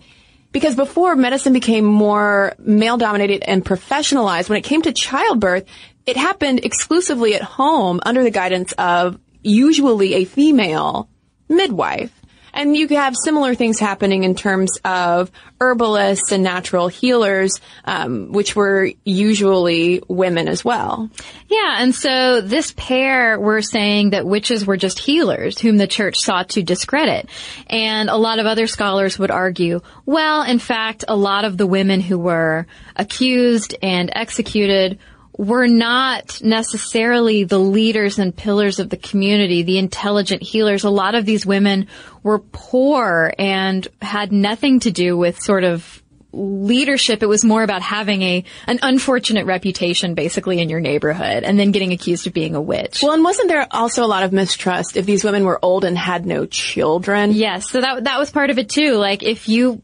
because 0.52 0.76
before 0.76 1.16
medicine 1.16 1.52
became 1.52 1.84
more 1.84 2.54
male 2.58 2.98
dominated 2.98 3.42
and 3.42 3.64
professionalized, 3.64 4.48
when 4.48 4.58
it 4.58 4.64
came 4.64 4.82
to 4.82 4.92
childbirth, 4.92 5.64
it 6.06 6.16
happened 6.16 6.64
exclusively 6.64 7.34
at 7.34 7.42
home 7.42 8.00
under 8.04 8.22
the 8.22 8.30
guidance 8.30 8.72
of 8.72 9.18
usually 9.42 10.14
a 10.14 10.24
female 10.24 11.08
midwife. 11.48 12.12
And 12.54 12.76
you 12.76 12.88
have 12.88 13.14
similar 13.24 13.54
things 13.54 13.78
happening 13.78 14.24
in 14.24 14.34
terms 14.34 14.78
of 14.84 15.30
herbalists 15.60 16.32
and 16.32 16.42
natural 16.42 16.88
healers, 16.88 17.60
um, 17.84 18.32
which 18.32 18.54
were 18.54 18.90
usually 19.04 20.02
women 20.08 20.48
as 20.48 20.64
well. 20.64 21.08
Yeah, 21.48 21.76
and 21.78 21.94
so 21.94 22.40
this 22.40 22.74
pair 22.76 23.38
were 23.38 23.62
saying 23.62 24.10
that 24.10 24.26
witches 24.26 24.66
were 24.66 24.76
just 24.76 24.98
healers 24.98 25.58
whom 25.58 25.76
the 25.76 25.86
church 25.86 26.16
sought 26.18 26.50
to 26.50 26.62
discredit. 26.62 27.28
And 27.68 28.10
a 28.10 28.16
lot 28.16 28.38
of 28.38 28.46
other 28.46 28.66
scholars 28.66 29.18
would 29.18 29.30
argue, 29.30 29.80
well, 30.04 30.42
in 30.42 30.58
fact, 30.58 31.04
a 31.08 31.16
lot 31.16 31.44
of 31.44 31.56
the 31.56 31.66
women 31.66 32.00
who 32.00 32.18
were 32.18 32.66
accused 32.96 33.74
and 33.82 34.10
executed 34.14 34.98
were 35.36 35.66
not 35.66 36.42
necessarily 36.42 37.44
the 37.44 37.58
leaders 37.58 38.18
and 38.18 38.36
pillars 38.36 38.78
of 38.78 38.90
the 38.90 38.96
community, 38.96 39.62
the 39.62 39.78
intelligent 39.78 40.42
healers. 40.42 40.84
A 40.84 40.90
lot 40.90 41.14
of 41.14 41.24
these 41.24 41.46
women 41.46 41.88
were 42.22 42.38
poor 42.38 43.32
and 43.38 43.86
had 44.00 44.30
nothing 44.30 44.80
to 44.80 44.90
do 44.90 45.16
with 45.16 45.40
sort 45.40 45.64
of 45.64 46.02
leadership. 46.32 47.22
It 47.22 47.26
was 47.26 47.44
more 47.44 47.62
about 47.62 47.82
having 47.82 48.22
a 48.22 48.44
an 48.66 48.78
unfortunate 48.82 49.46
reputation, 49.46 50.14
basically, 50.14 50.60
in 50.60 50.68
your 50.68 50.80
neighborhood, 50.80 51.44
and 51.44 51.58
then 51.58 51.72
getting 51.72 51.92
accused 51.92 52.26
of 52.26 52.32
being 52.32 52.54
a 52.54 52.60
witch. 52.60 53.02
Well, 53.02 53.12
and 53.12 53.24
wasn't 53.24 53.48
there 53.48 53.66
also 53.70 54.04
a 54.04 54.06
lot 54.06 54.22
of 54.22 54.32
mistrust 54.32 54.96
if 54.96 55.06
these 55.06 55.24
women 55.24 55.44
were 55.44 55.58
old 55.62 55.84
and 55.84 55.96
had 55.96 56.26
no 56.26 56.46
children? 56.46 57.32
Yes, 57.32 57.70
so 57.70 57.80
that 57.80 58.04
that 58.04 58.18
was 58.18 58.30
part 58.30 58.50
of 58.50 58.58
it 58.58 58.68
too. 58.68 58.96
Like 58.96 59.22
if 59.22 59.48
you 59.48 59.82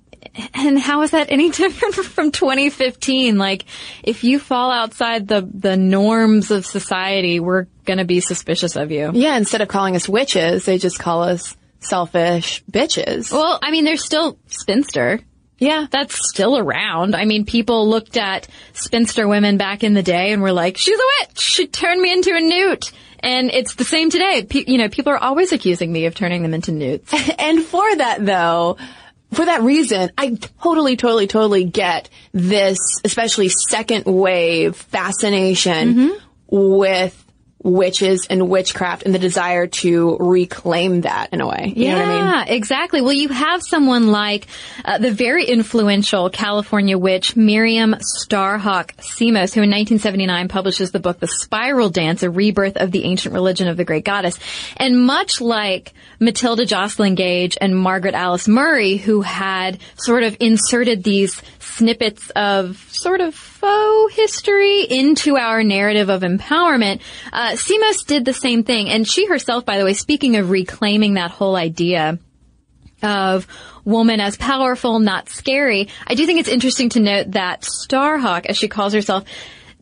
and 0.55 0.79
how 0.79 1.03
is 1.03 1.13
that 1.13 1.31
any 1.31 1.51
different 1.51 1.95
from 1.95 2.31
2015? 2.31 3.39
Like 3.39 3.65
if 4.03 4.25
you 4.25 4.39
fall 4.39 4.71
outside 4.71 5.29
the 5.29 5.49
the 5.53 5.77
norms 5.77 6.51
of 6.51 6.67
society, 6.67 7.41
we're 7.41 7.67
going 7.85 7.99
to 7.99 8.05
be 8.05 8.21
suspicious 8.21 8.77
of 8.77 8.91
you. 8.91 9.11
Yeah, 9.15 9.37
instead 9.37 9.61
of 9.61 9.69
calling 9.69 9.97
us 9.97 10.09
witches, 10.09 10.65
they 10.65 10.79
just 10.79 10.99
call 10.99 11.23
us 11.23 11.57
selfish 11.81 12.63
bitches. 12.71 13.33
Well, 13.33 13.59
I 13.63 13.71
mean, 13.71 13.85
they're 13.85 13.97
still 13.97 14.39
spinster. 14.49 15.21
Yeah. 15.59 15.87
That's 15.91 16.29
still 16.29 16.57
around. 16.57 17.17
I 17.17 17.25
mean, 17.25 17.45
people 17.45 17.89
looked 17.89 18.17
at 18.17 18.47
spinster 18.75 19.27
women 19.27 19.57
back 19.57 19.83
in 19.83 19.93
the 19.93 20.03
day 20.03 20.33
and 20.33 20.41
were 20.41 20.53
like, 20.53 20.77
she's 20.77 20.99
a 20.99 21.03
witch. 21.21 21.39
She 21.41 21.67
turned 21.67 22.01
me 22.01 22.13
into 22.13 22.35
a 22.35 22.41
newt. 22.41 22.93
And 23.21 23.51
it's 23.51 23.75
the 23.75 23.85
same 23.85 24.11
today. 24.11 24.45
Pe- 24.49 24.65
you 24.69 24.79
know, 24.79 24.89
people 24.89 25.13
are 25.13 25.19
always 25.19 25.51
accusing 25.51 25.93
me 25.93 26.07
of 26.07 26.15
turning 26.15 26.43
them 26.43 26.55
into 26.55 26.71
newts. 26.71 27.13
and 27.39 27.65
for 27.65 27.97
that 27.97 28.25
though, 28.25 28.77
for 29.33 29.45
that 29.45 29.63
reason, 29.63 30.11
I 30.17 30.39
totally, 30.63 30.97
totally, 30.97 31.27
totally 31.27 31.65
get 31.65 32.09
this, 32.33 32.79
especially 33.05 33.49
second 33.49 34.05
wave 34.07 34.77
fascination 34.77 35.95
Mm-hmm. 35.95 36.25
with 36.57 37.25
witches 37.73 38.27
and 38.29 38.49
witchcraft 38.49 39.05
and 39.05 39.15
the 39.15 39.19
desire 39.19 39.67
to 39.67 40.17
reclaim 40.19 41.03
that 41.03 41.33
in 41.33 41.41
a 41.41 41.47
way. 41.47 41.73
You 41.75 41.87
yeah, 41.87 41.97
I 41.97 42.45
mean? 42.45 42.57
exactly. 42.57 43.01
Well, 43.01 43.13
you 43.13 43.29
have 43.29 43.63
someone 43.63 44.09
like 44.09 44.47
uh, 44.85 44.99
the 44.99 45.11
very 45.11 45.45
influential 45.45 46.31
California 46.31 46.99
witch 46.99 47.37
Miriam 47.37 47.95
Starhawk 47.95 48.97
Simos, 48.97 49.55
who 49.55 49.63
in 49.63 49.71
1979 49.71 50.49
publishes 50.49 50.91
the 50.91 51.01
book 51.01 51.21
The 51.21 51.29
Spiral 51.29 51.91
Dance, 51.91 52.23
a 52.23 52.31
rebirth 52.31 52.77
of 52.77 52.91
the 52.91 53.05
ancient 53.05 53.35
religion 53.35 53.69
of 53.69 53.77
the 53.77 53.85
great 53.85 54.05
goddess. 54.05 54.39
And 54.77 55.01
much 55.05 55.41
like 55.41 55.93
Matilda 56.21 56.67
Joslyn 56.67 57.15
Gage 57.15 57.57
and 57.61 57.77
Margaret 57.77 58.15
Alice 58.15 58.49
Murray, 58.49 58.97
who 58.97 59.21
had 59.21 59.79
sort 59.97 60.23
of 60.23 60.37
inserted 60.41 61.03
these 61.05 61.41
snippets 61.59 62.31
of 62.31 62.77
sort 62.91 63.21
of 63.21 63.58
faux 63.61 64.15
history 64.15 64.83
into 64.83 65.37
our 65.37 65.63
narrative 65.63 66.09
of 66.09 66.23
empowerment, 66.23 67.01
uh, 67.33 67.57
did 68.07 68.25
the 68.25 68.33
same 68.33 68.65
thing. 68.65 68.89
And 68.89 69.07
she 69.07 69.27
herself, 69.27 69.65
by 69.65 69.79
the 69.79 69.85
way, 69.85 69.95
speaking 69.95 70.37
of 70.37 70.51
reclaiming 70.51 71.15
that 71.15 71.31
whole 71.31 71.57
idea, 71.57 72.19
of 73.03 73.47
woman 73.85 74.21
as 74.21 74.37
powerful, 74.37 74.99
not 74.99 75.29
scary. 75.29 75.89
I 76.07 76.15
do 76.15 76.27
think 76.27 76.41
it's 76.41 76.49
interesting 76.49 76.89
to 76.91 77.01
note 77.01 77.33
that 77.33 77.63
Starhawk, 77.63 78.47
as 78.47 78.57
she 78.57 78.69
calls 78.69 78.93
herself, 78.93 79.25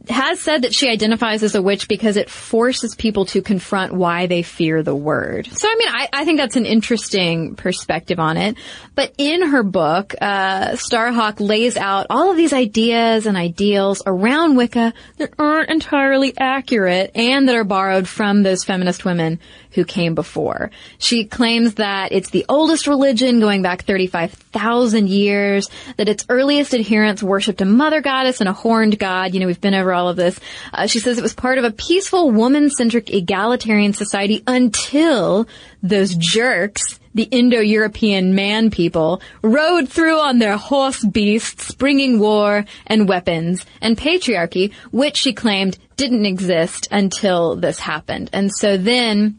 has 0.09 0.41
said 0.41 0.63
that 0.63 0.75
she 0.75 0.89
identifies 0.89 1.43
as 1.43 1.55
a 1.55 1.63
witch 1.63 1.89
because 1.89 2.17
it 2.17 2.31
forces 2.31 2.95
people 2.95 3.27
to 3.27 3.43
confront 3.43 3.93
why 3.93 4.27
they 4.27 4.43
fear 4.43 4.83
the 4.83 4.95
word. 4.95 5.49
So, 5.51 5.69
I 5.69 5.75
mean, 5.77 5.89
I, 5.89 6.09
I 6.13 6.25
think 6.25 6.39
that's 6.39 6.57
an 6.57 6.67
interesting 6.67 7.57
perspective 7.57 8.19
on 8.19 8.37
it. 8.37 8.57
But 8.95 9.15
in 9.19 9.43
her 9.43 9.63
book, 9.63 10.15
uh, 10.21 10.73
Starhawk 10.73 11.41
lays 11.41 11.77
out 11.77 12.07
all 12.11 12.31
of 12.31 12.37
these 12.37 12.53
ideas 12.53 13.27
and 13.27 13.37
ideals 13.37 14.03
around 14.07 14.57
Wicca 14.57 14.95
that 15.19 15.33
aren't 15.39 15.71
entirely 15.71 16.35
accurate 16.39 17.11
and 17.15 17.49
that 17.49 17.57
are 17.57 17.65
borrowed 17.65 18.09
from 18.09 18.43
those 18.43 18.65
feminist 18.65 19.05
women 19.05 19.41
who 19.77 19.85
came 19.85 20.14
before. 20.16 20.72
She 20.99 21.24
claims 21.24 21.74
that 21.74 22.11
it's 22.11 22.31
the 22.31 22.47
oldest 22.49 22.89
religion 22.89 23.39
going 23.39 23.62
back 23.62 23.85
35,000 23.85 25.09
years, 25.09 25.68
that 25.99 26.09
its 26.09 26.24
earliest 26.29 26.74
adherents 26.74 27.22
worshipped 27.22 27.61
a 27.61 27.66
mother 27.66 28.01
goddess 28.01 28.41
and 28.41 28.49
a 28.49 28.53
horned 28.53 28.99
god. 28.99 29.35
You 29.35 29.41
know, 29.41 29.47
we've 29.47 29.61
been 29.61 29.74
over 29.74 29.93
all 29.93 30.09
of 30.09 30.16
this. 30.16 30.41
Uh, 30.72 30.87
she 30.87 30.99
says 30.99 31.18
it 31.18 31.22
was 31.22 31.35
part 31.35 31.59
of 31.59 31.64
a 31.64 31.70
peaceful 31.70 32.31
woman-centric 32.31 33.11
egalitarian 33.11 33.93
society 33.93 34.43
until 34.47 35.47
those 35.83 36.14
jerks 36.14 36.99
the 37.16 37.22
Indo-European 37.22 38.35
man 38.35 38.70
people 38.70 39.22
rode 39.41 39.89
through 39.89 40.18
on 40.18 40.39
their 40.39 40.59
horse 40.59 41.03
beasts, 41.03 41.72
bringing 41.72 42.18
war 42.18 42.66
and 42.87 43.09
weapons 43.09 43.64
and 43.81 43.97
patriarchy, 43.97 44.74
which 44.91 45.16
she 45.16 45.33
claimed 45.33 45.79
didn't 45.97 46.27
exist 46.27 46.89
until 46.91 47.57
this 47.57 47.81
happened. 47.81 48.29
And 48.35 48.53
so 48.55 48.77
then 48.77 49.39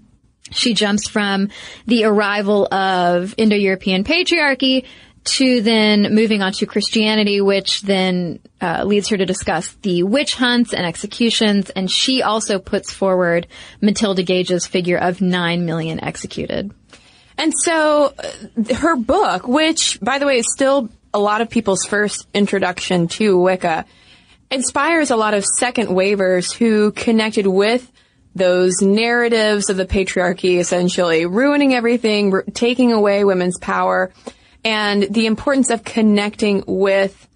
she 0.52 0.74
jumps 0.74 1.08
from 1.08 1.50
the 1.86 2.06
arrival 2.06 2.72
of 2.74 3.34
Indo-European 3.38 4.04
patriarchy 4.04 4.86
to 5.28 5.62
then 5.62 6.16
moving 6.16 6.42
on 6.42 6.54
to 6.54 6.66
Christianity, 6.66 7.42
which 7.42 7.82
then 7.82 8.40
uh, 8.62 8.84
leads 8.86 9.10
her 9.10 9.18
to 9.18 9.26
discuss 9.26 9.74
the 9.82 10.04
witch 10.04 10.36
hunts 10.36 10.74
and 10.74 10.86
executions. 10.86 11.70
And 11.70 11.92
she 11.92 12.22
also 12.24 12.60
puts 12.60 12.94
forward 12.94 13.48
Matilda 13.82 14.24
Gage's 14.24 14.66
figure 14.66 14.98
of 14.98 15.20
9 15.20 15.66
million 15.66 16.02
executed. 16.02 16.74
And 17.38 17.54
so 17.64 18.14
uh, 18.18 18.74
her 18.76 18.96
book, 18.96 19.48
which 19.48 20.00
by 20.02 20.18
the 20.18 20.26
way 20.26 20.38
is 20.38 20.52
still 20.52 20.90
a 21.14 21.20
lot 21.20 21.42
of 21.42 21.50
people's 21.50 21.86
first 21.86 22.28
introduction 22.34 23.08
to 23.10 23.38
Wicca, 23.38 23.86
inspires 24.50 25.12
a 25.12 25.18
lot 25.18 25.34
of 25.34 25.44
second 25.46 25.94
wavers 25.94 26.54
who 26.54 26.92
connected 26.92 27.46
with 27.46 27.92
those 28.38 28.82
narratives 28.82 29.70
of 29.70 29.78
the 29.78 29.86
patriarchy 29.86 30.60
essentially 30.60 31.26
ruining 31.26 31.74
everything, 31.74 32.34
r- 32.34 32.44
taking 32.54 32.92
away 32.92 33.24
women's 33.24 33.58
power, 33.60 34.12
and 34.64 35.04
the 35.04 35.26
importance 35.26 35.70
of 35.70 35.84
connecting 35.84 36.64
with 36.68 37.28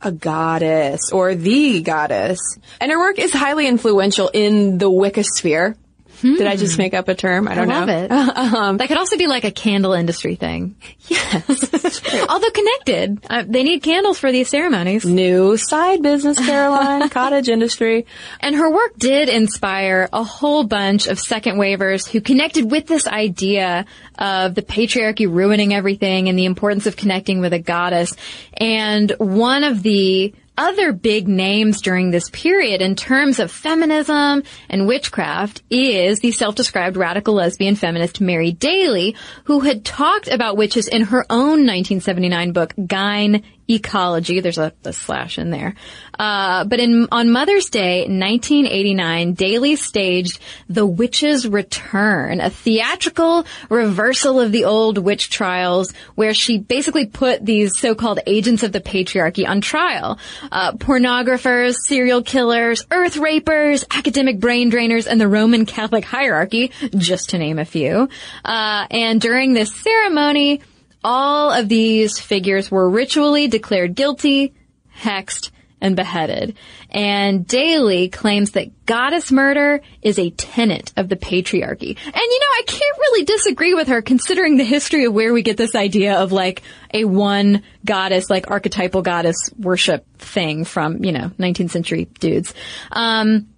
a 0.00 0.12
goddess 0.12 1.10
or 1.12 1.34
the 1.34 1.82
goddess. 1.82 2.38
And 2.80 2.90
her 2.90 2.98
work 2.98 3.18
is 3.18 3.32
highly 3.32 3.66
influential 3.66 4.30
in 4.32 4.78
the 4.78 4.90
Wicca 4.90 5.24
sphere. 5.24 5.76
Did 6.20 6.46
I 6.46 6.56
just 6.56 6.78
make 6.78 6.94
up 6.94 7.08
a 7.08 7.14
term? 7.14 7.48
I 7.48 7.54
don't 7.54 7.70
I 7.70 7.78
love 7.78 7.88
know. 7.88 8.04
it. 8.04 8.10
um, 8.54 8.76
that 8.78 8.88
could 8.88 8.98
also 8.98 9.16
be 9.16 9.26
like 9.26 9.44
a 9.44 9.50
candle 9.50 9.92
industry 9.92 10.34
thing. 10.34 10.76
Yes. 11.06 11.48
Although 12.28 12.50
connected. 12.50 13.26
Uh, 13.28 13.44
they 13.46 13.62
need 13.62 13.82
candles 13.82 14.18
for 14.18 14.32
these 14.32 14.48
ceremonies. 14.48 15.04
new 15.04 15.56
side 15.56 16.02
business, 16.02 16.38
Caroline, 16.38 17.08
cottage 17.10 17.48
industry. 17.48 18.06
And 18.40 18.56
her 18.56 18.70
work 18.70 18.96
did 18.98 19.28
inspire 19.28 20.08
a 20.12 20.24
whole 20.24 20.64
bunch 20.64 21.06
of 21.06 21.18
second 21.18 21.58
wavers 21.58 22.06
who 22.06 22.20
connected 22.20 22.70
with 22.70 22.86
this 22.86 23.06
idea 23.06 23.86
of 24.18 24.54
the 24.54 24.62
patriarchy 24.62 25.32
ruining 25.32 25.72
everything 25.72 26.28
and 26.28 26.38
the 26.38 26.44
importance 26.44 26.86
of 26.86 26.96
connecting 26.96 27.40
with 27.40 27.52
a 27.52 27.58
goddess. 27.58 28.14
And 28.54 29.10
one 29.18 29.64
of 29.64 29.82
the 29.82 30.34
other 30.58 30.92
big 30.92 31.28
names 31.28 31.80
during 31.80 32.10
this 32.10 32.28
period 32.30 32.82
in 32.82 32.96
terms 32.96 33.38
of 33.38 33.50
feminism 33.50 34.42
and 34.68 34.86
witchcraft 34.86 35.62
is 35.70 36.18
the 36.18 36.32
self-described 36.32 36.96
radical 36.96 37.34
lesbian 37.34 37.76
feminist 37.76 38.20
Mary 38.20 38.52
Daly, 38.52 39.16
who 39.44 39.60
had 39.60 39.84
talked 39.84 40.28
about 40.28 40.56
witches 40.56 40.88
in 40.88 41.02
her 41.02 41.24
own 41.30 41.64
1979 41.64 42.52
book, 42.52 42.74
Gyne 42.76 43.44
Ecology. 43.68 44.40
There's 44.40 44.58
a, 44.58 44.72
a 44.84 44.92
slash 44.92 45.38
in 45.38 45.50
there. 45.50 45.74
Uh, 46.18 46.64
but 46.64 46.80
in, 46.80 47.06
on 47.12 47.30
Mother's 47.30 47.70
Day, 47.70 48.00
1989, 48.00 49.34
Daly 49.34 49.76
staged 49.76 50.40
The 50.68 50.86
Witch's 50.86 51.46
Return, 51.46 52.40
a 52.40 52.50
theatrical 52.50 53.46
reversal 53.68 54.40
of 54.40 54.50
the 54.50 54.64
old 54.64 54.98
witch 54.98 55.30
trials 55.30 55.92
where 56.14 56.34
she 56.34 56.58
basically 56.58 57.06
put 57.06 57.44
these 57.44 57.78
so-called 57.78 58.20
agents 58.26 58.62
of 58.62 58.72
the 58.72 58.80
patriarchy 58.80 59.46
on 59.46 59.60
trial. 59.60 60.18
Uh, 60.50 60.72
pornographers, 60.72 61.76
serial 61.76 62.22
killers, 62.22 62.84
earth 62.90 63.16
rapers, 63.16 63.84
academic 63.90 64.40
brain 64.40 64.70
drainers, 64.70 65.06
and 65.06 65.20
the 65.20 65.28
Roman 65.28 65.66
Catholic 65.66 66.04
hierarchy, 66.04 66.72
just 66.96 67.30
to 67.30 67.38
name 67.38 67.58
a 67.58 67.64
few. 67.64 68.08
Uh, 68.44 68.86
and 68.90 69.20
during 69.20 69.52
this 69.52 69.74
ceremony, 69.74 70.62
all 71.04 71.52
of 71.52 71.68
these 71.68 72.18
figures 72.18 72.70
were 72.70 72.88
ritually 72.88 73.48
declared 73.48 73.94
guilty, 73.94 74.54
hexed, 74.96 75.50
and 75.80 75.94
beheaded. 75.96 76.56
And 76.90 77.46
Daly 77.46 78.08
claims 78.08 78.52
that 78.52 78.86
goddess 78.86 79.30
murder 79.30 79.80
is 80.02 80.18
a 80.18 80.30
tenet 80.30 80.92
of 80.96 81.08
the 81.08 81.16
patriarchy. 81.16 81.96
And 81.96 82.16
you 82.16 82.40
know, 82.40 82.54
I 82.58 82.62
can't 82.66 82.98
really 82.98 83.24
disagree 83.24 83.74
with 83.74 83.88
her 83.88 84.02
considering 84.02 84.56
the 84.56 84.64
history 84.64 85.04
of 85.04 85.12
where 85.12 85.32
we 85.32 85.42
get 85.42 85.56
this 85.56 85.74
idea 85.74 86.18
of 86.18 86.32
like 86.32 86.62
a 86.92 87.04
one 87.04 87.62
goddess, 87.84 88.30
like 88.30 88.50
archetypal 88.50 89.02
goddess 89.02 89.36
worship 89.56 90.04
thing 90.18 90.64
from, 90.64 91.04
you 91.04 91.12
know, 91.12 91.30
19th 91.38 91.70
century 91.70 92.06
dudes. 92.18 92.54
Um, 92.90 93.48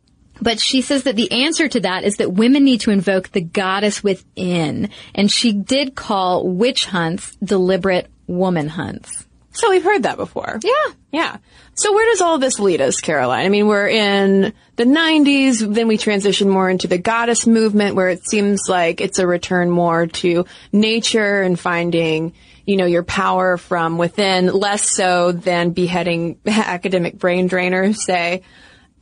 but 0.41 0.61
she 0.61 0.83
says 0.83 1.05
that 1.05 1.17
the 1.17 1.31
answer 1.31 1.69
to 1.69 1.81
that 1.81 2.05
is 2.05 2.17
that 2.17 2.33
women 2.33 2.65
need 2.65 2.81
to 2.83 2.91
invoke 2.91 3.31
the 3.31 3.41
goddess 3.41 4.03
within. 4.03 4.91
And 5.15 5.31
she 5.31 5.53
did 5.53 5.95
call 5.95 6.49
witch 6.49 6.87
hunts 6.87 7.37
deliberate 7.37 8.09
woman 8.27 8.69
hunts. 8.69 9.27
So 9.53 9.71
we've 9.71 9.85
heard 9.85 10.05
that 10.05 10.17
before. 10.17 10.61
Yeah. 10.63 10.95
Yeah. 11.13 11.37
So 11.75 11.93
where 11.93 12.11
does 12.11 12.21
all 12.21 12.39
this 12.39 12.61
lead 12.61 12.81
us, 12.81 13.01
Caroline? 13.01 13.45
I 13.45 13.49
mean, 13.49 13.67
we're 13.67 13.89
in 13.89 14.53
the 14.77 14.85
90s, 14.85 15.75
then 15.75 15.89
we 15.89 15.99
transition 15.99 16.49
more 16.49 16.71
into 16.71 16.87
the 16.87 16.99
goddess 16.99 17.47
movement 17.47 17.97
where 17.97 18.09
it 18.09 18.25
seems 18.29 18.69
like 18.69 19.01
it's 19.01 19.19
a 19.19 19.27
return 19.27 19.71
more 19.71 20.07
to 20.07 20.47
nature 20.73 21.43
and 21.43 21.59
finding, 21.59 22.33
you 22.65 22.77
know, 22.77 22.87
your 22.87 23.03
power 23.03 23.57
from 23.57 23.99
within, 23.99 24.47
less 24.47 24.89
so 24.89 25.33
than 25.33 25.71
beheading 25.71 26.39
academic 26.47 27.19
brain 27.19 27.49
drainers, 27.49 27.97
say. 27.97 28.43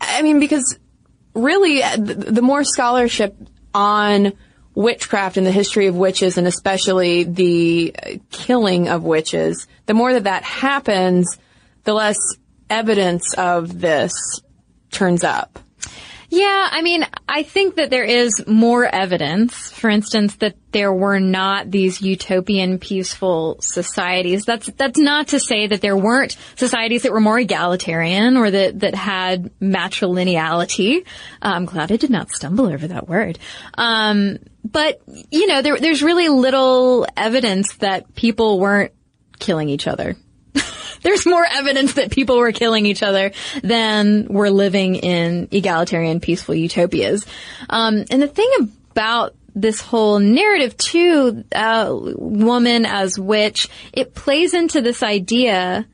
I 0.01 0.23
mean, 0.23 0.41
because 0.41 0.79
really, 1.39 1.83
uh, 1.83 1.97
the 1.97 2.43
more 2.43 2.65
scholarship 2.65 3.37
on 3.75 4.33
witchcraft 4.75 5.37
and 5.37 5.47
the 5.47 5.53
history 5.53 5.87
of 5.87 5.97
witches 5.97 6.39
and 6.39 6.47
especially 6.47 7.25
the 7.25 7.95
uh, 8.01 8.11
killing 8.31 8.89
of 8.89 9.03
witches, 9.03 9.67
the 9.87 9.95
more 9.95 10.13
that 10.13 10.25
that 10.25 10.45
happens, 10.45 11.39
the 11.85 11.95
less 11.95 12.19
evidence 12.71 13.35
of 13.35 13.81
this 13.81 14.13
turns 14.91 15.25
up. 15.25 15.59
Yeah, 16.31 16.69
I 16.71 16.83
mean, 16.83 17.07
I 17.27 17.43
think 17.43 17.77
that 17.77 17.89
there 17.89 18.05
is 18.05 18.47
more 18.47 18.85
evidence, 18.85 19.71
for 19.71 19.89
instance, 19.89 20.37
that 20.37 20.57
there 20.73 20.93
were 20.93 21.21
not 21.21 21.71
these 21.71 22.03
utopian 22.03 22.79
peaceful 22.79 23.57
societies. 23.61 24.45
That's, 24.45 24.67
that's 24.67 24.99
not 24.99 25.29
to 25.29 25.41
say 25.41 25.69
that 25.69 25.81
there 25.81 25.97
weren't 25.97 26.37
societies 26.57 27.05
that 27.05 27.13
were 27.13 27.21
more 27.21 27.39
egalitarian 27.39 28.37
or 28.37 28.51
that, 28.51 28.81
that 28.81 28.95
had 28.95 29.51
matrilineality. 29.59 31.07
I'm 31.41 31.65
glad 31.65 31.91
I 31.91 31.97
did 31.97 32.11
not 32.11 32.31
stumble 32.31 32.67
over 32.67 32.87
that 32.89 33.09
word. 33.09 33.39
Um, 33.79 34.39
but, 34.63 35.01
you 35.31 35.47
know, 35.47 35.63
there, 35.63 35.79
there's 35.79 36.03
really 36.03 36.29
little 36.29 37.07
evidence 37.17 37.77
that 37.77 38.15
people 38.15 38.61
weren't 38.61 38.93
killing 39.39 39.71
each 39.71 39.87
other 39.87 40.15
there's 41.03 41.27
more 41.27 41.45
evidence 41.45 41.95
that 41.95 42.11
people 42.11 42.39
were 42.39 42.53
killing 42.53 42.87
each 42.87 43.03
other 43.03 43.33
than 43.63 44.27
were 44.29 44.51
living 44.51 44.97
in 44.97 45.49
egalitarian, 45.51 46.21
peaceful 46.21 46.55
utopias. 46.55 47.27
Um, 47.69 48.05
and 48.11 48.23
the 48.23 48.29
thing 48.29 48.51
about 48.93 49.35
this 49.55 49.81
whole 49.81 50.19
narrative 50.19 50.77
too, 50.77 51.45
uh, 51.55 51.89
woman 51.93 52.87
as 52.87 53.19
witch, 53.19 53.69
it 53.93 54.15
plays 54.15 54.55
into 54.55 54.81
this 54.81 55.03
idea 55.03 55.87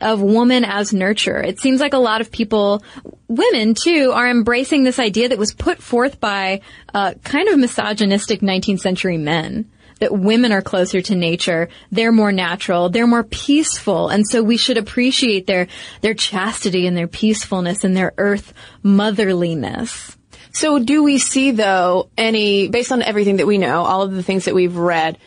of 0.00 0.20
woman 0.20 0.64
as 0.64 0.92
nurture. 0.92 1.40
It 1.40 1.60
seems 1.60 1.80
like 1.80 1.92
a 1.92 1.98
lot 1.98 2.20
of 2.20 2.32
people, 2.32 2.82
women 3.28 3.74
too, 3.74 4.12
are 4.14 4.28
embracing 4.28 4.82
this 4.82 4.98
idea 4.98 5.28
that 5.28 5.38
was 5.38 5.52
put 5.52 5.80
forth 5.80 6.18
by 6.18 6.62
uh, 6.92 7.14
kind 7.22 7.48
of 7.48 7.58
misogynistic 7.58 8.40
19th 8.40 8.80
century 8.80 9.18
men 9.18 9.70
that 10.00 10.12
women 10.12 10.50
are 10.50 10.62
closer 10.62 11.00
to 11.00 11.14
nature. 11.14 11.68
They're 11.92 12.12
more 12.12 12.32
natural. 12.32 12.88
They're 12.88 13.06
more 13.06 13.24
peaceful. 13.24 14.08
And 14.08 14.26
so 14.26 14.42
we 14.42 14.56
should 14.56 14.78
appreciate 14.78 15.46
their, 15.46 15.68
their 16.00 16.14
chastity 16.14 16.86
and 16.86 16.96
their 16.96 17.06
peacefulness 17.06 17.84
and 17.84 17.96
their 17.96 18.12
earth 18.18 18.52
motherliness. 18.84 20.16
So 20.52 20.78
do 20.78 21.04
we 21.04 21.18
see 21.18 21.52
though 21.52 22.10
any, 22.18 22.68
based 22.68 22.90
on 22.90 23.02
everything 23.02 23.36
that 23.36 23.46
we 23.46 23.58
know, 23.58 23.82
all 23.82 24.02
of 24.02 24.12
the 24.12 24.22
things 24.22 24.46
that 24.46 24.54
we've 24.54 24.76
read, 24.76 25.18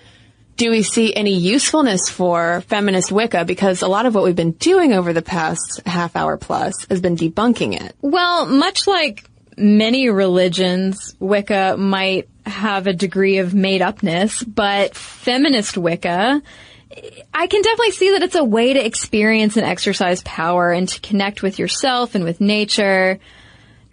do 0.56 0.70
we 0.70 0.84
see 0.84 1.16
any 1.16 1.34
usefulness 1.34 2.10
for 2.10 2.62
feminist 2.68 3.12
Wicca? 3.12 3.46
Because 3.46 3.82
a 3.82 3.88
lot 3.88 4.06
of 4.06 4.14
what 4.14 4.24
we've 4.24 4.36
been 4.36 4.52
doing 4.52 4.94
over 4.94 5.14
the 5.14 5.22
past 5.22 5.82
half 5.86 6.16
hour 6.16 6.38
plus 6.38 6.86
has 6.90 7.02
been 7.02 7.16
debunking 7.16 7.80
it. 7.80 7.96
Well, 8.02 8.46
much 8.46 8.86
like 8.86 9.28
many 9.58 10.10
religions, 10.10 11.16
Wicca 11.20 11.76
might 11.78 12.30
have 12.46 12.88
a 12.88 12.94
degree 12.94 13.38
of 13.38 13.54
made 13.54 13.82
upness, 13.82 14.44
but 14.44 14.96
feminist 14.96 15.78
Wicca, 15.78 16.42
I 17.34 17.48
can 17.48 17.62
definitely 17.62 17.92
see 17.92 18.12
that 18.12 18.24
it's 18.24 18.36
a 18.36 18.44
way 18.44 18.74
to 18.74 18.86
experience 18.86 19.58
and 19.58 19.66
exercise 19.66 20.22
power 20.24 20.72
and 20.72 20.88
to 20.90 21.00
connect 21.02 21.42
with 21.42 21.58
yourself 21.58 22.16
and 22.16 22.24
with 22.24 22.40
nature, 22.40 23.20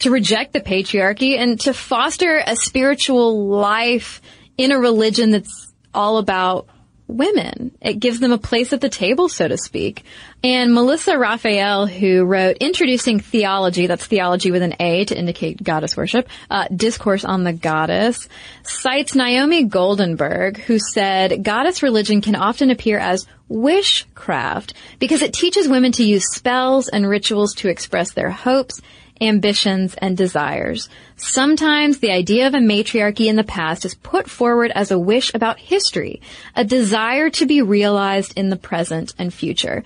to 0.00 0.10
reject 0.10 0.52
the 0.52 0.60
patriarchy 0.60 1.38
and 1.38 1.60
to 1.60 1.72
foster 1.72 2.42
a 2.46 2.56
spiritual 2.56 3.48
life 3.48 4.20
in 4.58 4.72
a 4.72 4.78
religion 4.78 5.30
that's 5.30 5.72
all 5.94 6.18
about 6.18 6.68
women. 7.10 7.72
It 7.80 8.00
gives 8.00 8.20
them 8.20 8.32
a 8.32 8.38
place 8.38 8.72
at 8.72 8.80
the 8.80 8.88
table, 8.88 9.28
so 9.28 9.48
to 9.48 9.58
speak. 9.58 10.04
And 10.42 10.72
Melissa 10.72 11.18
Raphael, 11.18 11.86
who 11.86 12.24
wrote 12.24 12.56
Introducing 12.60 13.20
Thealogy, 13.20 13.86
that's 13.86 14.06
thealogy 14.06 14.50
with 14.50 14.62
an 14.62 14.74
A 14.80 15.04
to 15.04 15.18
indicate 15.18 15.62
goddess 15.62 15.96
worship, 15.96 16.28
uh, 16.50 16.66
Discourse 16.74 17.24
on 17.24 17.44
the 17.44 17.52
Goddess, 17.52 18.28
cites 18.62 19.14
Naomi 19.14 19.66
Goldenberg, 19.66 20.56
who 20.56 20.78
said 20.78 21.42
goddess 21.42 21.82
religion 21.82 22.20
can 22.20 22.36
often 22.36 22.70
appear 22.70 22.98
as 22.98 23.26
wishcraft 23.50 24.72
because 24.98 25.22
it 25.22 25.32
teaches 25.32 25.68
women 25.68 25.92
to 25.92 26.04
use 26.04 26.32
spells 26.32 26.88
and 26.88 27.08
rituals 27.08 27.54
to 27.54 27.68
express 27.68 28.12
their 28.12 28.30
hopes 28.30 28.80
ambitions, 29.20 29.94
and 29.98 30.16
desires. 30.16 30.88
Sometimes 31.16 31.98
the 31.98 32.10
idea 32.10 32.46
of 32.46 32.54
a 32.54 32.60
matriarchy 32.60 33.28
in 33.28 33.36
the 33.36 33.44
past 33.44 33.84
is 33.84 33.94
put 33.94 34.28
forward 34.28 34.72
as 34.74 34.90
a 34.90 34.98
wish 34.98 35.32
about 35.34 35.58
history, 35.58 36.20
a 36.56 36.64
desire 36.64 37.30
to 37.30 37.46
be 37.46 37.62
realized 37.62 38.36
in 38.36 38.50
the 38.50 38.56
present 38.56 39.14
and 39.18 39.32
future. 39.32 39.84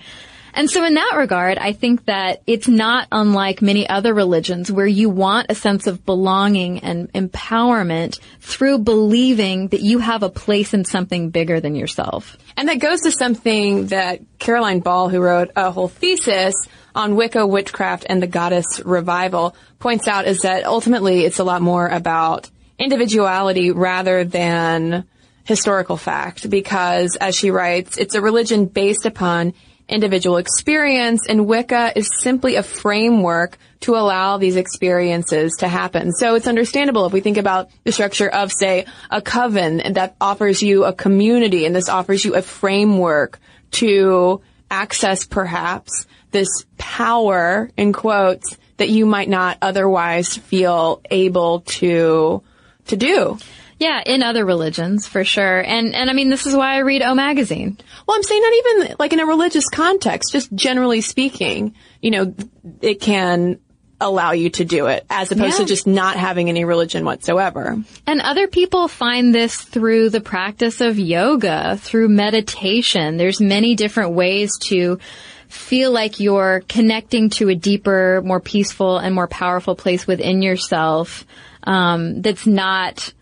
And 0.55 0.69
so 0.69 0.85
in 0.85 0.93
that 0.93 1.15
regard, 1.17 1.57
I 1.57 1.73
think 1.73 2.05
that 2.05 2.41
it's 2.47 2.69
not 2.69 3.09
unlike 3.11 3.61
many 3.61 3.87
other 3.87 4.13
religions 4.13 4.71
where 4.71 4.87
you 4.87 5.09
want 5.09 5.47
a 5.49 5.55
sense 5.55 5.85
of 5.85 6.05
belonging 6.05 6.79
and 6.79 7.11
empowerment 7.11 8.19
through 8.39 8.79
believing 8.79 9.67
that 9.67 9.81
you 9.81 9.99
have 9.99 10.23
a 10.23 10.29
place 10.29 10.73
in 10.73 10.85
something 10.85 11.29
bigger 11.29 11.59
than 11.59 11.75
yourself. 11.75 12.37
And 12.55 12.69
that 12.69 12.79
goes 12.79 13.01
to 13.01 13.11
something 13.11 13.87
that 13.87 14.21
Caroline 14.39 14.79
Ball, 14.79 15.09
who 15.09 15.19
wrote 15.19 15.51
a 15.57 15.71
whole 15.71 15.89
thesis 15.89 16.55
on 16.95 17.17
Wicca, 17.17 17.45
witchcraft, 17.45 18.05
and 18.07 18.23
the 18.23 18.27
goddess 18.27 18.81
revival, 18.85 19.57
points 19.79 20.07
out 20.07 20.25
is 20.25 20.43
that 20.43 20.63
ultimately 20.63 21.25
it's 21.25 21.39
a 21.39 21.43
lot 21.43 21.61
more 21.61 21.85
about 21.85 22.49
individuality 22.79 23.71
rather 23.71 24.23
than 24.23 25.05
historical 25.43 25.97
fact 25.97 26.49
because 26.49 27.17
as 27.17 27.35
she 27.35 27.51
writes, 27.51 27.97
it's 27.97 28.15
a 28.15 28.21
religion 28.21 28.65
based 28.65 29.05
upon 29.05 29.53
individual 29.87 30.37
experience 30.37 31.27
and 31.27 31.47
Wicca 31.47 31.93
is 31.95 32.09
simply 32.19 32.55
a 32.55 32.63
framework 32.63 33.57
to 33.81 33.95
allow 33.95 34.37
these 34.37 34.55
experiences 34.55 35.57
to 35.59 35.67
happen. 35.67 36.11
So 36.11 36.35
it's 36.35 36.47
understandable 36.47 37.05
if 37.05 37.13
we 37.13 37.21
think 37.21 37.37
about 37.37 37.69
the 37.83 37.91
structure 37.91 38.29
of, 38.29 38.51
say, 38.51 38.85
a 39.11 39.21
coven 39.21 39.93
that 39.93 40.15
offers 40.19 40.63
you 40.63 40.85
a 40.85 40.93
community 40.93 41.65
and 41.65 41.75
this 41.75 41.89
offers 41.89 42.25
you 42.25 42.35
a 42.35 42.41
framework 42.41 43.39
to 43.71 44.41
access 44.71 45.25
perhaps 45.25 46.07
this 46.31 46.65
power 46.77 47.69
in 47.77 47.93
quotes 47.93 48.57
that 48.77 48.89
you 48.89 49.05
might 49.05 49.29
not 49.29 49.57
otherwise 49.61 50.35
feel 50.35 51.01
able 51.09 51.61
to 51.61 52.43
to 52.87 52.97
do. 52.97 53.37
Yeah, 53.77 54.01
in 54.05 54.23
other 54.23 54.45
religions, 54.45 55.07
for 55.07 55.25
sure. 55.25 55.59
And, 55.59 55.93
and 55.93 56.09
I 56.09 56.13
mean, 56.13 56.29
this 56.29 56.45
is 56.45 56.55
why 56.55 56.75
I 56.75 56.79
read 56.79 57.01
O 57.01 57.13
Magazine. 57.13 57.77
Well, 58.07 58.15
I'm 58.15 58.23
saying 58.23 58.41
not 58.41 58.53
even 58.53 58.95
like 58.99 59.11
in 59.11 59.19
a 59.19 59.25
religious 59.25 59.67
context, 59.67 60.31
just 60.31 60.53
generally 60.53 61.01
speaking, 61.01 61.75
you 62.01 62.11
know, 62.11 62.33
it 62.81 63.01
can 63.01 63.59
allow 63.99 64.31
you 64.31 64.49
to 64.49 64.65
do 64.65 64.87
it 64.87 65.05
as 65.09 65.31
opposed 65.31 65.53
yeah. 65.53 65.59
to 65.59 65.65
just 65.65 65.87
not 65.87 66.15
having 66.17 66.49
any 66.49 66.65
religion 66.65 67.05
whatsoever. 67.05 67.77
And 68.05 68.21
other 68.21 68.47
people 68.47 68.87
find 68.87 69.33
this 69.33 69.57
through 69.61 70.09
the 70.09 70.21
practice 70.21 70.81
of 70.81 70.99
yoga, 70.99 71.77
through 71.77 72.09
meditation. 72.09 73.17
There's 73.17 73.41
many 73.41 73.75
different 73.75 74.11
ways 74.11 74.57
to 74.63 74.99
feel 75.47 75.91
like 75.91 76.19
you're 76.19 76.63
connecting 76.67 77.29
to 77.31 77.49
a 77.49 77.55
deeper, 77.55 78.21
more 78.23 78.39
peaceful 78.39 78.97
and 78.97 79.15
more 79.15 79.27
powerful 79.27 79.75
place 79.75 80.05
within 80.05 80.41
yourself, 80.41 81.25
um, 81.63 82.21
that's 82.21 82.45
not 82.45 83.13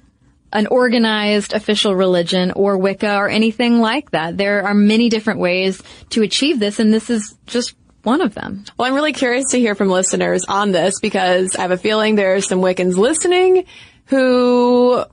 an 0.54 0.68
organized 0.68 1.54
official 1.54 1.96
religion 1.96 2.52
or 2.52 2.78
Wicca 2.78 3.18
or 3.18 3.28
anything 3.28 3.80
like 3.80 4.12
that. 4.12 4.38
There 4.38 4.64
are 4.64 4.74
many 4.74 5.10
different 5.10 5.40
ways 5.40 5.82
to 6.12 6.22
achieve 6.22 6.60
this, 6.60 6.80
and 6.80 6.94
this 6.94 7.10
is 7.10 7.36
just 7.48 7.76
one 8.04 8.22
of 8.22 8.36
them. 8.36 8.64
Well, 8.78 8.88
I'm 8.88 8.94
really 8.94 9.14
curious 9.14 9.52
to 9.52 9.60
hear 9.60 9.76
from 9.76 9.90
listeners 9.90 10.46
on 10.48 10.72
this 10.72 11.00
because 11.00 11.56
I 11.56 11.62
have 11.62 11.72
a 11.72 11.78
feeling 11.78 12.16
there 12.16 12.36
are 12.36 12.42
some 12.42 12.60
Wiccans 12.60 12.98
listening 12.98 13.66
who 14.06 15.04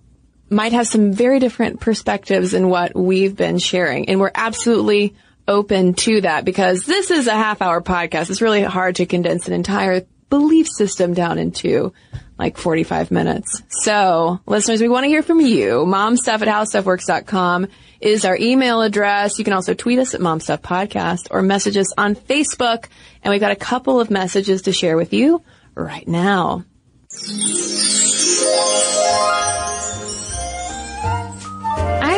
might 0.51 0.73
have 0.73 0.87
some 0.87 1.13
very 1.13 1.39
different 1.39 1.81
perspectives 1.81 2.55
in 2.55 2.69
what 2.69 2.95
we've 2.95 3.37
been 3.37 3.59
sharing. 3.59 4.09
And 4.09 4.21
we're 4.21 4.33
absolutely 4.35 5.15
open 5.47 5.95
to 5.95 6.21
that 6.23 6.45
because 6.45 6.85
this 6.85 7.11
is 7.11 7.29
a 7.29 7.33
half 7.33 7.63
hour 7.63 7.81
podcast. 7.81 8.31
It's 8.31 8.43
really 8.43 8.63
hard 8.63 8.97
to 8.97 9.07
condense 9.07 9.47
an 9.47 9.55
entire 9.55 10.05
belief 10.29 10.69
system 10.69 11.15
down 11.15 11.39
into 11.39 11.93
like 12.41 12.57
45 12.57 13.11
minutes. 13.11 13.63
So 13.69 14.41
listeners, 14.47 14.81
we 14.81 14.89
want 14.89 15.05
to 15.05 15.09
hear 15.09 15.23
from 15.23 15.41
you. 15.41 15.85
Momstuff 15.87 16.41
at 16.41 16.49
howstuffworks.com 16.49 17.69
is 18.01 18.25
our 18.25 18.37
email 18.37 18.81
address. 18.81 19.39
You 19.39 19.45
can 19.45 19.53
also 19.53 19.75
tweet 19.75 19.99
us 19.99 20.15
at 20.15 20.21
Momstuff 20.21 20.63
Podcast 20.63 21.29
or 21.31 21.43
message 21.43 21.77
us 21.77 21.93
on 21.99 22.15
Facebook. 22.15 22.87
And 23.23 23.31
we've 23.31 23.41
got 23.41 23.53
a 23.53 23.57
couple 23.57 24.01
of 24.01 24.11
messages 24.11 24.63
to 24.63 24.73
share 24.73 24.97
with 24.97 25.13
you 25.13 25.43
right 25.75 26.09
now. 26.09 26.65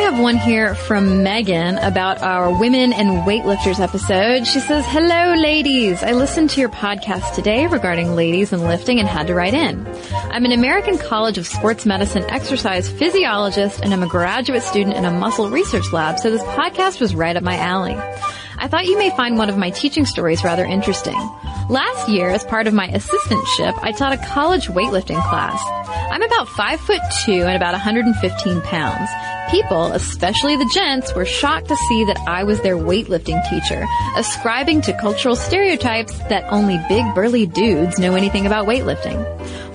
Have 0.03 0.19
one 0.19 0.35
here 0.35 0.75
from 0.75 1.23
Megan 1.23 1.77
about 1.77 2.21
our 2.21 2.51
Women 2.59 2.91
and 2.91 3.25
Weightlifters 3.25 3.79
episode. 3.79 4.45
She 4.45 4.59
says, 4.59 4.83
Hello, 4.85 5.33
ladies. 5.35 6.03
I 6.03 6.11
listened 6.11 6.49
to 6.51 6.59
your 6.59 6.67
podcast 6.67 7.35
today 7.35 7.67
regarding 7.67 8.13
ladies 8.13 8.51
and 8.51 8.63
lifting 8.63 8.99
and 8.99 9.07
had 9.07 9.27
to 9.27 9.33
write 9.33 9.53
in. 9.53 9.87
I'm 10.11 10.43
an 10.43 10.51
American 10.51 10.97
College 10.97 11.37
of 11.37 11.47
Sports 11.47 11.85
Medicine 11.85 12.25
exercise 12.25 12.89
physiologist 12.89 13.79
and 13.81 13.93
I'm 13.93 14.03
a 14.03 14.07
graduate 14.07 14.61
student 14.63 14.97
in 14.97 15.05
a 15.05 15.11
muscle 15.11 15.49
research 15.49 15.93
lab, 15.93 16.19
so 16.19 16.29
this 16.29 16.43
podcast 16.43 16.99
was 16.99 17.15
right 17.15 17.37
up 17.37 17.41
my 17.41 17.55
alley. 17.55 17.95
I 18.57 18.67
thought 18.67 18.87
you 18.87 18.97
may 18.97 19.09
find 19.11 19.37
one 19.37 19.49
of 19.49 19.57
my 19.57 19.69
teaching 19.69 20.05
stories 20.05 20.43
rather 20.43 20.65
interesting. 20.65 21.17
Last 21.69 22.09
year, 22.09 22.29
as 22.29 22.43
part 22.43 22.67
of 22.67 22.73
my 22.73 22.89
assistantship, 22.89 23.79
I 23.81 23.93
taught 23.93 24.11
a 24.11 24.17
college 24.17 24.67
weightlifting 24.67 25.23
class. 25.29 25.61
I'm 26.11 26.21
about 26.21 26.49
5 26.49 26.79
foot 26.81 27.01
2 27.23 27.31
and 27.31 27.55
about 27.55 27.71
115 27.71 28.61
pounds. 28.63 29.09
People, 29.53 29.91
especially 29.91 30.55
the 30.55 30.67
gents, 30.73 31.13
were 31.13 31.25
shocked 31.25 31.67
to 31.67 31.75
see 31.75 32.05
that 32.05 32.17
I 32.27 32.43
was 32.43 32.59
their 32.61 32.75
weightlifting 32.75 33.47
teacher, 33.51 33.85
ascribing 34.15 34.81
to 34.81 34.97
cultural 34.97 35.35
stereotypes 35.35 36.17
that 36.29 36.51
only 36.51 36.83
big 36.89 37.05
burly 37.13 37.45
dudes 37.45 37.99
know 37.99 38.15
anything 38.15 38.47
about 38.47 38.65
weightlifting. 38.65 39.23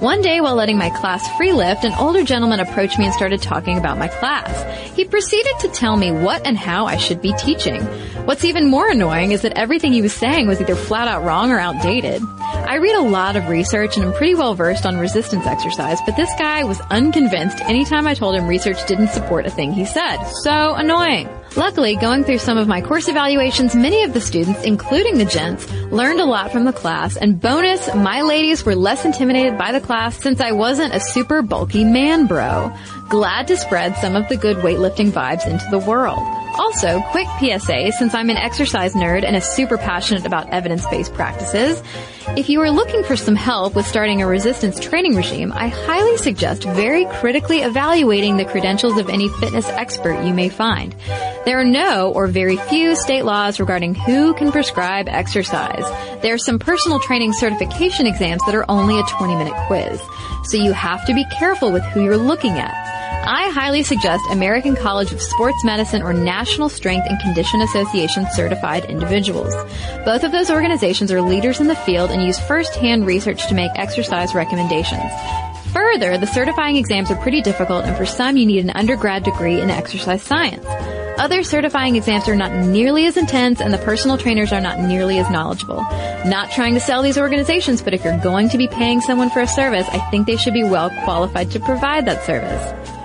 One 0.00 0.20
day 0.20 0.40
while 0.40 0.56
letting 0.56 0.78
my 0.78 0.90
class 0.90 1.28
free 1.36 1.52
lift, 1.52 1.84
an 1.84 1.94
older 1.94 2.24
gentleman 2.24 2.58
approached 2.58 2.98
me 2.98 3.04
and 3.04 3.14
started 3.14 3.40
talking 3.40 3.78
about 3.78 3.98
my 3.98 4.08
class. 4.08 4.96
He 4.96 5.04
proceeded 5.04 5.52
to 5.60 5.68
tell 5.68 5.96
me 5.96 6.10
what 6.10 6.44
and 6.44 6.58
how 6.58 6.86
I 6.86 6.96
should 6.96 7.22
be 7.22 7.32
teaching. 7.34 7.80
What's 8.26 8.44
even 8.44 8.68
more 8.68 8.90
annoying 8.90 9.30
is 9.30 9.42
that 9.42 9.56
everything 9.56 9.92
he 9.92 10.02
was 10.02 10.12
saying 10.12 10.48
was 10.48 10.60
either 10.60 10.74
flat 10.74 11.06
out 11.06 11.24
wrong 11.24 11.52
or 11.52 11.58
outdated. 11.58 12.20
I 12.68 12.76
read 12.76 12.94
a 12.94 13.02
lot 13.02 13.36
of 13.36 13.48
research 13.48 13.96
and 13.96 14.06
I'm 14.06 14.12
pretty 14.12 14.34
well 14.34 14.54
versed 14.54 14.86
on 14.86 14.98
resistance 14.98 15.46
exercise, 15.46 15.98
but 16.04 16.16
this 16.16 16.32
guy 16.38 16.64
was 16.64 16.80
unconvinced 16.90 17.60
anytime 17.62 18.06
I 18.06 18.14
told 18.14 18.36
him 18.36 18.46
research 18.46 18.86
didn't 18.86 19.08
support 19.08 19.46
a 19.46 19.50
thing 19.50 19.67
he 19.72 19.84
said. 19.84 20.22
So 20.42 20.74
annoying. 20.74 21.28
Luckily, 21.56 21.96
going 21.96 22.24
through 22.24 22.38
some 22.38 22.58
of 22.58 22.68
my 22.68 22.80
course 22.80 23.08
evaluations, 23.08 23.74
many 23.74 24.04
of 24.04 24.12
the 24.12 24.20
students, 24.20 24.62
including 24.62 25.18
the 25.18 25.24
gents, 25.24 25.70
learned 25.90 26.20
a 26.20 26.24
lot 26.24 26.52
from 26.52 26.64
the 26.64 26.72
class, 26.72 27.16
and 27.16 27.40
bonus, 27.40 27.92
my 27.94 28.22
ladies 28.22 28.64
were 28.64 28.76
less 28.76 29.04
intimidated 29.04 29.58
by 29.58 29.72
the 29.72 29.80
class 29.80 30.16
since 30.16 30.40
I 30.40 30.52
wasn't 30.52 30.94
a 30.94 31.00
super 31.00 31.42
bulky 31.42 31.84
man 31.84 32.26
bro. 32.26 32.72
Glad 33.08 33.48
to 33.48 33.56
spread 33.56 33.96
some 33.96 34.14
of 34.14 34.28
the 34.28 34.36
good 34.36 34.58
weightlifting 34.58 35.10
vibes 35.10 35.46
into 35.46 35.66
the 35.70 35.78
world. 35.78 36.18
Also, 36.58 37.00
quick 37.12 37.28
PSA, 37.38 37.92
since 37.92 38.14
I'm 38.14 38.30
an 38.30 38.36
exercise 38.36 38.92
nerd 38.94 39.24
and 39.24 39.36
is 39.36 39.44
super 39.44 39.78
passionate 39.78 40.26
about 40.26 40.50
evidence-based 40.50 41.14
practices, 41.14 41.80
if 42.36 42.48
you 42.48 42.60
are 42.60 42.70
looking 42.70 43.04
for 43.04 43.16
some 43.16 43.36
help 43.36 43.76
with 43.76 43.86
starting 43.86 44.22
a 44.22 44.26
resistance 44.26 44.80
training 44.80 45.14
regime, 45.14 45.52
I 45.52 45.68
highly 45.68 46.16
suggest 46.16 46.64
very 46.64 47.04
critically 47.06 47.60
evaluating 47.60 48.36
the 48.36 48.44
credentials 48.44 48.98
of 48.98 49.08
any 49.08 49.28
fitness 49.28 49.68
expert 49.68 50.24
you 50.24 50.34
may 50.34 50.48
find. 50.48 50.96
There 51.44 51.60
are 51.60 51.64
no 51.64 52.10
or 52.12 52.26
very 52.26 52.56
few 52.56 52.96
state 52.96 53.24
laws 53.24 53.60
regarding 53.60 53.94
who 53.94 54.34
can 54.34 54.50
prescribe 54.50 55.08
exercise. 55.08 55.84
There 56.22 56.34
are 56.34 56.38
some 56.38 56.58
personal 56.58 56.98
training 56.98 57.34
certification 57.34 58.06
exams 58.06 58.44
that 58.46 58.54
are 58.54 58.68
only 58.68 58.98
a 58.98 59.04
20 59.04 59.36
minute 59.36 59.54
quiz. 59.68 60.00
So 60.44 60.56
you 60.56 60.72
have 60.72 61.06
to 61.06 61.14
be 61.14 61.24
careful 61.38 61.70
with 61.70 61.84
who 61.84 62.02
you're 62.02 62.16
looking 62.16 62.58
at. 62.58 62.97
I 63.24 63.50
highly 63.50 63.82
suggest 63.82 64.22
American 64.30 64.76
College 64.76 65.12
of 65.12 65.20
Sports 65.20 65.64
Medicine 65.64 66.02
or 66.02 66.12
National 66.12 66.68
Strength 66.68 67.06
and 67.08 67.20
Condition 67.20 67.60
Association 67.60 68.26
certified 68.32 68.84
individuals. 68.86 69.54
Both 70.04 70.24
of 70.24 70.32
those 70.32 70.50
organizations 70.50 71.12
are 71.12 71.20
leaders 71.20 71.60
in 71.60 71.66
the 71.66 71.74
field 71.74 72.10
and 72.10 72.22
use 72.22 72.38
first-hand 72.38 73.06
research 73.06 73.46
to 73.48 73.54
make 73.54 73.70
exercise 73.74 74.34
recommendations. 74.34 75.10
Further, 75.72 76.16
the 76.16 76.26
certifying 76.26 76.76
exams 76.76 77.10
are 77.10 77.16
pretty 77.16 77.42
difficult 77.42 77.84
and 77.84 77.96
for 77.96 78.06
some 78.06 78.36
you 78.36 78.46
need 78.46 78.64
an 78.64 78.70
undergrad 78.70 79.24
degree 79.24 79.60
in 79.60 79.68
exercise 79.68 80.22
science. 80.22 80.64
Other 81.18 81.42
certifying 81.42 81.96
exams 81.96 82.28
are 82.28 82.36
not 82.36 82.52
nearly 82.52 83.06
as 83.06 83.16
intense 83.16 83.60
and 83.60 83.74
the 83.74 83.78
personal 83.78 84.16
trainers 84.16 84.52
are 84.52 84.60
not 84.60 84.78
nearly 84.78 85.18
as 85.18 85.28
knowledgeable. 85.30 85.82
Not 86.24 86.52
trying 86.52 86.74
to 86.74 86.80
sell 86.80 87.02
these 87.02 87.18
organizations, 87.18 87.82
but 87.82 87.92
if 87.92 88.04
you're 88.04 88.18
going 88.20 88.48
to 88.50 88.58
be 88.58 88.68
paying 88.68 89.00
someone 89.00 89.28
for 89.28 89.40
a 89.40 89.46
service, 89.46 89.88
I 89.88 89.98
think 90.10 90.26
they 90.26 90.36
should 90.36 90.54
be 90.54 90.62
well 90.62 90.90
qualified 91.02 91.50
to 91.50 91.60
provide 91.60 92.06
that 92.06 92.24
service. 92.24 92.97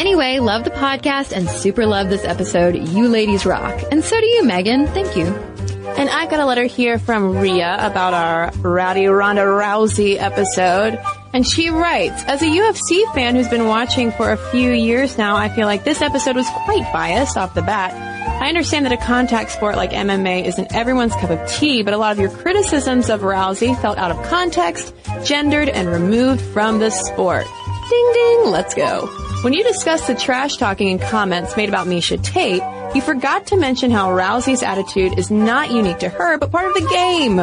Anyway, 0.00 0.38
love 0.38 0.64
the 0.64 0.70
podcast 0.70 1.30
and 1.30 1.46
super 1.46 1.84
love 1.84 2.08
this 2.08 2.24
episode. 2.24 2.74
You 2.74 3.06
ladies 3.06 3.44
rock. 3.44 3.78
And 3.92 4.02
so 4.02 4.18
do 4.18 4.26
you, 4.26 4.42
Megan. 4.44 4.86
Thank 4.86 5.14
you. 5.14 5.26
And 5.26 6.08
I 6.08 6.24
got 6.24 6.40
a 6.40 6.46
letter 6.46 6.64
here 6.64 6.98
from 6.98 7.36
Ria 7.36 7.76
about 7.78 8.14
our 8.14 8.50
Rowdy 8.62 9.08
Ronda 9.08 9.42
Rousey 9.42 10.16
episode. 10.18 10.98
And 11.34 11.46
she 11.46 11.68
writes, 11.68 12.24
as 12.24 12.40
a 12.40 12.46
UFC 12.46 13.14
fan 13.14 13.34
who's 13.34 13.48
been 13.48 13.66
watching 13.66 14.10
for 14.10 14.32
a 14.32 14.38
few 14.38 14.70
years 14.70 15.18
now, 15.18 15.36
I 15.36 15.50
feel 15.50 15.66
like 15.66 15.84
this 15.84 16.00
episode 16.00 16.34
was 16.34 16.48
quite 16.64 16.90
biased 16.94 17.36
off 17.36 17.52
the 17.52 17.60
bat. 17.60 17.92
I 18.40 18.48
understand 18.48 18.86
that 18.86 18.92
a 18.92 18.96
contact 18.96 19.50
sport 19.50 19.76
like 19.76 19.90
MMA 19.90 20.46
isn't 20.46 20.74
everyone's 20.74 21.12
cup 21.12 21.28
of 21.28 21.46
tea, 21.46 21.82
but 21.82 21.92
a 21.92 21.98
lot 21.98 22.12
of 22.12 22.18
your 22.18 22.30
criticisms 22.30 23.10
of 23.10 23.20
Rousey 23.20 23.78
felt 23.82 23.98
out 23.98 24.10
of 24.10 24.22
context, 24.30 24.94
gendered, 25.26 25.68
and 25.68 25.90
removed 25.90 26.40
from 26.40 26.78
the 26.78 26.88
sport. 26.88 27.44
Ding 27.90 28.12
ding, 28.14 28.50
let's 28.50 28.72
go. 28.72 29.29
When 29.42 29.54
you 29.54 29.64
discussed 29.64 30.06
the 30.06 30.14
trash 30.14 30.56
talking 30.56 30.90
and 30.90 31.00
comments 31.00 31.56
made 31.56 31.70
about 31.70 31.86
Miesha 31.86 32.22
Tate, 32.22 32.60
you 32.94 33.00
forgot 33.00 33.46
to 33.46 33.56
mention 33.56 33.90
how 33.90 34.10
Rousey's 34.10 34.62
attitude 34.62 35.18
is 35.18 35.30
not 35.30 35.70
unique 35.70 36.00
to 36.00 36.10
her, 36.10 36.36
but 36.36 36.52
part 36.52 36.66
of 36.66 36.74
the 36.74 36.86
game. 36.90 37.38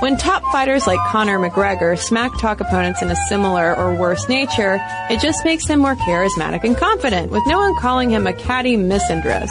When 0.00 0.16
top 0.16 0.42
fighters 0.50 0.86
like 0.86 0.98
Conor 1.10 1.38
McGregor 1.38 1.98
smack 1.98 2.38
talk 2.40 2.62
opponents 2.62 3.02
in 3.02 3.10
a 3.10 3.16
similar 3.28 3.76
or 3.76 3.94
worse 3.94 4.30
nature, 4.30 4.78
it 5.10 5.20
just 5.20 5.44
makes 5.44 5.66
them 5.66 5.80
more 5.80 5.94
charismatic 5.94 6.64
and 6.64 6.74
confident, 6.74 7.30
with 7.30 7.42
no 7.46 7.58
one 7.58 7.78
calling 7.78 8.08
him 8.08 8.26
a 8.26 8.32
catty 8.32 8.78
misandrist. 8.78 9.50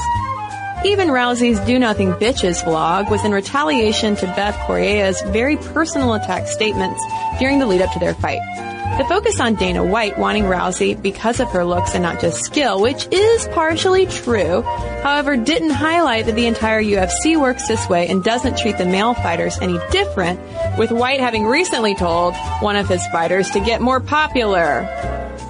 Even 0.84 1.10
Rousey's 1.10 1.60
Do 1.68 1.78
Nothing 1.78 2.14
Bitches 2.14 2.64
vlog 2.64 3.12
was 3.12 3.24
in 3.24 3.32
retaliation 3.32 4.16
to 4.16 4.26
Bethe 4.26 4.56
Correia's 4.66 5.22
very 5.28 5.56
personal 5.56 6.16
attack 6.16 6.48
statements 6.48 7.00
during 7.38 7.60
the 7.60 7.68
lead 7.68 7.84
up 7.84 7.94
to 7.94 8.00
their 8.00 8.16
fight. 8.16 8.40
The 8.98 9.06
focus 9.08 9.40
on 9.40 9.56
Dana 9.56 9.84
White 9.84 10.20
wanting 10.20 10.44
Rousey 10.44 11.02
because 11.02 11.40
of 11.40 11.50
her 11.52 11.66
looks 11.66 11.96
and 11.96 12.04
not 12.04 12.20
just 12.20 12.44
skill, 12.44 12.82
which 12.82 13.08
is 13.12 13.48
partially 13.48 14.06
true, 14.06 14.62
however, 15.02 15.38
didn't 15.38 15.72
highlight 15.72 16.26
that 16.28 16.36
the 16.36 16.46
entire 16.46 16.84
UFC 16.84 17.40
works 17.40 17.68
this 17.68 17.90
way 17.90 18.08
and 18.10 18.24
doesn't 18.24 18.58
treat 18.60 18.78
the 18.78 18.86
male 18.86 19.14
fighters 19.14 19.58
any 19.60 19.80
different, 19.92 20.40
with 20.78 20.92
White 20.92 21.20
having 21.20 21.46
recently 21.46 21.96
told 21.96 22.36
one 22.60 22.76
of 22.76 22.88
his 22.88 23.06
fighters 23.08 23.50
to 23.52 23.60
get 23.60 23.82
more 23.82 24.00
popular. 24.00 24.88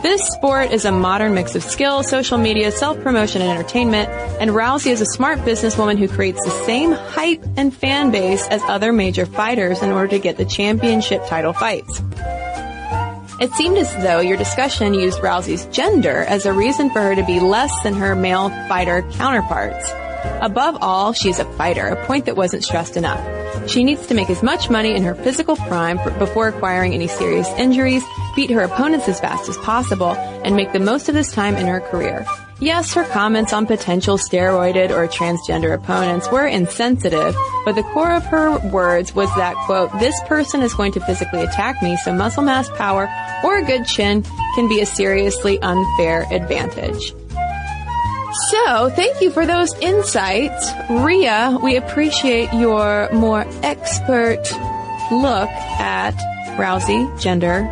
This 0.02 0.22
sport 0.30 0.72
is 0.72 0.86
a 0.86 0.92
modern 0.92 1.34
mix 1.34 1.54
of 1.54 1.62
skill, 1.62 2.04
social 2.04 2.38
media, 2.38 2.72
self-promotion, 2.72 3.42
and 3.42 3.52
entertainment, 3.52 4.10
and 4.39 4.52
Rousey 4.52 4.92
is 4.92 5.02
a 5.02 5.06
smart 5.06 5.39
businesswoman 5.39 5.98
who 6.00 6.08
creates 6.08 6.44
the 6.46 6.52
same 6.66 6.92
hype 6.92 7.44
and 7.58 7.76
fan 7.76 8.12
base 8.12 8.48
as 8.48 8.62
other 8.64 8.94
major 8.94 9.26
fighters 9.26 9.82
in 9.82 9.92
order 9.92 10.08
to 10.10 10.20
get 10.20 10.38
the 10.38 10.46
championship 10.46 11.26
title 11.28 11.54
fights. 11.54 12.02
It 13.42 13.52
seemed 13.54 13.80
as 13.80 13.92
though 14.04 14.20
your 14.20 14.38
discussion 14.38 14.94
used 14.94 15.20
Rousey's 15.20 15.66
gender 15.76 16.22
as 16.26 16.46
a 16.46 16.54
reason 16.54 16.92
for 16.92 17.02
her 17.02 17.16
to 17.16 17.26
be 17.26 17.39
less 17.39 17.72
than 17.82 17.96
her 17.96 18.14
male 18.14 18.50
fighter 18.68 19.02
counterparts. 19.14 19.92
Above 20.42 20.78
all, 20.80 21.12
she's 21.12 21.39
a 21.39 21.46
fighter, 21.54 21.88
a 21.88 22.06
point 22.06 22.26
that 22.26 22.38
wasn't 22.38 22.64
stressed 22.64 22.98
enough. 22.98 23.68
She 23.68 23.84
needs 23.84 24.06
to 24.06 24.14
make 24.14 24.30
as 24.30 24.44
much 24.44 24.70
money 24.70 24.96
in 24.96 25.02
her 25.02 25.16
physical 25.16 25.56
prime 25.56 25.98
before 26.20 26.50
acquiring 26.50 26.94
any 26.94 27.08
serious 27.08 27.48
injuries, 27.58 28.04
beat 28.36 28.50
her 28.50 28.62
opponents 28.62 29.08
as 29.08 29.20
fast 29.20 29.50
as 29.50 29.58
possible, 29.58 30.12
and 30.44 30.56
make 30.56 30.72
the 30.74 30.80
most 30.80 31.10
of 31.10 31.16
this 31.16 31.32
time 31.32 31.56
in 31.56 31.68
her 31.68 31.80
career. 31.80 32.26
Yes, 32.62 32.94
her 32.94 33.04
comments 33.06 33.54
on 33.54 33.66
potential 33.66 34.20
steroided 34.20 34.92
or 34.92 35.08
transgender 35.08 35.74
opponents 35.74 36.30
were 36.32 36.46
insensitive, 36.46 37.36
but 37.66 37.74
the 37.74 37.82
core 37.82 38.14
of 38.14 38.24
her 38.26 38.60
words 38.70 39.16
was 39.16 39.34
that, 39.36 39.56
quote, 39.66 39.92
this 40.00 40.22
person 40.28 40.62
is 40.62 40.72
going 40.76 40.92
to 40.92 41.00
physically 41.00 41.42
attack 41.42 41.82
me, 41.82 41.98
so 41.98 42.14
muscle 42.14 42.44
mass 42.44 42.70
power 42.70 43.10
or 43.44 43.58
a 43.58 43.66
good 43.66 43.88
chin 43.88 44.24
can 44.54 44.70
be 44.70 44.80
a 44.80 44.86
seriously 44.86 45.60
unfair 45.62 46.28
advantage. 46.32 47.16
So, 48.52 48.90
thank 48.92 49.22
you 49.22 49.32
for 49.32 49.48
those 49.48 49.74
insights. 49.80 50.72
Ria, 50.88 51.58
we 51.64 51.78
appreciate 51.78 52.54
your 52.54 53.10
more 53.12 53.44
expert 53.64 54.44
look 55.12 55.50
at 55.80 56.14
Rousey, 56.58 57.20
gender, 57.20 57.68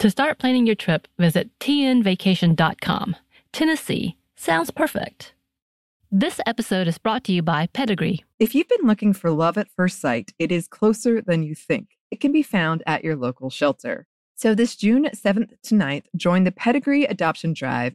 To 0.00 0.10
start 0.10 0.38
planning 0.38 0.66
your 0.66 0.74
trip, 0.74 1.08
visit 1.18 1.50
tnvacation.com. 1.60 3.16
Tennessee 3.52 4.16
sounds 4.36 4.70
perfect. 4.70 5.34
This 6.10 6.40
episode 6.46 6.86
is 6.86 6.98
brought 6.98 7.24
to 7.24 7.32
you 7.32 7.42
by 7.42 7.68
Pedigree. 7.72 8.24
If 8.38 8.54
you've 8.54 8.68
been 8.68 8.86
looking 8.86 9.12
for 9.12 9.30
love 9.30 9.56
at 9.56 9.70
first 9.74 10.00
sight, 10.00 10.32
it 10.38 10.52
is 10.52 10.68
closer 10.68 11.20
than 11.20 11.42
you 11.42 11.54
think. 11.54 11.96
It 12.10 12.20
can 12.20 12.32
be 12.32 12.42
found 12.42 12.82
at 12.86 13.02
your 13.02 13.16
local 13.16 13.50
shelter. 13.50 14.06
So 14.36 14.54
this 14.54 14.76
June 14.76 15.04
7th 15.04 15.50
to 15.62 15.74
9th, 15.74 16.04
join 16.16 16.44
the 16.44 16.52
Pedigree 16.52 17.04
Adoption 17.04 17.52
Drive, 17.52 17.94